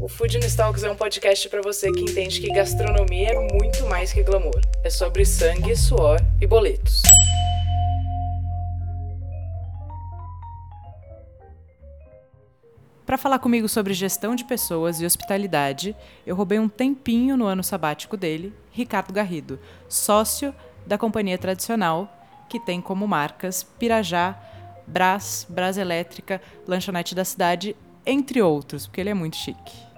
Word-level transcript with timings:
O 0.00 0.08
Food 0.08 0.38
Talks 0.56 0.82
é 0.82 0.90
um 0.90 0.96
podcast 0.96 1.46
para 1.50 1.60
você 1.60 1.92
que 1.92 2.00
entende 2.00 2.40
que 2.40 2.48
gastronomia 2.48 3.32
é 3.32 3.52
muito 3.52 3.84
mais 3.86 4.10
que 4.10 4.22
glamour. 4.22 4.58
É 4.82 4.88
sobre 4.88 5.26
sangue, 5.26 5.76
suor 5.76 6.18
e 6.40 6.46
boletos. 6.46 7.02
Para 13.04 13.18
falar 13.18 13.40
comigo 13.40 13.68
sobre 13.68 13.92
gestão 13.92 14.34
de 14.34 14.42
pessoas 14.44 15.02
e 15.02 15.04
hospitalidade, 15.04 15.94
eu 16.26 16.34
roubei 16.34 16.58
um 16.58 16.68
tempinho 16.68 17.36
no 17.36 17.44
ano 17.44 17.62
sabático 17.62 18.16
dele, 18.16 18.54
Ricardo 18.72 19.12
Garrido, 19.12 19.60
sócio 19.86 20.54
da 20.86 20.96
companhia 20.96 21.36
tradicional, 21.36 22.10
que 22.48 22.58
tem 22.58 22.80
como 22.80 23.06
marcas 23.06 23.62
Pirajá, 23.62 24.34
Brás, 24.86 25.46
Brás 25.46 25.76
Elétrica, 25.76 26.40
Lanchonete 26.66 27.14
da 27.14 27.24
Cidade, 27.26 27.76
entre 28.06 28.40
outros, 28.40 28.86
porque 28.86 29.02
ele 29.02 29.10
é 29.10 29.14
muito 29.14 29.36
chique. 29.36 29.89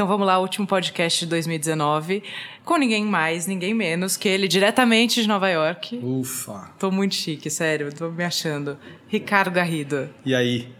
Então 0.00 0.08
vamos 0.08 0.26
lá, 0.26 0.38
último 0.38 0.66
podcast 0.66 1.20
de 1.20 1.26
2019, 1.26 2.22
com 2.64 2.78
ninguém 2.78 3.04
mais, 3.04 3.46
ninguém 3.46 3.74
menos 3.74 4.16
que 4.16 4.30
ele, 4.30 4.48
diretamente 4.48 5.20
de 5.20 5.28
Nova 5.28 5.46
York. 5.50 6.00
Ufa! 6.02 6.70
Tô 6.78 6.90
muito 6.90 7.14
chique, 7.14 7.50
sério, 7.50 7.92
tô 7.92 8.08
me 8.08 8.24
achando. 8.24 8.78
Ricardo 9.08 9.50
Garrido. 9.50 10.08
E 10.24 10.34
aí? 10.34 10.72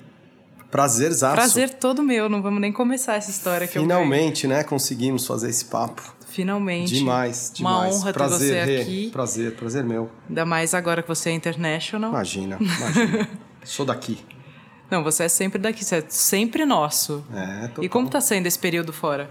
Prazerzaço. 0.71 1.35
Prazer 1.35 1.69
todo 1.75 2.03
meu, 2.03 2.31
não 2.31 2.41
vamos 2.41 2.63
nem 2.63 2.73
começar 2.73 3.17
essa 3.17 3.31
história 3.31 3.67
que 3.67 3.79
Finalmente, 3.79 4.47
né, 4.47 4.65
conseguimos 4.65 5.27
fazer 5.27 5.51
esse 5.51 5.67
papo. 5.67 6.15
Finalmente. 6.27 6.95
Demais, 6.95 7.53
demais. 7.55 7.95
Uma 7.95 7.95
honra 7.95 8.13
prazer, 8.15 8.65
ter 8.65 8.77
você 8.77 8.81
aqui. 8.81 9.11
Prazer, 9.11 9.55
prazer 9.55 9.85
meu. 9.85 10.11
Ainda 10.31 10.47
mais 10.47 10.73
agora 10.73 11.03
que 11.03 11.09
você 11.09 11.29
é 11.29 11.33
international. 11.35 12.09
Imagina, 12.09 12.57
imagina. 12.59 13.29
Sou 13.65 13.85
daqui. 13.85 14.17
Não, 14.91 15.05
você 15.05 15.25
é 15.25 15.29
sempre 15.29 15.59
daqui, 15.59 15.85
você 15.85 15.97
é 15.97 16.05
sempre 16.09 16.65
nosso. 16.65 17.25
É, 17.33 17.69
total. 17.69 17.85
E 17.85 17.89
como 17.89 18.09
tá 18.09 18.21
sendo 18.21 18.47
esse 18.47 18.59
período 18.59 18.93
fora? 18.93 19.31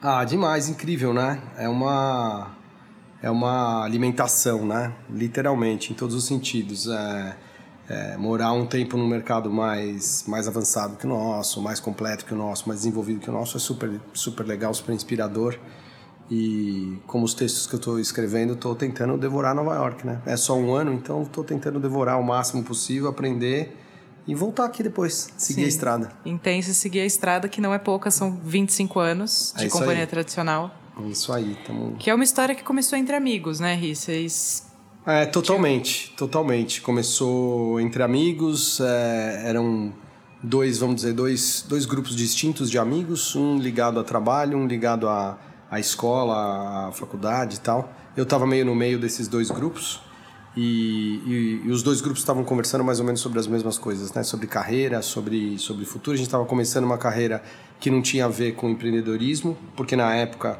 Ah, 0.00 0.24
demais, 0.24 0.68
incrível, 0.68 1.14
né? 1.14 1.40
É 1.56 1.68
uma 1.68 2.50
é 3.22 3.30
uma 3.30 3.82
alimentação, 3.84 4.64
né? 4.64 4.92
Literalmente, 5.10 5.92
em 5.92 5.96
todos 5.96 6.14
os 6.14 6.24
sentidos. 6.26 6.86
É, 6.86 7.36
é, 7.88 8.16
morar 8.18 8.52
um 8.52 8.66
tempo 8.66 8.96
num 8.98 9.08
mercado 9.08 9.50
mais, 9.50 10.24
mais 10.28 10.46
avançado 10.46 10.96
que 10.96 11.06
o 11.06 11.08
nosso, 11.08 11.62
mais 11.62 11.80
completo 11.80 12.24
que 12.26 12.34
o 12.34 12.36
nosso, 12.36 12.68
mais 12.68 12.80
desenvolvido 12.80 13.20
que 13.20 13.30
o 13.30 13.32
nosso, 13.32 13.56
é 13.56 13.60
super, 13.60 13.98
super 14.12 14.46
legal, 14.46 14.74
super 14.74 14.94
inspirador. 14.94 15.58
E 16.30 16.98
como 17.06 17.24
os 17.24 17.32
textos 17.32 17.66
que 17.66 17.74
eu 17.74 17.78
estou 17.78 17.98
escrevendo, 17.98 18.52
estou 18.52 18.74
tentando 18.74 19.16
devorar 19.16 19.54
Nova 19.54 19.74
York, 19.74 20.06
né? 20.06 20.20
É 20.26 20.36
só 20.36 20.54
um 20.54 20.74
ano, 20.74 20.92
então 20.92 21.22
estou 21.22 21.42
tentando 21.42 21.80
devorar 21.80 22.20
o 22.20 22.22
máximo 22.22 22.62
possível, 22.62 23.08
aprender 23.08 23.74
e 24.28 24.34
voltar 24.34 24.66
aqui 24.66 24.82
depois, 24.82 25.30
seguir 25.38 25.62
Sim. 25.62 25.64
a 25.64 25.68
estrada. 25.68 26.12
Intenso 26.26 26.74
seguir 26.74 27.00
a 27.00 27.06
estrada, 27.06 27.48
que 27.48 27.62
não 27.62 27.72
é 27.72 27.78
pouca, 27.78 28.10
são 28.10 28.38
25 28.44 29.00
anos 29.00 29.54
É 29.56 29.60
de 29.60 29.66
isso 29.68 29.78
companhia 29.78 30.02
aí. 30.02 30.06
tradicional. 30.06 30.70
Isso 31.06 31.32
aí, 31.32 31.56
tamo... 31.66 31.96
Que 31.98 32.10
é 32.10 32.14
uma 32.14 32.24
história 32.24 32.54
que 32.54 32.62
começou 32.62 32.98
entre 32.98 33.16
amigos, 33.16 33.58
né, 33.58 33.74
Ri? 33.74 33.96
Vocês. 33.96 34.66
É, 35.06 35.24
totalmente, 35.24 36.12
totalmente. 36.14 36.82
Começou 36.82 37.80
entre 37.80 38.02
amigos, 38.02 38.80
é, 38.80 39.44
eram 39.46 39.94
dois, 40.42 40.78
vamos 40.78 40.96
dizer, 40.96 41.14
dois, 41.14 41.64
dois 41.66 41.86
grupos 41.86 42.14
distintos 42.14 42.70
de 42.70 42.78
amigos, 42.78 43.34
um 43.34 43.56
ligado 43.56 43.98
a 43.98 44.04
trabalho, 44.04 44.58
um 44.58 44.66
ligado 44.66 45.08
à, 45.08 45.38
à 45.70 45.80
escola, 45.80 46.88
à 46.88 46.92
faculdade 46.92 47.56
e 47.56 47.60
tal. 47.60 47.90
Eu 48.14 48.24
estava 48.24 48.46
meio 48.46 48.66
no 48.66 48.74
meio 48.74 48.98
desses 48.98 49.26
dois 49.26 49.50
grupos 49.50 50.02
e, 50.56 51.20
e- 51.26 51.62
e 51.66 51.70
os 51.70 51.82
dois 51.82 52.00
grupos 52.00 52.20
estavam 52.20 52.42
conversando 52.44 52.82
mais 52.84 52.98
ou 53.00 53.06
menos 53.06 53.20
sobre 53.20 53.38
as 53.38 53.46
mesmas 53.46 53.78
coisas, 53.78 54.12
né? 54.12 54.22
Sobre 54.22 54.46
carreira, 54.46 55.02
sobre, 55.02 55.58
sobre 55.58 55.84
futuro. 55.84 56.14
A 56.14 56.16
gente 56.16 56.26
estava 56.26 56.44
começando 56.44 56.84
uma 56.84 56.98
carreira 56.98 57.42
que 57.78 57.90
não 57.90 58.02
tinha 58.02 58.24
a 58.24 58.28
ver 58.28 58.54
com 58.54 58.68
empreendedorismo, 58.68 59.56
porque 59.76 59.94
na 59.94 60.14
época 60.14 60.58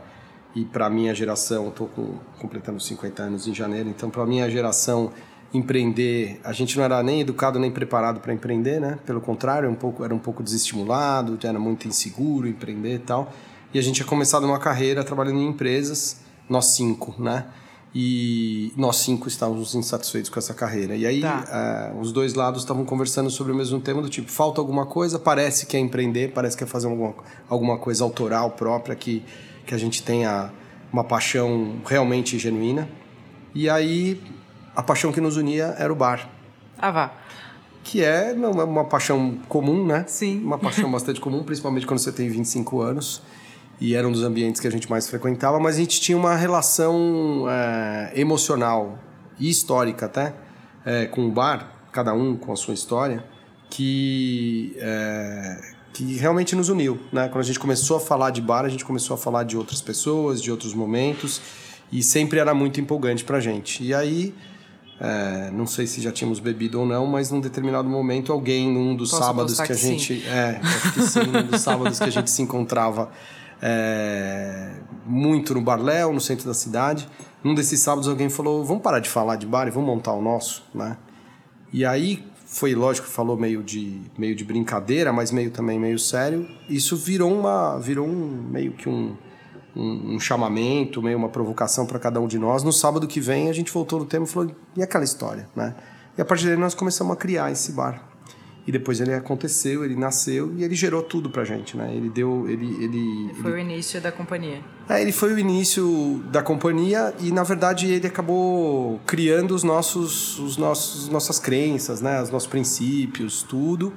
e 0.54 0.64
para 0.64 0.88
minha 0.88 1.14
geração, 1.14 1.70
com, 1.70 2.14
completando 2.38 2.80
50 2.80 3.22
anos 3.22 3.46
em 3.46 3.54
janeiro, 3.54 3.88
então 3.88 4.08
para 4.10 4.24
minha 4.26 4.50
geração 4.50 5.12
empreender, 5.52 6.40
a 6.44 6.52
gente 6.52 6.76
não 6.76 6.84
era 6.84 7.02
nem 7.02 7.20
educado 7.20 7.58
nem 7.58 7.70
preparado 7.70 8.20
para 8.20 8.32
empreender, 8.32 8.80
né? 8.80 8.98
Pelo 9.06 9.20
contrário, 9.20 9.68
um 9.68 9.74
pouco 9.74 10.04
era 10.04 10.14
um 10.14 10.18
pouco 10.18 10.42
desestimulado, 10.42 11.38
era 11.42 11.58
muito 11.58 11.88
inseguro 11.88 12.46
empreender 12.46 12.94
e 12.96 12.98
tal. 12.98 13.32
E 13.72 13.78
a 13.78 13.82
gente 13.82 13.96
tinha 13.96 14.06
começado 14.06 14.44
uma 14.44 14.58
carreira 14.58 15.02
trabalhando 15.04 15.38
em 15.38 15.48
empresas, 15.48 16.20
nós 16.48 16.66
cinco, 16.66 17.14
né? 17.22 17.46
E 17.94 18.72
nós 18.76 18.96
cinco 18.96 19.28
estávamos 19.28 19.74
insatisfeitos 19.74 20.28
com 20.30 20.38
essa 20.38 20.52
carreira. 20.52 20.94
E 20.94 21.06
aí 21.06 21.20
Tá. 21.22 21.44
eh, 21.48 21.92
os 22.00 22.12
dois 22.12 22.34
lados 22.34 22.62
estavam 22.62 22.84
conversando 22.84 23.30
sobre 23.30 23.52
o 23.52 23.56
mesmo 23.56 23.80
tema 23.80 24.02
do 24.02 24.08
tipo, 24.08 24.30
falta 24.30 24.60
alguma 24.60 24.84
coisa, 24.86 25.18
parece 25.18 25.64
que 25.66 25.76
é 25.76 25.80
empreender, 25.80 26.32
parece 26.32 26.56
que 26.56 26.64
é 26.64 26.66
fazer 26.66 26.86
alguma, 26.86 27.14
alguma 27.48 27.78
coisa 27.78 28.04
autoral 28.04 28.50
própria 28.50 28.94
que, 28.94 29.22
que 29.66 29.74
a 29.74 29.78
gente 29.78 30.02
tenha 30.02 30.52
uma 30.92 31.02
paixão 31.02 31.76
realmente 31.86 32.38
genuína. 32.38 32.88
E 33.54 33.68
aí 33.70 34.20
a 34.76 34.82
paixão 34.82 35.10
que 35.10 35.20
nos 35.20 35.36
unia 35.36 35.74
era 35.78 35.92
o 35.92 35.96
bar, 35.96 36.28
Ah, 36.78 36.90
vá. 36.90 37.12
que 37.82 38.04
é 38.04 38.32
uma, 38.36 38.64
uma 38.64 38.84
paixão 38.84 39.38
comum, 39.48 39.86
né? 39.86 40.04
Sim. 40.06 40.42
Uma 40.44 40.58
paixão 40.58 40.90
bastante 40.92 41.20
comum, 41.20 41.42
principalmente 41.42 41.86
quando 41.86 41.98
você 42.00 42.12
tem 42.12 42.28
25 42.28 42.80
anos. 42.82 43.22
E 43.80 43.94
era 43.94 44.06
um 44.06 44.12
dos 44.12 44.24
ambientes 44.24 44.60
que 44.60 44.66
a 44.66 44.70
gente 44.70 44.90
mais 44.90 45.08
frequentava, 45.08 45.60
mas 45.60 45.76
a 45.76 45.78
gente 45.78 46.00
tinha 46.00 46.18
uma 46.18 46.34
relação 46.34 47.46
é, 47.48 48.12
emocional 48.16 48.98
e 49.38 49.48
histórica 49.48 50.06
até 50.06 50.34
é, 50.84 51.06
com 51.06 51.26
o 51.26 51.30
bar, 51.30 51.72
cada 51.92 52.12
um 52.12 52.36
com 52.36 52.52
a 52.52 52.56
sua 52.56 52.74
história, 52.74 53.24
que, 53.70 54.74
é, 54.78 55.60
que 55.92 56.16
realmente 56.16 56.56
nos 56.56 56.68
uniu. 56.68 56.98
Né? 57.12 57.28
Quando 57.28 57.40
a 57.40 57.46
gente 57.46 57.60
começou 57.60 57.98
a 57.98 58.00
falar 58.00 58.30
de 58.30 58.40
bar, 58.40 58.64
a 58.64 58.68
gente 58.68 58.84
começou 58.84 59.14
a 59.14 59.18
falar 59.18 59.44
de 59.44 59.56
outras 59.56 59.80
pessoas, 59.80 60.42
de 60.42 60.50
outros 60.50 60.74
momentos, 60.74 61.40
e 61.92 62.02
sempre 62.02 62.38
era 62.38 62.52
muito 62.54 62.80
empolgante 62.80 63.22
pra 63.22 63.38
gente. 63.38 63.84
E 63.84 63.94
aí, 63.94 64.34
é, 65.00 65.50
não 65.52 65.66
sei 65.66 65.86
se 65.86 66.00
já 66.00 66.10
tínhamos 66.10 66.40
bebido 66.40 66.80
ou 66.80 66.86
não, 66.86 67.06
mas 67.06 67.30
num 67.30 67.40
determinado 67.40 67.88
momento 67.88 68.32
alguém, 68.32 68.72
num 68.72 68.96
dos 68.96 69.10
Posso 69.10 69.22
sábados 69.22 69.56
que 69.56 69.62
a 69.62 69.66
que 69.66 69.74
gente. 69.74 70.26
É, 70.26 70.60
acho 70.62 70.92
que 70.92 71.02
sim, 71.02 71.20
num 71.20 71.44
dos 71.44 71.60
sábados 71.60 71.98
que 71.98 72.04
a 72.04 72.10
gente 72.10 72.30
se 72.30 72.42
encontrava 72.42 73.10
é, 73.60 74.72
muito 75.04 75.54
no 75.54 75.60
Barléu, 75.60 76.12
no 76.12 76.20
centro 76.20 76.46
da 76.46 76.54
cidade. 76.54 77.08
Num 77.42 77.54
desses 77.54 77.80
sábados 77.80 78.08
alguém 78.08 78.28
falou: 78.28 78.64
vamos 78.64 78.82
parar 78.82 79.00
de 79.00 79.08
falar 79.08 79.36
de 79.36 79.46
bar 79.46 79.66
e 79.66 79.70
vamos 79.70 79.88
montar 79.88 80.12
o 80.12 80.22
nosso, 80.22 80.64
né? 80.74 80.96
E 81.72 81.84
aí 81.84 82.24
foi 82.46 82.74
lógico 82.74 83.06
falou 83.06 83.36
meio 83.36 83.62
de 83.62 84.00
meio 84.16 84.34
de 84.34 84.44
brincadeira, 84.44 85.12
mas 85.12 85.30
meio 85.30 85.50
também 85.50 85.78
meio 85.78 85.98
sério. 85.98 86.48
Isso 86.68 86.96
virou 86.96 87.32
uma 87.32 87.78
virou 87.78 88.06
um 88.06 88.48
meio 88.50 88.72
que 88.72 88.88
um 88.88 89.16
um, 89.76 90.14
um 90.14 90.20
chamamento, 90.20 91.00
meio 91.00 91.16
uma 91.16 91.28
provocação 91.28 91.86
para 91.86 91.98
cada 91.98 92.20
um 92.20 92.26
de 92.26 92.38
nós. 92.38 92.62
No 92.64 92.72
sábado 92.72 93.06
que 93.06 93.20
vem 93.20 93.48
a 93.48 93.52
gente 93.52 93.72
voltou 93.72 94.00
no 94.00 94.06
tema 94.06 94.24
e 94.24 94.28
falou 94.28 94.50
e 94.76 94.82
aquela 94.82 95.04
história, 95.04 95.48
né? 95.54 95.74
E 96.16 96.20
a 96.20 96.24
partir 96.24 96.46
daí 96.46 96.56
nós 96.56 96.74
começamos 96.74 97.12
a 97.12 97.16
criar 97.16 97.52
esse 97.52 97.72
bar. 97.72 98.07
E 98.68 98.70
depois 98.70 99.00
ele 99.00 99.14
aconteceu, 99.14 99.82
ele 99.82 99.96
nasceu 99.96 100.52
e 100.54 100.62
ele 100.62 100.74
gerou 100.74 101.02
tudo 101.02 101.30
pra 101.30 101.42
gente, 101.42 101.74
né? 101.74 101.90
Ele 101.90 102.10
deu, 102.10 102.46
ele, 102.46 102.84
ele, 102.84 103.32
Foi 103.40 103.52
o 103.52 103.58
início 103.58 103.98
da 103.98 104.12
companhia. 104.12 104.60
é, 104.86 105.00
ele 105.00 105.10
foi 105.10 105.32
o 105.32 105.38
início 105.38 106.22
da 106.30 106.42
companhia 106.42 107.14
e 107.18 107.32
na 107.32 107.42
verdade 107.42 107.90
ele 107.90 108.06
acabou 108.06 109.00
criando 109.06 109.54
os 109.54 109.62
nossos, 109.62 110.38
os 110.38 110.58
nossos, 110.58 111.08
nossas 111.08 111.38
crenças, 111.38 112.02
né, 112.02 112.20
os 112.22 112.28
nossos 112.28 112.46
princípios, 112.46 113.42
tudo. 113.42 113.90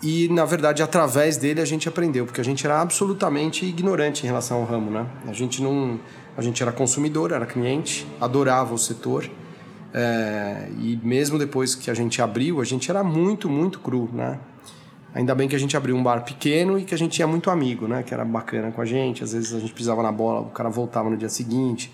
E 0.00 0.28
na 0.28 0.44
verdade 0.44 0.80
através 0.80 1.36
dele 1.36 1.60
a 1.60 1.64
gente 1.64 1.88
aprendeu, 1.88 2.24
porque 2.24 2.40
a 2.40 2.44
gente 2.44 2.64
era 2.64 2.80
absolutamente 2.80 3.66
ignorante 3.66 4.22
em 4.22 4.26
relação 4.26 4.58
ao 4.58 4.64
ramo, 4.64 4.92
né? 4.92 5.08
A 5.26 5.32
gente 5.32 5.60
não, 5.60 5.98
a 6.36 6.40
gente 6.40 6.62
era 6.62 6.70
consumidor, 6.70 7.32
era 7.32 7.44
cliente, 7.44 8.06
adorava 8.20 8.72
o 8.72 8.78
setor. 8.78 9.28
É, 9.94 10.68
e 10.78 10.98
mesmo 11.02 11.38
depois 11.38 11.74
que 11.74 11.90
a 11.90 11.94
gente 11.94 12.20
abriu, 12.20 12.60
a 12.60 12.64
gente 12.64 12.90
era 12.90 13.02
muito, 13.02 13.48
muito 13.48 13.80
cru, 13.80 14.08
né? 14.12 14.38
Ainda 15.14 15.34
bem 15.34 15.48
que 15.48 15.56
a 15.56 15.58
gente 15.58 15.76
abriu 15.76 15.96
um 15.96 16.02
bar 16.02 16.22
pequeno 16.22 16.78
e 16.78 16.84
que 16.84 16.94
a 16.94 16.98
gente 16.98 17.12
tinha 17.12 17.26
muito 17.26 17.50
amigo, 17.50 17.88
né? 17.88 18.02
Que 18.02 18.12
era 18.12 18.24
bacana 18.24 18.70
com 18.70 18.80
a 18.80 18.84
gente. 18.84 19.24
Às 19.24 19.32
vezes 19.32 19.54
a 19.54 19.58
gente 19.58 19.72
pisava 19.72 20.02
na 20.02 20.12
bola, 20.12 20.40
o 20.42 20.50
cara 20.50 20.68
voltava 20.68 21.08
no 21.08 21.16
dia 21.16 21.28
seguinte. 21.30 21.90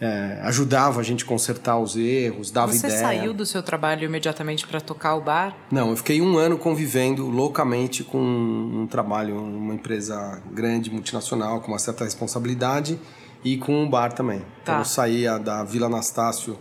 é, 0.00 0.38
ajudava 0.44 1.00
a 1.00 1.02
gente 1.02 1.24
a 1.24 1.26
consertar 1.26 1.76
os 1.76 1.96
erros, 1.96 2.52
dava 2.52 2.72
Você 2.72 2.86
ideia. 2.86 3.00
saiu 3.02 3.34
do 3.34 3.44
seu 3.44 3.64
trabalho 3.64 4.04
imediatamente 4.04 4.64
para 4.64 4.80
tocar 4.80 5.16
o 5.16 5.20
bar? 5.20 5.56
Não, 5.72 5.90
eu 5.90 5.96
fiquei 5.96 6.20
um 6.22 6.36
ano 6.38 6.56
convivendo 6.56 7.26
loucamente 7.28 8.04
com 8.04 8.16
um 8.16 8.86
trabalho, 8.88 9.36
uma 9.36 9.74
empresa 9.74 10.40
grande, 10.52 10.88
multinacional, 10.88 11.60
com 11.60 11.72
uma 11.72 11.80
certa 11.80 12.04
responsabilidade. 12.04 12.96
e 13.44 13.56
com 13.56 13.72
um 13.84 13.88
bar 13.88 14.12
também. 14.12 14.38
Então 14.62 14.74
Tá. 14.74 14.80
eu 14.80 14.84
saía 14.84 15.38
da 15.38 15.62
Vila 15.64 15.86
Anastácio 15.86 16.56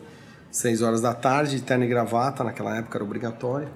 seis 0.57 0.81
horas 0.81 1.01
da 1.01 1.13
tarde, 1.13 1.61
terno 1.61 1.85
e 1.85 1.87
gravata, 1.87 2.43
naquela 2.43 2.75
época 2.75 2.97
era 2.97 3.03
obrigatório. 3.03 3.69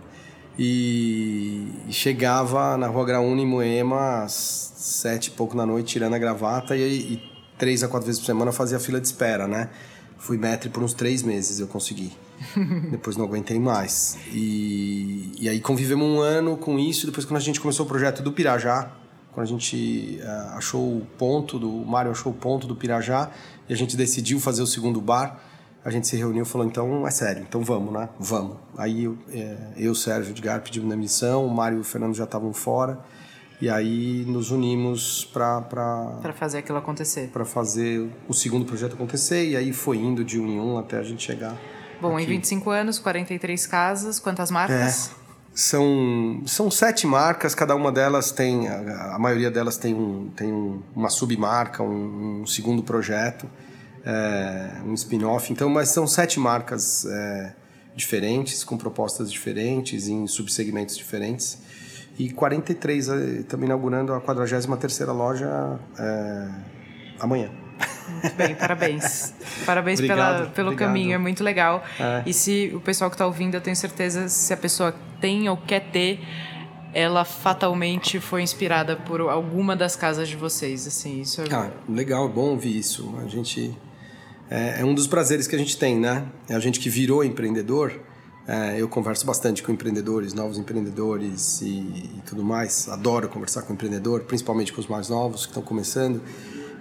E, 0.57 1.71
chegava 1.89 2.75
na 2.75 2.87
Rua 2.87 3.05
Graúna 3.05 3.41
em 3.41 3.45
Moema 3.45 4.23
às 4.23 4.33
sete 4.75 5.27
e 5.27 5.31
pouco 5.31 5.55
da 5.55 5.65
noite, 5.65 5.93
tirando 5.93 6.15
a 6.15 6.17
gravata, 6.17 6.75
e, 6.75 6.81
e 6.81 7.23
três 7.57 7.83
a 7.83 7.87
quatro 7.87 8.07
vezes 8.07 8.19
por 8.19 8.25
semana 8.25 8.51
fazia 8.51 8.79
fila 8.79 8.99
de 8.99 9.05
espera, 9.07 9.47
né? 9.47 9.69
Fui 10.17 10.37
maître 10.37 10.69
por 10.69 10.81
uns 10.83 10.93
três 10.93 11.21
meses, 11.21 11.59
eu 11.59 11.67
consegui. 11.67 12.11
Depois 12.89 13.15
não 13.15 13.25
aguentei 13.25 13.59
mais. 13.59 14.17
E, 14.31 15.31
e 15.39 15.47
aí 15.47 15.59
convivemos 15.59 16.05
um 16.05 16.19
ano 16.19 16.57
com 16.57 16.79
isso. 16.79 17.05
Depois, 17.05 17.25
quando 17.25 17.37
a 17.37 17.43
gente 17.43 17.61
começou 17.61 17.85
o 17.85 17.89
projeto 17.89 18.23
do 18.23 18.31
Pirajá, 18.31 18.91
quando 19.31 19.45
a 19.45 19.49
gente 19.49 20.19
eh, 20.19 20.47
achou 20.53 20.97
o 20.97 21.07
ponto 21.17 21.57
do. 21.57 21.69
O 21.69 21.85
Mário 21.85 22.11
achou 22.11 22.31
o 22.31 22.35
ponto 22.35 22.67
do 22.67 22.75
Pirajá 22.75 23.31
e 23.69 23.73
a 23.73 23.77
gente 23.77 23.95
decidiu 23.95 24.39
fazer 24.39 24.61
o 24.61 24.67
segundo 24.67 24.99
bar, 24.99 25.39
a 25.83 25.89
gente 25.89 26.07
se 26.07 26.15
reuniu 26.15 26.43
e 26.43 26.45
falou: 26.45 26.65
então 26.67 27.07
é 27.07 27.11
sério, 27.11 27.43
então 27.47 27.61
vamos, 27.61 27.93
né? 27.93 28.09
Vamos. 28.19 28.57
Aí 28.77 29.05
eu, 29.05 29.17
eh, 29.31 29.57
eu 29.77 29.95
Sérgio 29.95 30.31
Edgar, 30.31 30.61
pedimos 30.61 30.89
demissão, 30.89 31.45
o 31.45 31.49
Mário 31.49 31.77
e 31.77 31.81
o 31.81 31.83
Fernando 31.83 32.13
já 32.15 32.23
estavam 32.25 32.53
fora. 32.53 32.99
E 33.61 33.69
aí 33.69 34.25
nos 34.27 34.49
unimos 34.49 35.23
para 35.31 35.61
Pra 36.21 36.33
fazer 36.33 36.57
aquilo 36.57 36.79
acontecer. 36.79 37.29
para 37.31 37.45
fazer 37.45 38.09
o 38.27 38.33
segundo 38.33 38.65
projeto 38.65 38.93
acontecer. 38.93 39.49
E 39.49 39.55
aí 39.55 39.71
foi 39.71 39.97
indo 39.97 40.23
de 40.23 40.39
um 40.39 40.47
em 40.47 40.59
um 40.59 40.79
até 40.79 40.97
a 40.97 41.03
gente 41.03 41.21
chegar 41.23 41.55
Bom, 42.01 42.17
em 42.19 42.23
Aqui. 42.23 42.31
25 42.31 42.69
anos, 42.71 42.97
43 42.97 43.67
casas, 43.67 44.19
quantas 44.19 44.49
marcas? 44.49 45.11
É. 45.17 45.21
São, 45.53 46.41
são 46.47 46.71
sete 46.71 47.05
marcas, 47.05 47.53
cada 47.53 47.75
uma 47.75 47.91
delas 47.91 48.31
tem, 48.31 48.67
a, 48.67 49.15
a 49.15 49.19
maioria 49.19 49.51
delas 49.51 49.77
tem, 49.77 49.93
um, 49.93 50.31
tem 50.35 50.51
um, 50.51 50.81
uma 50.95 51.09
submarca, 51.09 51.83
um, 51.83 52.41
um 52.41 52.47
segundo 52.47 52.81
projeto, 52.81 53.47
é, 54.05 54.81
um 54.85 54.93
spin-off. 54.93 55.51
Então, 55.51 55.69
mas 55.69 55.89
são 55.89 56.07
sete 56.07 56.39
marcas 56.39 57.05
é, 57.05 57.53
diferentes, 57.95 58.63
com 58.63 58.77
propostas 58.77 59.31
diferentes, 59.31 60.07
em 60.07 60.27
subsegmentos 60.27 60.97
diferentes. 60.97 61.59
E 62.17 62.29
43, 62.29 63.09
eh, 63.09 63.15
estamos 63.39 63.65
inaugurando 63.65 64.13
a 64.13 64.21
43ª 64.21 65.11
loja 65.13 65.79
é, 65.97 66.47
amanhã. 67.19 67.49
Muito 68.21 68.35
bem, 68.35 68.53
parabéns. 68.53 69.33
Parabéns 69.65 69.99
Obrigado, 69.99 70.37
pela, 70.37 70.49
pelo 70.49 70.67
obrigado. 70.69 70.89
caminho, 70.89 71.13
é 71.13 71.17
muito 71.17 71.43
legal. 71.43 71.83
É. 71.99 72.23
E 72.25 72.33
se 72.33 72.71
o 72.75 72.81
pessoal 72.81 73.09
que 73.09 73.15
está 73.15 73.25
ouvindo, 73.25 73.55
eu 73.55 73.61
tenho 73.61 73.75
certeza, 73.75 74.27
se 74.27 74.53
a 74.53 74.57
pessoa 74.57 74.93
tem 75.19 75.49
ou 75.49 75.57
quer 75.57 75.89
ter, 75.91 76.19
ela 76.93 77.23
fatalmente 77.23 78.19
foi 78.19 78.41
inspirada 78.43 78.97
por 78.97 79.21
alguma 79.21 79.75
das 79.75 79.95
casas 79.95 80.27
de 80.27 80.35
vocês, 80.35 80.85
assim, 80.85 81.21
isso 81.21 81.41
é... 81.41 81.45
Ah, 81.51 81.71
legal, 81.87 82.27
é 82.27 82.29
bom 82.29 82.49
ouvir 82.49 82.77
isso. 82.77 83.15
A 83.23 83.27
gente 83.27 83.75
é, 84.51 84.81
é 84.81 84.85
um 84.85 84.93
dos 84.93 85.07
prazeres 85.07 85.47
que 85.47 85.55
a 85.55 85.59
gente 85.59 85.77
tem, 85.77 85.97
né? 85.97 86.25
É 86.49 86.53
a 86.53 86.59
gente 86.59 86.79
que 86.79 86.89
virou 86.89 87.23
empreendedor. 87.23 87.93
é, 88.47 88.81
eu 88.81 88.89
converso 88.89 89.25
bastante 89.25 89.63
com 89.63 89.71
empreendedores, 89.71 90.33
novos 90.33 90.57
empreendedores 90.57 91.61
e, 91.61 91.67
e 92.17 92.21
tudo 92.25 92.43
mais. 92.43 92.89
Adoro 92.89 93.29
conversar 93.29 93.61
com 93.61 93.71
empreendedor, 93.73 94.21
principalmente 94.25 94.73
com 94.73 94.81
os 94.81 94.87
mais 94.87 95.07
novos 95.07 95.45
que 95.45 95.51
estão 95.51 95.63
começando. 95.63 96.21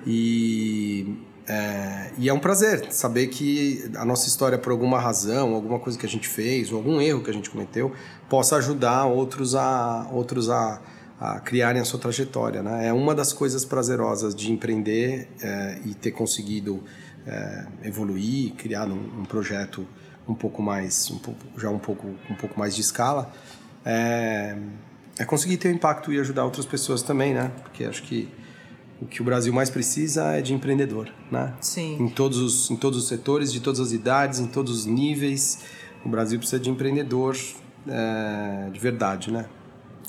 E 0.05 1.17
é, 1.47 2.13
e 2.17 2.29
é 2.29 2.33
um 2.33 2.39
prazer 2.39 2.93
saber 2.93 3.27
que 3.27 3.91
a 3.97 4.05
nossa 4.05 4.29
história, 4.29 4.57
por 4.57 4.71
alguma 4.71 5.01
razão, 5.01 5.55
alguma 5.55 5.81
coisa 5.81 5.99
que 5.99 6.07
a 6.07 6.09
gente 6.09 6.29
fez, 6.29 6.71
ou 6.71 6.79
algum 6.79 7.01
erro 7.01 7.23
que 7.25 7.31
a 7.31 7.35
gente 7.35 7.51
cometeu, 7.51 7.93
possa 8.29 8.57
ajudar 8.57 9.07
outros 9.07 9.57
a, 9.57 10.09
outros 10.13 10.49
a, 10.49 10.81
a 11.19 11.41
criarem 11.41 11.83
a 11.83 11.85
sua 11.85 11.99
trajetória. 11.99 12.63
Né? 12.63 12.87
É 12.87 12.93
uma 12.93 13.17
das 13.17 13.33
coisas 13.33 13.65
prazerosas 13.65 14.33
de 14.33 14.53
empreender 14.53 15.29
é, 15.43 15.81
e 15.85 15.95
ter 15.95 16.13
conseguido 16.13 16.85
é, 17.27 17.67
evoluir, 17.85 18.53
criar 18.55 18.87
um, 18.87 19.21
um 19.21 19.25
projeto 19.25 19.87
um 20.29 20.35
pouco 20.35 20.63
mais, 20.63 21.11
um 21.11 21.19
pouco, 21.19 21.41
já 21.59 21.71
um 21.71 21.79
pouco, 21.79 22.07
um 22.29 22.35
pouco 22.35 22.59
mais 22.59 22.75
de 22.75 22.81
escala, 22.81 23.33
é, 23.85 24.57
é 25.19 25.25
conseguir 25.25 25.57
ter 25.57 25.69
um 25.69 25.73
impacto 25.73 26.13
e 26.13 26.21
ajudar 26.21 26.45
outras 26.45 26.67
pessoas 26.67 27.03
também, 27.03 27.35
né? 27.35 27.51
Porque 27.63 27.85
acho 27.85 28.03
que 28.03 28.29
o 29.01 29.07
que 29.07 29.23
o 29.23 29.25
Brasil 29.25 29.53
mais 29.53 29.71
precisa 29.71 30.25
é 30.33 30.43
de 30.43 30.53
empreendedor, 30.53 31.11
né? 31.31 31.55
Sim. 31.61 31.97
Em 31.99 32.09
todos 32.09 32.39
os, 32.39 32.71
em 32.71 32.77
todos 32.77 32.99
os 32.99 33.09
setores, 33.09 33.53
de 33.53 33.61
todas 33.61 33.81
as 33.81 33.93
idades, 33.93 34.39
em 34.39 34.47
todos 34.47 34.81
os 34.81 34.87
níveis, 34.87 35.65
o 36.05 36.09
Brasil 36.09 36.39
precisa 36.39 36.61
de 36.61 36.71
empreendedor 36.71 37.37
é, 37.89 38.71
de 38.71 38.79
verdade, 38.79 39.33
né? 39.33 39.47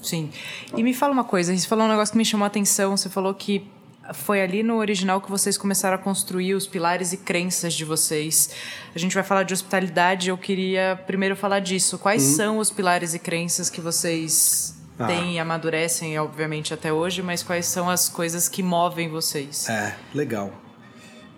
Sim. 0.01 0.29
E 0.75 0.83
me 0.83 0.93
fala 0.93 1.13
uma 1.13 1.23
coisa, 1.23 1.55
você 1.55 1.67
falou 1.67 1.85
um 1.85 1.89
negócio 1.89 2.11
que 2.11 2.17
me 2.17 2.25
chamou 2.25 2.43
a 2.43 2.47
atenção, 2.47 2.97
você 2.97 3.09
falou 3.09 3.33
que 3.33 3.67
foi 4.13 4.41
ali 4.41 4.63
no 4.63 4.77
original 4.77 5.21
que 5.21 5.29
vocês 5.29 5.57
começaram 5.57 5.95
a 5.95 5.97
construir 5.97 6.53
os 6.53 6.67
pilares 6.67 7.13
e 7.13 7.17
crenças 7.17 7.73
de 7.73 7.85
vocês. 7.85 8.49
A 8.95 8.99
gente 8.99 9.13
vai 9.13 9.23
falar 9.23 9.43
de 9.43 9.53
hospitalidade, 9.53 10.29
eu 10.29 10.37
queria 10.37 10.99
primeiro 11.07 11.35
falar 11.35 11.59
disso. 11.59 11.97
Quais 11.97 12.21
são 12.21 12.57
os 12.57 12.69
pilares 12.69 13.13
e 13.13 13.19
crenças 13.19 13.69
que 13.69 13.81
vocês 13.81 14.75
Ah. 14.99 15.07
têm 15.07 15.35
e 15.35 15.39
amadurecem, 15.39 16.17
obviamente, 16.19 16.73
até 16.73 16.91
hoje, 16.93 17.21
mas 17.21 17.41
quais 17.41 17.65
são 17.65 17.89
as 17.89 18.07
coisas 18.09 18.47
que 18.47 18.61
movem 18.61 19.09
vocês? 19.09 19.67
É, 19.69 19.95
legal. 20.13 20.51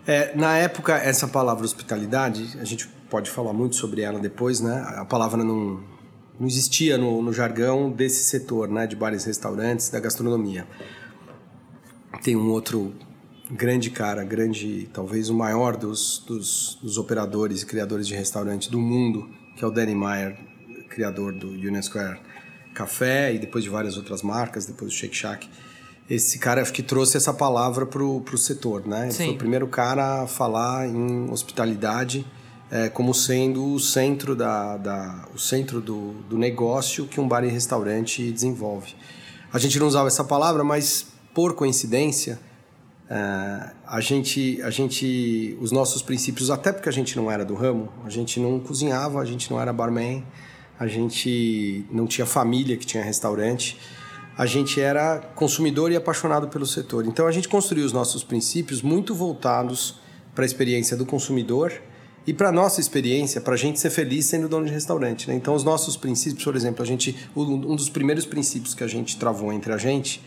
É, 0.06 0.36
na 0.36 0.58
época, 0.58 0.96
essa 0.98 1.28
palavra 1.28 1.64
hospitalidade, 1.64 2.58
a 2.60 2.66
gente 2.66 2.88
pode 3.10 3.30
falar 3.30 3.54
muito 3.54 3.76
sobre 3.76 4.02
ela 4.02 4.20
depois, 4.20 4.60
né? 4.60 4.84
A 4.98 5.06
palavra 5.06 5.44
não, 5.44 5.82
não 6.38 6.48
existia 6.48 6.98
no, 6.98 7.22
no 7.22 7.32
jargão 7.32 7.90
desse 7.90 8.24
setor, 8.26 8.68
né? 8.68 8.86
De 8.86 8.96
bares 8.98 9.24
e 9.24 9.28
restaurantes, 9.28 9.90
da 9.90 10.00
gastronomia. 10.00 10.68
Tem 12.24 12.38
um 12.38 12.52
outro 12.52 12.94
grande 13.52 13.90
cara, 13.90 14.24
grande, 14.24 14.90
talvez 14.94 15.30
o 15.30 15.34
maior 15.34 15.76
dos, 15.76 16.24
dos, 16.26 16.78
dos 16.82 16.98
operadores 16.98 17.62
e 17.62 17.66
criadores 17.66 18.08
de 18.08 18.16
restaurante 18.16 18.72
do 18.72 18.80
mundo, 18.80 19.30
que 19.58 19.64
é 19.64 19.68
o 19.68 19.70
Danny 19.70 19.94
Meyer, 19.94 20.38
criador 20.90 21.34
do 21.34 21.50
Union 21.50 21.82
Square 21.82 22.22
Café 22.74 23.34
e 23.34 23.40
depois 23.40 23.62
de 23.62 23.70
várias 23.70 23.98
outras 23.98 24.22
marcas, 24.22 24.66
depois 24.66 24.92
do 24.92 24.96
Shake 24.96 25.14
Shack. 25.14 25.50
Esse 26.10 26.40
cara 26.40 26.64
que 26.64 26.82
trouxe 26.82 27.18
essa 27.18 27.34
palavra 27.34 27.86
pro, 27.86 28.22
pro 28.22 28.38
setor, 28.38 28.88
né? 28.88 29.04
Ele 29.04 29.12
Sim. 29.12 29.26
foi 29.26 29.34
o 29.36 29.38
primeiro 29.38 29.68
cara 29.68 30.24
a 30.24 30.28
falar 30.28 30.88
em 30.88 31.30
hospitalidade 31.30 32.26
é, 32.72 32.88
como 32.88 33.14
sendo 33.14 33.74
o 33.74 33.80
centro, 33.82 34.34
da, 34.34 34.78
da, 34.78 35.28
o 35.36 35.38
centro 35.38 35.82
do, 35.82 36.14
do 36.30 36.38
negócio 36.38 37.06
que 37.06 37.20
um 37.20 37.28
bar 37.28 37.44
e 37.44 37.50
restaurante 37.50 38.32
desenvolve. 38.32 38.96
A 39.52 39.60
gente 39.60 39.78
não 39.78 39.88
usava 39.88 40.08
essa 40.08 40.24
palavra, 40.24 40.64
mas 40.64 41.13
por 41.34 41.54
coincidência, 41.56 42.40
é, 43.10 43.72
a 43.88 44.00
gente, 44.00 44.62
a 44.62 44.70
gente, 44.70 45.58
os 45.60 45.72
nossos 45.72 46.02
princípios, 46.02 46.50
até 46.50 46.72
porque 46.72 46.90
a 46.90 46.92
gente 46.92 47.16
não 47.16 47.30
era 47.30 47.44
do 47.44 47.54
ramo, 47.54 47.90
a 48.06 48.10
gente 48.10 48.40
não 48.40 48.60
cozinhava, 48.60 49.20
a 49.20 49.26
gente 49.26 49.52
não 49.52 49.60
era 49.60 49.74
barman, 49.74 50.24
a 50.80 50.88
gente 50.88 51.86
não 51.92 52.08
tinha 52.08 52.26
família 52.26 52.76
que 52.78 52.86
tinha 52.86 53.04
restaurante, 53.04 53.78
a 54.38 54.46
gente 54.46 54.82
era 54.82 55.20
consumidor 55.36 55.92
e 55.92 55.96
apaixonado 55.96 56.48
pelo 56.48 56.66
setor. 56.66 57.06
Então 57.06 57.28
a 57.28 57.32
gente 57.32 57.48
construiu 57.48 57.86
os 57.86 57.94
nossos 57.94 58.24
princípios 58.24 58.82
muito 58.82 59.14
voltados 59.14 60.00
para 60.34 60.44
a 60.44 60.46
experiência 60.46 60.98
do 60.98 61.06
consumidor 61.06 61.72
e 62.26 62.34
para 62.34 62.52
nossa 62.52 62.80
experiência, 62.80 63.40
para 63.42 63.54
a 63.54 63.58
gente 63.58 63.80
ser 63.80 63.90
feliz 63.90 64.26
sendo 64.26 64.48
dono 64.48 64.66
de 64.66 64.72
restaurante. 64.72 65.28
Né? 65.28 65.36
Então 65.36 65.54
os 65.54 65.64
nossos 65.64 65.96
princípios, 65.96 66.44
por 66.44 66.56
exemplo, 66.56 66.82
a 66.82 66.86
gente, 66.86 67.16
um 67.36 67.76
dos 67.76 67.90
primeiros 67.90 68.26
princípios 68.26 68.74
que 68.74 68.84
a 68.84 68.88
gente 68.88 69.18
travou 69.18 69.54
entre 69.54 69.72
a 69.72 69.78
gente 69.78 70.22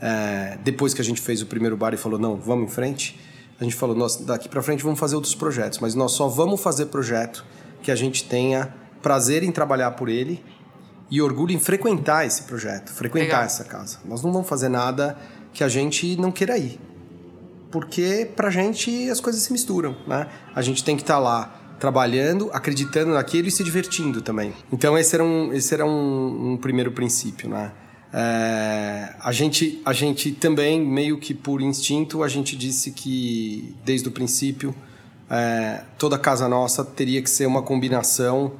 é, 0.00 0.58
depois 0.62 0.94
que 0.94 1.00
a 1.00 1.04
gente 1.04 1.20
fez 1.20 1.42
o 1.42 1.46
primeiro 1.46 1.76
bar 1.76 1.94
e 1.94 1.96
falou, 1.96 2.18
não, 2.18 2.36
vamos 2.36 2.70
em 2.70 2.74
frente, 2.74 3.18
a 3.60 3.64
gente 3.64 3.74
falou, 3.74 3.96
nós, 3.96 4.16
daqui 4.16 4.48
para 4.48 4.62
frente 4.62 4.82
vamos 4.82 4.98
fazer 4.98 5.16
outros 5.16 5.34
projetos, 5.34 5.78
mas 5.80 5.94
nós 5.94 6.12
só 6.12 6.28
vamos 6.28 6.60
fazer 6.60 6.86
projeto 6.86 7.44
que 7.82 7.90
a 7.90 7.96
gente 7.96 8.24
tenha 8.24 8.72
prazer 9.02 9.42
em 9.42 9.50
trabalhar 9.50 9.92
por 9.92 10.08
ele 10.08 10.42
e 11.10 11.20
orgulho 11.22 11.52
em 11.52 11.58
frequentar 11.58 12.26
esse 12.26 12.42
projeto, 12.42 12.92
frequentar 12.92 13.26
Legal. 13.26 13.42
essa 13.44 13.64
casa. 13.64 13.98
Nós 14.04 14.22
não 14.22 14.32
vamos 14.32 14.48
fazer 14.48 14.68
nada 14.68 15.16
que 15.52 15.64
a 15.64 15.68
gente 15.68 16.16
não 16.16 16.30
queira 16.30 16.58
ir. 16.58 16.78
Porque 17.70 18.30
pra 18.36 18.50
gente 18.50 19.10
as 19.10 19.20
coisas 19.20 19.42
se 19.42 19.52
misturam, 19.52 19.96
né? 20.06 20.26
A 20.54 20.62
gente 20.62 20.82
tem 20.84 20.96
que 20.96 21.02
estar 21.02 21.18
lá 21.18 21.54
trabalhando, 21.78 22.50
acreditando 22.52 23.12
naquilo 23.12 23.48
e 23.48 23.50
se 23.50 23.62
divertindo 23.62 24.20
também. 24.20 24.52
Então 24.72 24.98
esse 24.98 25.14
era 25.14 25.24
um, 25.24 25.52
esse 25.52 25.72
era 25.72 25.84
um, 25.84 26.52
um 26.52 26.56
primeiro 26.56 26.92
princípio, 26.92 27.48
né? 27.48 27.72
É, 28.12 29.14
a, 29.20 29.32
gente, 29.32 29.80
a 29.84 29.92
gente 29.92 30.32
também, 30.32 30.80
meio 30.80 31.18
que 31.18 31.34
por 31.34 31.60
instinto, 31.60 32.22
a 32.22 32.28
gente 32.28 32.56
disse 32.56 32.90
que, 32.90 33.74
desde 33.84 34.08
o 34.08 34.12
princípio, 34.12 34.74
é, 35.30 35.82
toda 35.98 36.18
casa 36.18 36.48
nossa 36.48 36.84
teria 36.84 37.20
que 37.22 37.28
ser 37.28 37.46
uma 37.46 37.62
combinação 37.62 38.52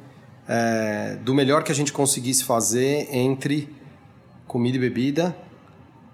é, 0.47 1.17
do 1.23 1.33
melhor 1.33 1.63
que 1.63 1.71
a 1.71 1.75
gente 1.75 1.91
conseguisse 1.91 2.43
fazer 2.43 3.07
entre 3.11 3.73
comida 4.47 4.77
e 4.77 4.79
bebida, 4.79 5.35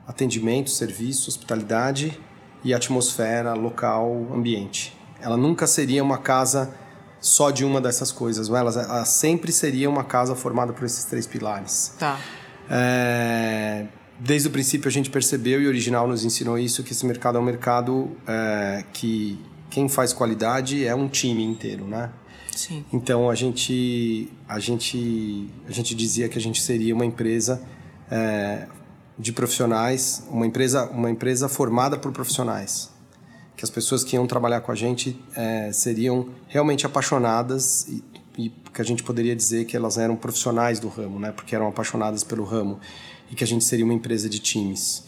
atendimento, 0.08 0.70
serviço, 0.70 1.30
hospitalidade 1.30 2.20
e 2.64 2.74
atmosfera, 2.74 3.54
local, 3.54 4.28
ambiente. 4.34 4.96
Ela 5.22 5.38
nunca 5.38 5.66
seria 5.68 6.04
uma 6.04 6.18
casa 6.18 6.74
só 7.20 7.50
de 7.50 7.66
uma 7.66 7.82
dessas 7.82 8.12
coisas, 8.12 8.50
é? 8.50 8.52
ela, 8.52 8.72
ela 8.72 9.06
sempre 9.06 9.52
seria 9.52 9.90
uma 9.90 10.04
casa 10.04 10.36
formada 10.36 10.74
por 10.74 10.86
esses 10.86 11.06
três 11.06 11.26
pilares. 11.26 11.96
Tá. 11.98 12.20
É, 12.70 13.86
desde 14.20 14.48
o 14.48 14.52
princípio 14.52 14.88
a 14.88 14.92
gente 14.92 15.10
percebeu 15.10 15.62
e 15.62 15.66
o 15.66 15.70
original 15.70 16.08
nos 16.08 16.24
ensinou 16.24 16.58
isso 16.58 16.84
que 16.84 16.92
esse 16.92 17.06
mercado 17.06 17.38
é 17.38 17.42
um 17.42 17.44
mercado 17.44 18.12
é, 18.28 18.84
que 18.94 19.40
quem 19.70 19.90
faz 19.90 20.14
qualidade 20.14 20.86
é 20.86 20.96
um 20.96 21.08
time 21.08 21.44
inteiro, 21.44 21.86
né? 21.86 22.10
Sim. 22.56 22.86
Então 22.94 23.30
a 23.30 23.36
gente 23.36 24.32
a 24.48 24.60
gente 24.60 25.50
a 25.68 25.72
gente 25.72 25.94
dizia 25.94 26.30
que 26.30 26.38
a 26.38 26.42
gente 26.42 26.62
seria 26.62 26.96
uma 26.96 27.06
empresa 27.06 27.62
é, 28.10 28.68
de 29.20 29.34
profissionais, 29.34 30.26
uma 30.30 30.46
empresa 30.46 30.86
uma 30.90 31.12
empresa 31.12 31.50
formada 31.50 31.98
por 31.98 32.14
profissionais, 32.14 32.90
que 33.58 33.66
as 33.66 33.70
pessoas 33.70 34.04
que 34.04 34.16
iam 34.16 34.26
trabalhar 34.26 34.62
com 34.62 34.72
a 34.72 34.76
gente 34.76 35.22
é, 35.36 35.72
seriam 35.74 36.30
realmente 36.48 36.86
apaixonadas 36.86 37.88
e, 38.38 38.50
que 38.74 38.82
a 38.82 38.86
gente 38.86 39.04
poderia 39.04 39.36
dizer 39.36 39.66
que 39.66 39.76
elas 39.76 39.98
eram 39.98 40.16
profissionais 40.16 40.80
do 40.80 40.88
ramo, 40.88 41.20
né? 41.20 41.32
Porque 41.32 41.56
eram 41.56 41.68
apaixonadas 41.68 42.24
pelo 42.24 42.44
ramo 42.44 42.80
e 43.32 43.36
que 43.36 43.44
a 43.44 43.48
gente 43.48 43.64
seria 43.64 43.86
uma 43.86 43.94
empresa 43.94 44.30
de 44.30 44.40
times. 44.40 45.04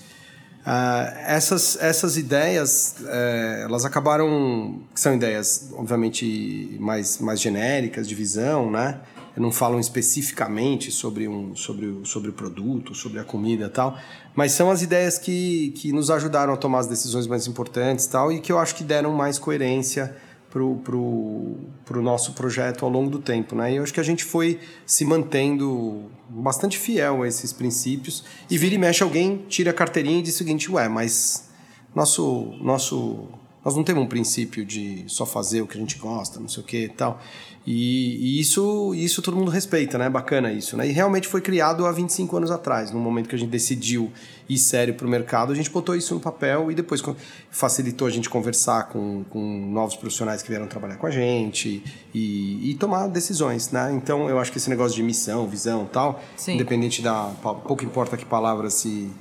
Uh, 0.62 1.16
essas, 1.26 1.78
essas 1.82 2.18
ideias, 2.18 2.98
uh, 3.00 3.64
elas 3.64 3.86
acabaram... 3.86 4.82
São 4.94 5.16
ideias, 5.16 5.70
obviamente, 5.74 6.76
mais, 6.80 7.20
mais 7.20 7.40
genéricas, 7.40 8.08
de 8.08 8.14
visão, 8.14 8.70
né? 8.70 9.00
Não 9.38 9.52
falam 9.52 9.80
especificamente 9.80 10.92
sobre, 10.92 11.28
um, 11.28 11.56
sobre, 11.56 11.86
o, 11.86 12.04
sobre 12.04 12.32
o 12.32 12.34
produto, 12.34 12.96
sobre 12.96 13.20
a 13.20 13.24
comida 13.24 13.70
tal, 13.70 13.96
mas 14.36 14.52
são 14.52 14.72
as 14.72 14.82
ideias 14.82 15.20
que, 15.20 15.72
que 15.78 15.94
nos 15.94 16.10
ajudaram 16.10 16.54
a 16.54 16.58
tomar 16.58 16.80
as 16.80 16.88
decisões 16.88 17.28
mais 17.28 17.46
importantes 17.46 18.08
tal, 18.08 18.32
e 18.32 18.40
que 18.40 18.52
eu 18.52 18.58
acho 18.58 18.74
que 18.74 18.84
deram 18.84 19.14
mais 19.14 19.38
coerência 19.38 20.18
pro, 20.58 20.76
pro, 20.78 21.56
pro 21.86 22.02
nosso 22.02 22.34
projeto 22.34 22.84
ao 22.84 22.90
longo 22.90 23.12
do 23.12 23.20
tempo, 23.20 23.56
né? 23.56 23.72
E 23.72 23.76
eu 23.76 23.84
acho 23.84 23.94
que 23.94 24.00
a 24.00 24.04
gente 24.04 24.24
foi 24.24 24.60
se 24.88 25.06
mantendo 25.06 26.10
bastante 26.28 26.80
fiel 26.80 27.22
a 27.22 27.28
esses 27.28 27.54
princípios 27.54 28.24
e 28.50 28.58
vira 28.58 28.74
e 28.74 28.78
mexe 28.78 29.04
alguém 29.04 29.46
tira 29.48 29.70
a 29.70 29.74
carteirinha 29.74 30.18
e 30.18 30.22
diz 30.24 30.34
o 30.34 30.38
seguinte, 30.40 30.72
ué, 30.72 30.90
mas 30.90 31.48
nosso 31.94 32.56
nosso 32.60 33.28
nós 33.68 33.76
não 33.76 33.84
temos 33.84 34.02
um 34.02 34.08
princípio 34.08 34.64
de 34.64 35.04
só 35.08 35.26
fazer 35.26 35.62
o 35.62 35.68
que 35.68 35.78
a 35.78 35.82
gente 35.82 35.98
gosta, 35.98 36.40
não 36.40 36.48
sei 36.48 36.64
o 36.64 36.66
que 36.66 36.86
e 36.86 36.88
tal. 36.88 37.20
E, 37.66 38.38
e, 38.38 38.40
isso, 38.40 38.96
isso 38.96 39.22
todo 39.22 39.36
mundo 39.36 39.52
respeita, 39.52 39.98
né? 39.98 40.10
Bacana 40.10 40.54
isso, 40.54 40.78
né? 40.78 40.88
E 40.88 40.94
realmente 40.94 41.28
foi 41.28 41.42
criado 41.42 41.86
há 41.86 41.92
25 41.92 42.38
anos 42.38 42.50
atrás, 42.50 42.92
no 42.92 43.00
momento 43.02 43.28
que 43.28 43.36
a 43.36 43.38
gente 43.38 43.50
decidiu 43.50 44.10
ir 44.48 44.58
sério 44.58 44.94
para 44.94 45.06
o 45.06 45.10
mercado, 45.10 45.52
a 45.52 45.56
gente 45.56 45.70
botou 45.70 45.98
isso 45.98 46.14
no 46.14 46.22
papel 46.22 46.72
e 46.72 46.76
depois 46.76 47.04
facilitou 47.52 48.08
a 48.08 48.10
gente 48.10 48.30
conversar 48.30 48.88
com, 48.88 49.26
com 49.30 49.70
novos 49.70 49.98
profissionais 49.98 50.42
que 50.42 50.48
vieram 50.48 50.66
trabalhar 50.66 50.96
com 50.96 51.06
a 51.06 51.12
gente 51.12 51.84
e, 52.14 52.72
e 52.72 52.76
tomar 52.76 53.08
decisões, 53.10 53.70
né? 53.70 53.92
Então 53.92 54.30
eu 54.30 54.40
acho 54.40 54.50
que 54.50 54.60
esse 54.60 54.70
negócio 54.70 54.96
de 54.96 55.04
missão, 55.04 55.46
visão 55.46 55.86
tal, 55.92 56.22
Sim. 56.38 56.54
independente 56.54 57.02
da. 57.02 57.34
pouco 57.42 57.84
importa 57.84 58.16
que 58.16 58.24
palavra 58.24 58.70
se, 58.70 59.12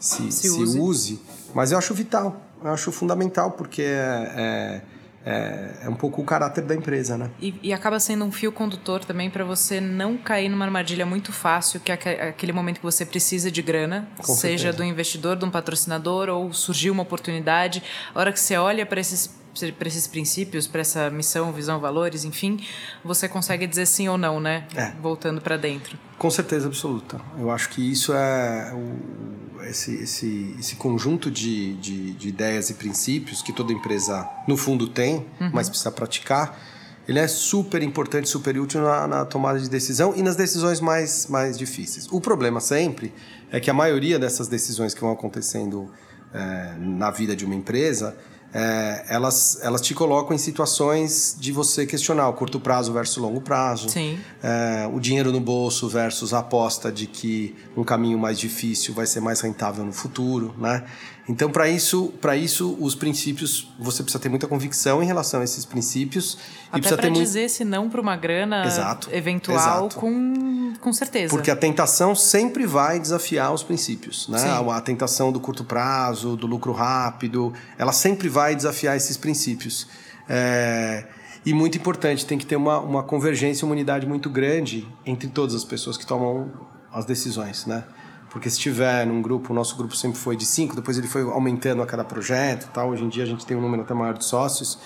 se, 0.00 0.32
se, 0.32 0.48
se 0.48 0.50
use. 0.50 0.80
use. 0.80 1.20
mas 1.54 1.70
eu 1.70 1.78
acho 1.78 1.94
vital, 1.94 2.42
eu 2.64 2.70
acho 2.72 2.92
fundamental, 2.92 3.52
porque 3.52 3.82
é, 3.82 4.32
é 4.36 4.82
é, 5.24 5.82
é 5.82 5.88
um 5.88 5.94
pouco 5.94 6.20
o 6.20 6.24
caráter 6.24 6.64
da 6.64 6.74
empresa, 6.74 7.16
né? 7.16 7.30
E, 7.40 7.54
e 7.62 7.72
acaba 7.72 7.98
sendo 8.00 8.24
um 8.24 8.32
fio 8.32 8.50
condutor 8.50 9.04
também 9.04 9.30
para 9.30 9.44
você 9.44 9.80
não 9.80 10.16
cair 10.16 10.48
numa 10.48 10.64
armadilha 10.64 11.06
muito 11.06 11.32
fácil, 11.32 11.80
que 11.80 11.92
é 11.92 12.28
aquele 12.28 12.52
momento 12.52 12.78
que 12.78 12.82
você 12.82 13.06
precisa 13.06 13.50
de 13.50 13.62
grana, 13.62 14.08
Com 14.18 14.34
seja 14.34 14.64
certeza. 14.64 14.76
do 14.78 14.84
investidor, 14.84 15.36
de 15.36 15.44
um 15.44 15.50
patrocinador, 15.50 16.28
ou 16.28 16.52
surgiu 16.52 16.92
uma 16.92 17.02
oportunidade. 17.04 17.82
A 18.14 18.18
hora 18.18 18.32
que 18.32 18.40
você 18.40 18.56
olha 18.56 18.84
para 18.84 19.00
esses 19.00 19.42
para 19.78 19.86
esses 19.86 20.06
princípios, 20.06 20.66
para 20.66 20.80
essa 20.80 21.10
missão, 21.10 21.52
visão, 21.52 21.78
valores, 21.78 22.24
enfim, 22.24 22.58
você 23.04 23.28
consegue 23.28 23.66
dizer 23.66 23.84
sim 23.84 24.08
ou 24.08 24.16
não, 24.16 24.40
né? 24.40 24.66
É. 24.74 24.92
Voltando 24.92 25.42
para 25.42 25.58
dentro. 25.58 25.98
Com 26.16 26.30
certeza 26.30 26.68
absoluta. 26.68 27.20
Eu 27.38 27.50
acho 27.50 27.68
que 27.68 27.92
isso 27.92 28.14
é 28.14 28.72
o 28.74 29.51
esse, 29.68 29.94
esse, 29.94 30.56
esse 30.58 30.76
conjunto 30.76 31.30
de, 31.30 31.74
de, 31.74 32.12
de, 32.12 32.28
ideias 32.28 32.70
e 32.70 32.74
princípios 32.74 33.42
que 33.42 33.52
toda 33.52 33.72
empresa, 33.72 34.28
no 34.46 34.56
fundo, 34.56 34.88
tem, 34.88 35.26
uhum. 35.40 35.50
mas 35.52 35.68
precisa 35.68 35.90
praticar, 35.90 36.58
ele 37.06 37.18
é 37.18 37.26
super 37.26 37.82
importante, 37.82 38.28
super 38.28 38.58
útil 38.58 38.82
na, 38.82 39.06
na, 39.06 39.24
tomada 39.24 39.58
de 39.58 39.68
decisão 39.68 40.14
e 40.16 40.22
nas 40.22 40.36
decisões 40.36 40.80
mais, 40.80 41.26
mais 41.26 41.58
difíceis. 41.58 42.06
O 42.10 42.20
problema 42.20 42.60
sempre 42.60 43.12
é 43.50 43.58
que 43.58 43.70
a 43.70 43.74
maioria 43.74 44.18
dessas 44.18 44.48
decisões 44.48 44.94
que 44.94 45.00
vão 45.00 45.10
acontecendo 45.10 45.90
é, 46.32 46.74
na 46.78 47.10
vida 47.10 47.34
de 47.34 47.44
uma 47.44 47.54
empresa 47.54 48.16
é, 48.54 49.06
elas, 49.08 49.58
elas 49.62 49.80
te 49.80 49.94
colocam 49.94 50.34
em 50.34 50.38
situações 50.38 51.34
de 51.38 51.52
você 51.52 51.86
questionar 51.86 52.28
o 52.28 52.34
curto 52.34 52.60
prazo 52.60 52.92
versus 52.92 53.16
longo 53.16 53.40
prazo. 53.40 53.88
Sim. 53.88 54.18
É, 54.42 54.88
o 54.92 55.00
dinheiro 55.00 55.32
no 55.32 55.40
bolso 55.40 55.88
versus 55.88 56.34
a 56.34 56.40
aposta 56.40 56.92
de 56.92 57.06
que 57.06 57.56
um 57.76 57.82
caminho 57.82 58.18
mais 58.18 58.38
difícil 58.38 58.92
vai 58.92 59.06
ser 59.06 59.20
mais 59.20 59.40
rentável 59.40 59.84
no 59.84 59.92
futuro, 59.92 60.54
né? 60.58 60.84
Então, 61.28 61.50
para 61.50 61.68
isso, 61.68 62.12
para 62.20 62.36
isso, 62.36 62.76
os 62.80 62.96
princípios, 62.96 63.72
você 63.78 64.02
precisa 64.02 64.20
ter 64.20 64.28
muita 64.28 64.48
convicção 64.48 65.02
em 65.02 65.06
relação 65.06 65.40
a 65.40 65.44
esses 65.44 65.64
princípios. 65.64 66.36
Até 66.68 66.78
e 66.78 66.80
precisa 66.80 67.00
ter 67.00 67.12
dizer 67.12 67.40
muito... 67.40 67.52
se 67.52 67.64
não 67.64 67.88
para 67.88 68.00
uma 68.00 68.16
grana 68.16 68.66
exato, 68.66 69.08
eventual 69.12 69.56
exato. 69.86 69.96
Com, 69.96 70.61
com 70.80 70.92
certeza. 70.92 71.30
Porque 71.30 71.50
a 71.50 71.56
tentação 71.56 72.14
sempre 72.14 72.66
vai 72.66 72.98
desafiar 72.98 73.52
os 73.52 73.62
princípios. 73.62 74.28
Né? 74.28 74.40
A, 74.42 74.76
a 74.76 74.80
tentação 74.80 75.32
do 75.32 75.40
curto 75.40 75.64
prazo, 75.64 76.36
do 76.36 76.46
lucro 76.46 76.72
rápido, 76.72 77.52
ela 77.78 77.92
sempre 77.92 78.28
vai 78.28 78.54
desafiar 78.54 78.96
esses 78.96 79.16
princípios. 79.16 79.88
É... 80.28 81.04
E 81.44 81.52
muito 81.52 81.76
importante, 81.76 82.24
tem 82.24 82.38
que 82.38 82.46
ter 82.46 82.54
uma, 82.54 82.78
uma 82.78 83.02
convergência, 83.02 83.64
uma 83.64 83.72
unidade 83.72 84.06
muito 84.06 84.30
grande 84.30 84.86
entre 85.04 85.28
todas 85.28 85.56
as 85.56 85.64
pessoas 85.64 85.96
que 85.96 86.06
tomam 86.06 86.52
as 86.92 87.04
decisões, 87.04 87.66
né? 87.66 87.82
Porque 88.30 88.48
se 88.48 88.58
tiver 88.58 89.04
num 89.06 89.20
grupo, 89.20 89.52
o 89.52 89.54
nosso 89.54 89.76
grupo 89.76 89.94
sempre 89.94 90.18
foi 90.18 90.36
de 90.36 90.46
cinco, 90.46 90.76
depois 90.76 90.96
ele 90.96 91.08
foi 91.08 91.22
aumentando 91.22 91.82
a 91.82 91.86
cada 91.86 92.04
projeto 92.04 92.70
tal. 92.72 92.90
Hoje 92.90 93.04
em 93.04 93.08
dia 93.08 93.24
a 93.24 93.26
gente 93.26 93.44
tem 93.44 93.56
um 93.56 93.60
número 93.60 93.82
até 93.82 93.92
maior 93.92 94.16
de 94.16 94.24
sócios. 94.24 94.78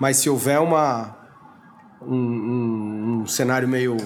Mas 0.00 0.16
se 0.16 0.30
houver 0.30 0.58
uma, 0.58 1.16
um, 2.02 2.16
um, 2.16 3.20
um 3.22 3.26
cenário 3.26 3.68
meio 3.68 3.96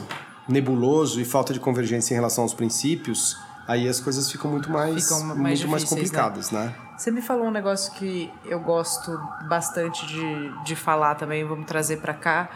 nebuloso 0.53 1.21
e 1.21 1.25
falta 1.25 1.53
de 1.53 1.59
convergência 1.59 2.15
em 2.15 2.17
relação 2.17 2.45
aos 2.45 2.55
princípios, 2.55 3.37
aí 3.67 3.89
as 3.89 3.99
coisas 3.99 4.31
ficam 4.31 4.51
muito 4.51 4.71
mais, 4.71 5.05
ficam 5.05 5.25
mais 5.35 5.61
muito 5.61 5.71
mais 5.71 5.83
né? 5.83 5.89
complicadas, 5.89 6.51
né? 6.51 6.67
né? 6.67 6.75
Você 6.97 7.11
me 7.11 7.23
falou 7.23 7.47
um 7.47 7.51
negócio 7.51 7.93
que 7.95 8.31
eu 8.45 8.61
gosto 8.61 9.11
bastante 9.49 10.07
de, 10.07 10.65
de 10.65 10.77
falar 10.77 11.17
também, 11.17 11.45
vamos 11.45 11.67
trazer 11.67 11.97
para 11.97 12.15
cá, 12.15 12.51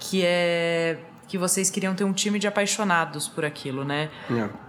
que 0.00 0.24
é 0.24 0.98
que 1.26 1.38
vocês 1.38 1.70
queriam 1.70 1.94
ter 1.94 2.04
um 2.04 2.12
time 2.12 2.38
de 2.38 2.46
apaixonados 2.46 3.28
por 3.28 3.44
aquilo, 3.44 3.84
né? 3.84 4.10
Yeah. 4.28 4.52
É. 4.52 4.64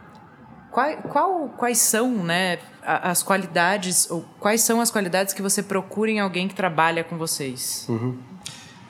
Qual, 0.71 0.97
qual, 1.03 1.49
quais 1.57 1.77
são 1.77 2.11
né, 2.11 2.59
as 2.81 3.23
qualidades, 3.23 4.09
ou 4.11 4.25
quais 4.39 4.61
são 4.61 4.81
as 4.81 4.91
qualidades 4.91 5.33
que 5.33 5.41
você 5.41 5.63
procura 5.63 6.11
em 6.11 6.19
alguém 6.19 6.47
que 6.47 6.55
trabalha 6.55 7.03
com 7.03 7.17
vocês? 7.17 7.85
Uhum. 7.87 8.17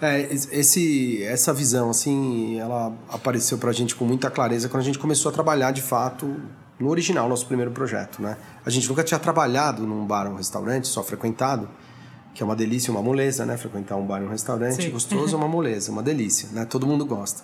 É, 0.02 0.22
esse, 0.34 1.24
essa 1.24 1.54
visão, 1.54 1.90
assim, 1.90 2.60
ela 2.60 2.94
apareceu 3.10 3.58
pra 3.58 3.72
gente 3.72 3.96
com 3.96 4.06
muita 4.06 4.30
clareza 4.30 4.68
quando 4.68 4.82
a 4.82 4.86
gente 4.86 5.00
começou 5.00 5.30
a 5.30 5.34
trabalhar, 5.34 5.72
de 5.72 5.82
fato, 5.82 6.36
no 6.80 6.90
original, 6.90 7.30
nosso 7.30 7.46
primeiro 7.48 7.72
projeto, 7.72 8.22
né? 8.22 8.38
A 8.66 8.70
gente 8.70 8.88
nunca 8.90 9.04
tinha 9.04 9.20
trabalhado 9.20 9.88
num 9.88 10.06
bar 10.06 10.28
ou 10.28 10.34
um 10.34 10.36
restaurante, 10.36 10.88
só 10.88 11.02
frequentado, 11.02 11.70
que 12.34 12.44
é 12.44 12.46
uma 12.46 12.56
delícia, 12.56 12.92
uma 12.92 13.02
moleza, 13.02 13.46
né? 13.46 13.56
Frequentar 13.56 13.96
um 13.96 14.06
bar 14.06 14.22
ou 14.22 14.28
um 14.28 14.32
restaurante 14.32 14.84
Sim. 14.84 14.90
gostoso 14.90 15.34
é 15.34 15.38
uma 15.38 15.48
moleza, 15.50 15.92
uma 15.92 16.04
delícia, 16.04 16.50
né? 16.52 16.66
Todo 16.66 16.86
mundo 16.86 17.06
gosta 17.06 17.44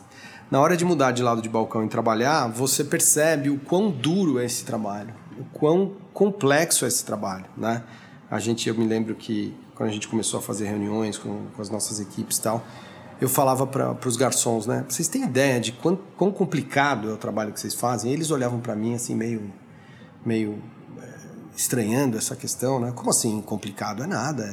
na 0.52 0.60
hora 0.60 0.76
de 0.76 0.84
mudar 0.84 1.14
de 1.14 1.24
lado 1.24 1.42
de 1.42 1.48
balcão 1.48 1.86
e 1.86 1.88
trabalhar, 1.88 2.48
você 2.48 2.84
percebe 2.84 3.50
o 3.50 3.58
quão 3.58 3.90
duro 3.90 4.38
é 4.38 4.44
esse 4.44 4.66
trabalho, 4.66 5.14
o 5.40 5.46
quão 5.46 5.94
complexo 6.14 6.84
é 6.84 6.90
esse 6.90 7.06
trabalho, 7.06 7.46
né? 7.56 7.82
A 8.30 8.38
gente, 8.38 8.68
eu 8.68 8.76
me 8.76 8.86
lembro 8.86 9.16
que 9.16 9.56
quando 9.82 9.90
a 9.90 9.94
gente 9.94 10.08
começou 10.08 10.40
a 10.40 10.44
fazer 10.44 10.68
reuniões 10.68 11.18
com, 11.18 11.48
com 11.56 11.60
as 11.60 11.72
nossas 11.72 12.00
equipes 12.00 12.38
e 12.38 12.42
tal, 12.44 12.64
eu 13.20 13.28
falava 13.28 13.66
para 13.66 13.98
os 14.08 14.16
garçons, 14.16 14.68
né? 14.68 14.86
Vocês 14.88 15.08
têm 15.08 15.24
ideia 15.24 15.60
de 15.60 15.72
quão, 15.72 15.98
quão 16.16 16.32
complicado 16.32 17.10
é 17.10 17.14
o 17.14 17.18
trabalho 17.18 17.52
que 17.52 17.60
vocês 17.60 17.74
fazem? 17.74 18.12
E 18.12 18.14
eles 18.14 18.30
olhavam 18.30 18.60
para 18.60 18.76
mim 18.76 18.94
assim 18.94 19.16
meio, 19.16 19.52
meio 20.24 20.62
estranhando 21.56 22.18
essa 22.18 22.36
questão, 22.36 22.80
né? 22.80 22.92
Como 22.96 23.10
assim 23.10 23.42
complicado? 23.42 24.04
É 24.04 24.08
nada, 24.08 24.44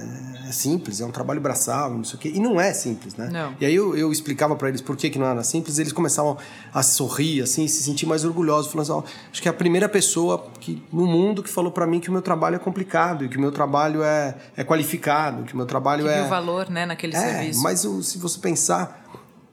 é 0.46 0.52
simples, 0.52 1.00
é 1.00 1.06
um 1.06 1.10
trabalho 1.10 1.40
braçal, 1.40 1.90
não 1.90 2.04
sei 2.04 2.16
o 2.16 2.18
quê. 2.18 2.32
E 2.34 2.40
não 2.40 2.60
é 2.60 2.72
simples, 2.72 3.14
né? 3.14 3.28
Não. 3.30 3.54
E 3.60 3.66
aí 3.66 3.74
eu, 3.74 3.96
eu 3.96 4.10
explicava 4.10 4.56
para 4.56 4.68
eles 4.68 4.80
por 4.80 4.96
que, 4.96 5.08
que 5.08 5.18
não 5.18 5.26
era 5.26 5.42
simples, 5.42 5.78
eles 5.78 5.92
começavam 5.92 6.36
a 6.72 6.82
sorrir, 6.82 7.42
assim, 7.42 7.66
se 7.68 7.82
sentir 7.82 8.06
mais 8.06 8.24
orgulhosos, 8.24 8.70
falando 8.70 8.90
assim, 8.90 9.08
oh, 9.08 9.30
acho 9.30 9.40
que 9.40 9.48
é 9.48 9.50
a 9.50 9.54
primeira 9.54 9.88
pessoa 9.88 10.46
que, 10.60 10.82
no 10.92 11.06
mundo 11.06 11.42
que 11.42 11.50
falou 11.50 11.70
para 11.70 11.86
mim 11.86 12.00
que 12.00 12.08
o 12.08 12.12
meu 12.12 12.22
trabalho 12.22 12.56
é 12.56 12.58
complicado 12.58 13.24
e 13.24 13.28
que 13.28 13.36
o 13.36 13.40
meu 13.40 13.52
trabalho 13.52 14.02
é, 14.02 14.34
é 14.56 14.64
qualificado, 14.64 15.44
que 15.44 15.54
o 15.54 15.56
meu 15.56 15.66
trabalho 15.66 16.04
que 16.04 16.10
é... 16.10 16.22
O 16.22 16.28
valor, 16.28 16.68
né, 16.68 16.84
naquele 16.84 17.16
é, 17.16 17.20
serviço. 17.20 17.62
mas 17.62 17.84
o, 17.84 18.02
se 18.02 18.18
você 18.18 18.38
pensar, 18.38 19.04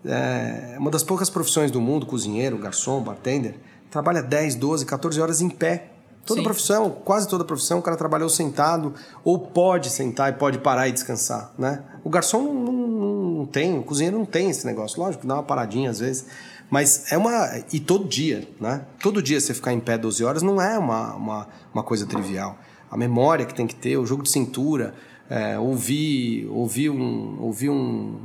é 0.04 0.75
uma 0.80 0.92
das 0.92 1.04
poucas 1.04 1.30
profissões 1.30 1.72
do 1.72 1.80
mundo, 1.80 2.06
cozinheiro, 2.06 2.58
garçom, 2.58 3.02
bartender, 3.02 3.56
trabalha 3.90 4.22
10, 4.22 4.56
12, 4.56 4.86
14 4.86 5.22
horas 5.22 5.42
em 5.42 5.50
pé 5.50 5.95
Toda 6.25 6.39
Sim. 6.39 6.44
profissão, 6.44 6.89
quase 6.89 7.27
toda 7.27 7.46
profissão, 7.46 7.79
o 7.79 7.82
cara 7.82 7.96
trabalhou 7.96 8.27
sentado 8.29 8.94
ou 9.24 9.38
pode 9.38 9.91
sentar 9.91 10.32
e 10.32 10.36
pode 10.36 10.58
parar 10.58 10.88
e 10.88 10.91
descansar, 10.91 11.53
né? 11.58 11.84
O 12.03 12.10
garçom 12.10 12.41
não, 12.41 12.74
não, 12.74 13.22
não 13.39 13.46
tem, 13.46 13.77
o 13.77 13.84
cozinheiro 13.84 14.17
não 14.17 14.25
tem 14.25 14.50
esse 14.50 14.65
negócio. 14.65 15.00
Lógico, 15.00 15.27
dá 15.27 15.36
uma 15.36 15.44
paradinha 15.44 15.89
às 15.89 16.00
vezes, 16.00 16.25
Mas 16.70 17.12
é 17.12 17.17
uma. 17.17 17.62
E 17.72 17.79
todo 17.79 18.05
dia, 18.05 18.48
né? 18.60 18.82
Todo 19.01 19.22
dia 19.22 19.39
você 19.39 19.53
ficar 19.53 19.72
em 19.72 19.79
pé 19.79 19.98
12 19.98 20.24
horas 20.24 20.41
não 20.41 20.60
é 20.60 20.79
uma, 20.79 21.13
uma, 21.13 21.48
uma 21.72 21.84
coisa 21.84 22.08
trivial. 22.08 22.58
A 22.89 22.98
memória 22.98 23.46
que 23.46 23.53
tem 23.53 23.67
que 23.67 23.75
ter, 23.75 23.98
o 23.98 24.05
jogo 24.05 24.24
de 24.24 24.32
cintura, 24.32 24.96
é, 25.29 25.58
ouvir, 25.58 26.48
ouvir 26.51 26.89
um, 26.89 27.38
ouvir 27.41 27.70
um, 27.70 28.15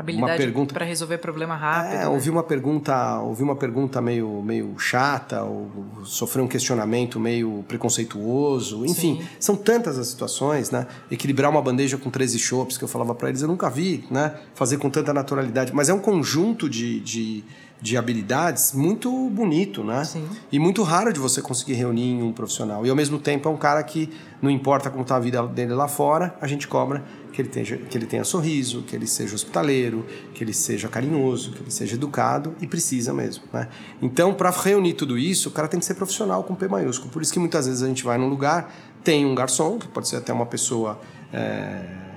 Habilidade 0.00 0.32
uma 0.32 0.36
pergunta 0.38 0.74
para 0.74 0.84
resolver 0.84 1.18
problema 1.18 1.54
rápido. 1.54 1.94
É, 1.94 1.98
né? 1.98 2.08
ouvir 2.08 2.30
uma 2.30 2.42
pergunta, 2.42 3.18
ouvir 3.20 3.42
uma 3.42 3.56
pergunta 3.56 4.00
meio, 4.00 4.40
meio 4.42 4.78
chata, 4.78 5.42
ou 5.42 5.70
sofrer 6.04 6.40
um 6.40 6.48
questionamento 6.48 7.20
meio 7.20 7.64
preconceituoso, 7.68 8.86
enfim, 8.86 9.20
Sim. 9.20 9.28
são 9.38 9.56
tantas 9.56 9.98
as 9.98 10.08
situações, 10.08 10.70
né? 10.70 10.86
Equilibrar 11.10 11.50
uma 11.50 11.60
bandeja 11.60 11.98
com 11.98 12.08
13 12.08 12.38
chopps 12.38 12.78
que 12.78 12.84
eu 12.84 12.88
falava 12.88 13.14
para 13.14 13.28
eles, 13.28 13.42
eu 13.42 13.48
nunca 13.48 13.68
vi, 13.68 14.04
né? 14.10 14.34
Fazer 14.54 14.78
com 14.78 14.88
tanta 14.88 15.12
naturalidade, 15.12 15.74
mas 15.74 15.88
é 15.88 15.94
um 15.94 16.00
conjunto 16.00 16.68
de, 16.68 17.00
de 17.00 17.44
de 17.80 17.96
habilidades 17.96 18.72
muito 18.72 19.10
bonito, 19.30 19.82
né? 19.82 20.04
Sim. 20.04 20.28
E 20.52 20.58
muito 20.58 20.82
raro 20.82 21.12
de 21.12 21.18
você 21.18 21.40
conseguir 21.40 21.74
reunir 21.74 22.10
em 22.10 22.22
um 22.22 22.32
profissional. 22.32 22.84
E 22.84 22.90
ao 22.90 22.96
mesmo 22.96 23.18
tempo 23.18 23.48
é 23.48 23.52
um 23.52 23.56
cara 23.56 23.82
que 23.82 24.10
não 24.42 24.50
importa 24.50 24.90
como 24.90 25.02
está 25.02 25.16
a 25.16 25.20
vida 25.20 25.46
dele 25.46 25.72
lá 25.72 25.88
fora, 25.88 26.36
a 26.40 26.46
gente 26.46 26.68
cobra 26.68 27.04
que 27.32 27.40
ele 27.40 27.48
tenha, 27.48 27.64
que 27.64 27.96
ele 27.96 28.06
tenha 28.06 28.24
sorriso, 28.24 28.82
que 28.82 28.94
ele 28.94 29.06
seja 29.06 29.34
hospitaleiro, 29.34 30.04
que 30.34 30.44
ele 30.44 30.52
seja 30.52 30.88
carinhoso, 30.88 31.52
que 31.52 31.62
ele 31.62 31.70
seja 31.70 31.94
educado 31.94 32.54
e 32.60 32.66
precisa 32.66 33.14
mesmo, 33.14 33.44
né? 33.52 33.68
Então, 34.02 34.34
para 34.34 34.50
reunir 34.50 34.94
tudo 34.94 35.18
isso, 35.18 35.48
o 35.48 35.52
cara 35.52 35.68
tem 35.68 35.80
que 35.80 35.86
ser 35.86 35.94
profissional 35.94 36.44
com 36.44 36.54
P 36.54 36.68
maiúsculo. 36.68 37.10
Por 37.10 37.22
isso 37.22 37.32
que 37.32 37.38
muitas 37.38 37.66
vezes 37.66 37.82
a 37.82 37.86
gente 37.86 38.04
vai 38.04 38.18
num 38.18 38.28
lugar, 38.28 38.74
tem 39.02 39.24
um 39.24 39.34
garçom, 39.34 39.78
que 39.78 39.88
pode 39.88 40.08
ser 40.08 40.16
até 40.16 40.32
uma 40.32 40.46
pessoa 40.46 41.00
é, 41.32 42.09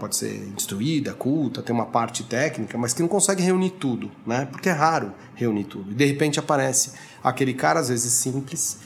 pode 0.00 0.16
ser 0.16 0.48
instruída, 0.56 1.12
culta, 1.12 1.62
tem 1.62 1.74
uma 1.74 1.86
parte 1.86 2.24
técnica, 2.24 2.76
mas 2.78 2.92
que 2.94 3.02
não 3.02 3.08
consegue 3.08 3.42
reunir 3.42 3.70
tudo, 3.70 4.10
né? 4.26 4.48
Porque 4.50 4.68
é 4.68 4.72
raro 4.72 5.12
reunir 5.34 5.64
tudo. 5.64 5.92
E 5.92 5.94
de 5.94 6.04
repente 6.04 6.40
aparece 6.40 6.92
aquele 7.22 7.54
cara, 7.54 7.78
às 7.78 7.88
vezes 7.88 8.12
simples, 8.12 8.78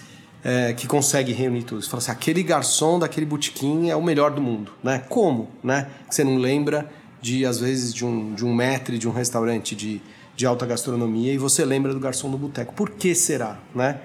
é, 0.43 0.73
que 0.75 0.87
consegue 0.87 1.33
reunir 1.33 1.63
tudo. 1.63 1.81
Você 1.81 1.89
fala 1.89 2.03
assim, 2.03 2.11
aquele 2.11 2.43
garçom 2.43 2.99
daquele 2.99 3.25
botequim 3.25 3.89
é 3.89 3.97
o 3.97 4.03
melhor 4.03 4.33
do 4.33 4.43
mundo, 4.43 4.73
né? 4.83 5.03
Como, 5.09 5.49
né? 5.63 5.89
Você 6.11 6.25
não 6.25 6.37
lembra 6.37 6.91
de, 7.23 7.47
às 7.47 7.61
vezes, 7.61 7.95
de 7.95 8.05
um, 8.05 8.35
de 8.35 8.45
um 8.45 8.53
maître 8.53 8.99
de 8.99 9.09
um 9.09 9.13
restaurante 9.13 9.75
de, 9.75 10.03
de 10.37 10.45
alta 10.45 10.67
gastronomia 10.67 11.33
e 11.33 11.39
você 11.39 11.65
lembra 11.65 11.95
do 11.95 12.01
garçom 12.01 12.31
do 12.31 12.37
boteco. 12.37 12.75
Por 12.75 12.91
que 12.91 13.15
será, 13.15 13.59
né? 13.75 14.01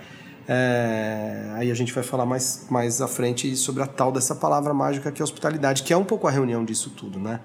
É, 0.52 1.52
aí 1.58 1.70
a 1.70 1.76
gente 1.76 1.94
vai 1.94 2.04
falar 2.04 2.26
mais, 2.26 2.66
mais 2.72 3.02
à 3.02 3.08
frente 3.08 3.56
sobre 3.56 3.84
a 3.84 3.86
tal 3.86 4.12
dessa 4.12 4.34
palavra 4.34 4.74
mágica 4.74 5.12
que 5.12 5.22
é 5.22 5.24
hospitalidade, 5.24 5.84
que 5.84 5.94
é 5.94 5.98
um 5.98 6.04
pouco 6.04 6.28
a 6.28 6.32
reunião 6.32 6.66
disso 6.66 6.90
tudo, 6.90 7.20
né? 7.20 7.40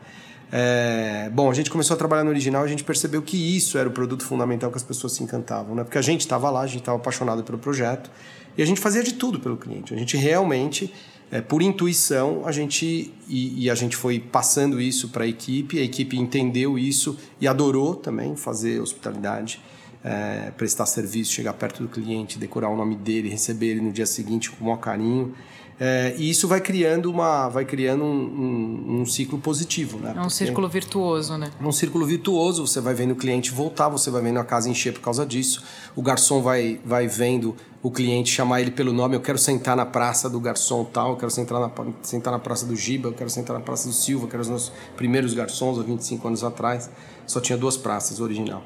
É, 0.51 1.29
bom, 1.31 1.51
a 1.51 1.55
gente 1.55 1.69
começou 1.69 1.95
a 1.95 1.99
trabalhar 1.99 2.25
no 2.25 2.31
original 2.31 2.63
a 2.63 2.67
gente 2.67 2.83
percebeu 2.83 3.21
que 3.21 3.37
isso 3.37 3.77
era 3.77 3.87
o 3.87 3.93
produto 3.93 4.25
fundamental 4.25 4.71
que 4.71 4.79
as 4.79 4.83
pessoas 4.83 5.13
se 5.13 5.23
encantavam, 5.23 5.75
né? 5.75 5.85
Porque 5.85 5.99
a 5.99 6.03
gente 6.03 6.21
estava 6.21 6.49
lá, 6.49 6.63
a 6.63 6.67
gente 6.67 6.79
estava 6.79 6.97
apaixonado 6.97 7.45
pelo 7.45 7.59
projeto 7.59 8.11
e 8.57 8.63
a 8.63 8.67
gente 8.67 8.81
fazia 8.81 9.03
de 9.03 9.13
tudo 9.13 9.39
pelo 9.39 9.59
cliente. 9.59 9.93
A 9.93 9.99
gente 9.99 10.17
realmente, 10.17 10.91
é, 11.31 11.43
por 11.43 11.61
intuição, 11.61 12.47
a 12.47 12.53
gente 12.53 13.13
e, 13.29 13.65
e 13.65 13.71
a 13.71 13.75
gente 13.75 13.97
foi 13.97 14.19
passando 14.19 14.81
isso 14.81 15.11
para 15.11 15.25
a 15.25 15.27
equipe, 15.27 15.79
a 15.79 15.83
equipe 15.83 16.17
entendeu 16.19 16.79
isso 16.79 17.19
e 17.39 17.47
adorou 17.47 17.95
também 17.95 18.35
fazer 18.35 18.81
hospitalidade 18.81 19.61
é, 20.05 20.53
prestar 20.57 20.85
serviço, 20.85 21.33
chegar 21.33 21.55
perto 21.55 21.83
do 21.83 21.89
cliente, 21.89 22.39
decorar 22.39 22.69
o 22.69 22.77
nome 22.77 22.95
dele, 22.95 23.31
receber 23.31 23.69
ele 23.69 23.81
no 23.81 23.91
dia 23.91 24.05
seguinte 24.05 24.51
com 24.51 24.63
o 24.63 24.65
maior 24.65 24.77
carinho. 24.77 25.35
É, 25.81 26.15
e 26.17 26.31
isso 26.31 26.47
vai 26.47 26.61
criando 26.61 27.11
uma 27.11 27.49
vai 27.49 27.65
criando 27.65 28.05
um, 28.05 28.07
um, 28.07 29.01
um 29.01 29.07
ciclo 29.07 29.41
positivo 29.41 29.99
né? 29.99 30.11
É 30.11 30.13
um 30.13 30.23
Porque 30.23 30.35
círculo 30.35 30.69
virtuoso 30.69 31.37
né? 31.37 31.51
É 31.61 31.67
um 31.67 31.73
círculo 31.73 32.07
virtuoso 32.07 32.65
você 32.65 32.81
vai 32.81 32.95
vendo 32.95 33.11
o 33.11 33.17
cliente 33.17 33.51
voltar 33.51 33.89
você 33.89 34.09
vai 34.09 34.23
vendo 34.23 34.39
a 34.39 34.45
casa 34.45 34.71
encher 34.71 34.93
por 34.93 35.01
causa 35.01 35.27
disso. 35.27 35.65
O 35.97 36.03
garçom 36.03 36.41
vai 36.41 36.79
vai 36.85 37.09
vendo 37.09 37.57
o 37.83 37.91
cliente 37.91 38.31
chamar 38.31 38.61
ele 38.61 38.71
pelo 38.71 38.93
nome 38.93 39.17
eu 39.17 39.21
quero 39.21 39.37
sentar 39.37 39.77
na 39.77 39.85
praça 39.85 40.31
do 40.31 40.39
garçom 40.39 40.85
tal 40.85 41.11
eu 41.11 41.17
quero 41.17 41.33
sentar 41.33 41.59
na 41.61 41.71
sentar 42.03 42.33
na 42.33 42.39
praça 42.39 42.65
do 42.65 42.77
Giba 42.77 43.09
eu 43.09 43.13
quero 43.13 43.29
sentar 43.29 43.59
na 43.59 43.63
praça 43.63 43.89
do 43.89 43.95
Silva 43.95 44.29
que 44.29 44.37
eram 44.37 44.43
os 44.43 44.49
nossos 44.49 44.73
primeiros 44.97 45.35
garçons 45.35 45.77
há 45.77 45.83
25 45.83 46.29
anos 46.29 46.45
atrás. 46.45 46.89
Só 47.27 47.41
tinha 47.41 47.59
duas 47.59 47.77
praças 47.77 48.21
original 48.21 48.63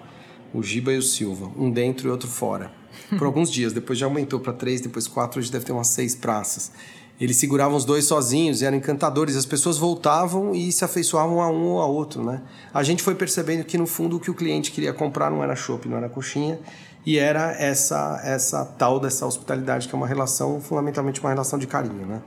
o 0.52 0.62
Giba 0.62 0.92
e 0.92 0.98
o 0.98 1.02
Silva, 1.02 1.50
um 1.56 1.70
dentro 1.70 2.08
e 2.08 2.10
outro 2.10 2.28
fora. 2.28 2.70
Por 3.16 3.26
alguns 3.26 3.50
dias, 3.50 3.72
depois 3.72 3.98
já 3.98 4.06
aumentou 4.06 4.40
para 4.40 4.52
três, 4.52 4.80
depois 4.80 5.06
quatro, 5.06 5.40
hoje 5.40 5.50
deve 5.50 5.64
ter 5.64 5.72
umas 5.72 5.88
seis 5.88 6.14
praças. 6.14 6.72
Eles 7.20 7.36
seguravam 7.36 7.76
os 7.76 7.84
dois 7.84 8.04
sozinhos 8.04 8.62
e 8.62 8.64
eram 8.64 8.76
encantadores. 8.76 9.34
As 9.34 9.44
pessoas 9.44 9.76
voltavam 9.76 10.54
e 10.54 10.70
se 10.70 10.84
afeiçoavam 10.84 11.40
a 11.42 11.50
um 11.50 11.70
ou 11.70 11.80
a 11.80 11.86
outro, 11.86 12.22
né? 12.22 12.42
A 12.72 12.82
gente 12.84 13.02
foi 13.02 13.14
percebendo 13.14 13.64
que 13.64 13.76
no 13.76 13.86
fundo 13.86 14.16
o 14.16 14.20
que 14.20 14.30
o 14.30 14.34
cliente 14.34 14.70
queria 14.70 14.92
comprar 14.92 15.28
não 15.30 15.42
era 15.42 15.56
chopp, 15.56 15.88
não 15.88 15.96
era 15.96 16.08
coxinha, 16.08 16.60
e 17.04 17.18
era 17.18 17.52
essa 17.52 18.20
essa 18.22 18.64
tal 18.64 19.00
dessa 19.00 19.26
hospitalidade 19.26 19.88
que 19.88 19.94
é 19.94 19.96
uma 19.96 20.06
relação 20.06 20.60
fundamentalmente 20.60 21.20
uma 21.20 21.30
relação 21.30 21.58
de 21.58 21.66
carinho, 21.66 22.06
né? 22.06 22.22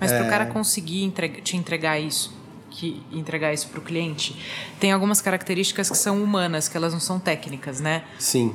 Mas 0.00 0.12
é... 0.12 0.18
para 0.18 0.26
o 0.26 0.30
cara 0.30 0.46
conseguir 0.46 1.02
entregar, 1.02 1.40
te 1.40 1.56
entregar 1.56 1.98
isso, 1.98 2.32
que 2.76 3.02
entregar 3.10 3.54
isso 3.54 3.68
para 3.68 3.80
o 3.80 3.82
cliente, 3.82 4.36
tem 4.78 4.92
algumas 4.92 5.20
características 5.20 5.88
que 5.88 5.96
são 5.96 6.22
humanas, 6.22 6.68
que 6.68 6.76
elas 6.76 6.92
não 6.92 7.00
são 7.00 7.18
técnicas, 7.18 7.80
né? 7.80 8.04
Sim. 8.18 8.54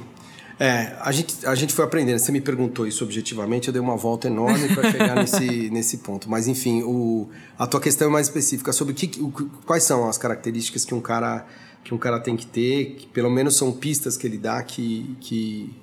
É, 0.59 0.95
a 1.01 1.11
gente, 1.11 1.43
a 1.43 1.55
gente 1.55 1.73
foi 1.73 1.83
aprendendo. 1.83 2.19
Você 2.19 2.31
me 2.31 2.39
perguntou 2.39 2.85
isso 2.85 3.03
objetivamente, 3.03 3.67
eu 3.67 3.73
dei 3.73 3.81
uma 3.81 3.97
volta 3.97 4.27
enorme 4.27 4.67
para 4.75 4.91
chegar 4.91 5.15
nesse, 5.17 5.71
nesse 5.71 5.97
ponto. 5.97 6.29
Mas, 6.29 6.47
enfim, 6.47 6.83
o, 6.83 7.29
a 7.57 7.65
tua 7.65 7.81
questão 7.81 8.07
é 8.07 8.11
mais 8.11 8.27
específica 8.27 8.71
sobre 8.71 8.93
que, 8.93 9.19
o, 9.19 9.31
quais 9.65 9.83
são 9.83 10.07
as 10.07 10.19
características 10.19 10.85
que 10.85 10.93
um 10.93 11.01
cara 11.01 11.47
que 11.83 11.95
um 11.95 11.97
cara 11.97 12.19
tem 12.19 12.37
que 12.37 12.45
ter, 12.45 12.95
que 12.97 13.07
pelo 13.07 13.31
menos 13.31 13.55
são 13.55 13.71
pistas 13.71 14.15
que 14.15 14.27
ele 14.27 14.37
dá 14.37 14.61
que, 14.61 15.15
que, 15.19 15.75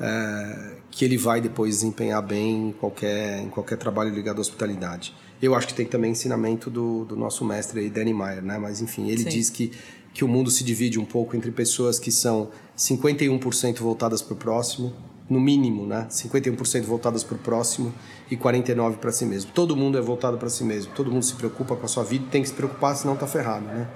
é, 0.00 0.76
que 0.90 1.04
ele 1.04 1.18
vai 1.18 1.38
depois 1.38 1.74
desempenhar 1.74 2.22
bem 2.22 2.68
em 2.68 2.72
qualquer, 2.72 3.42
em 3.42 3.50
qualquer 3.50 3.76
trabalho 3.76 4.08
ligado 4.08 4.38
à 4.38 4.40
hospitalidade. 4.40 5.14
Eu 5.42 5.54
acho 5.54 5.66
que 5.66 5.74
tem 5.74 5.86
também 5.86 6.12
ensinamento 6.12 6.70
do, 6.70 7.04
do 7.04 7.16
nosso 7.16 7.44
mestre 7.44 7.80
aí, 7.80 7.90
Danny 7.90 8.14
Meyer, 8.14 8.42
né? 8.42 8.58
Mas 8.58 8.80
enfim, 8.80 9.08
ele 9.08 9.22
Sim. 9.24 9.28
diz 9.28 9.50
que, 9.50 9.72
que 10.12 10.24
o 10.24 10.28
mundo 10.28 10.50
se 10.50 10.64
divide 10.64 10.98
um 10.98 11.04
pouco 11.04 11.36
entre 11.36 11.50
pessoas 11.50 11.98
que 11.98 12.10
são 12.10 12.50
51% 12.76 13.78
voltadas 13.80 14.22
para 14.22 14.34
o 14.34 14.36
próximo, 14.36 14.92
no 15.28 15.40
mínimo, 15.40 15.86
né? 15.86 16.06
51% 16.10 16.82
voltadas 16.82 17.24
para 17.24 17.36
o 17.36 17.38
próximo 17.38 17.92
e 18.30 18.36
49% 18.36 18.96
para 18.96 19.12
si 19.12 19.24
mesmo. 19.24 19.50
Todo 19.52 19.76
mundo 19.76 19.96
é 19.96 20.00
voltado 20.00 20.36
para 20.36 20.48
si 20.48 20.64
mesmo, 20.64 20.92
todo 20.94 21.10
mundo 21.10 21.24
se 21.24 21.34
preocupa 21.34 21.74
com 21.76 21.84
a 21.84 21.88
sua 21.88 22.04
vida, 22.04 22.26
tem 22.30 22.42
que 22.42 22.48
se 22.48 22.54
preocupar, 22.54 22.96
senão 22.96 23.16
tá 23.16 23.26
ferrado, 23.26 23.66
né? 23.66 23.88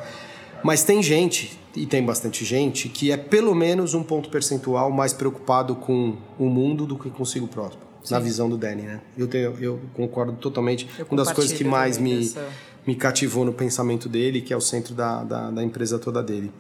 Mas 0.63 0.83
tem 0.83 1.03
gente, 1.03 1.59
e 1.77 1.87
tem 1.87 2.05
bastante 2.05 2.45
gente, 2.45 2.89
que 2.89 3.13
é 3.13 3.17
pelo 3.17 3.55
menos 3.55 3.95
um 3.95 4.03
ponto 4.03 4.29
percentual 4.29 4.91
mais 4.91 5.13
preocupado 5.13 5.77
com 5.77 6.17
o 6.39 6.47
mundo 6.47 6.85
do 6.85 6.99
que 6.99 7.11
consigo 7.11 7.47
próximo. 7.47 7.88
Sim. 8.09 8.15
na 8.15 8.21
visão 8.21 8.49
do 8.49 8.57
Danny, 8.57 8.83
né? 8.83 9.01
Eu, 9.17 9.27
tenho, 9.27 9.55
eu 9.61 9.81
concordo 9.95 10.33
totalmente. 10.33 10.89
Eu 10.99 11.07
Uma 11.11 11.25
das 11.25 11.33
coisas 11.33 11.57
que 11.57 11.65
mais 11.65 11.99
me, 11.99 12.33
me 12.87 12.95
cativou 12.95 13.45
no 13.45 13.53
pensamento 13.53 14.09
dele, 14.09 14.41
que 14.41 14.53
é 14.53 14.57
o 14.57 14.61
centro 14.61 14.95
da, 14.95 15.23
da, 15.23 15.51
da 15.51 15.63
empresa 15.63 15.99
toda 15.99 16.23
dele. 16.23 16.51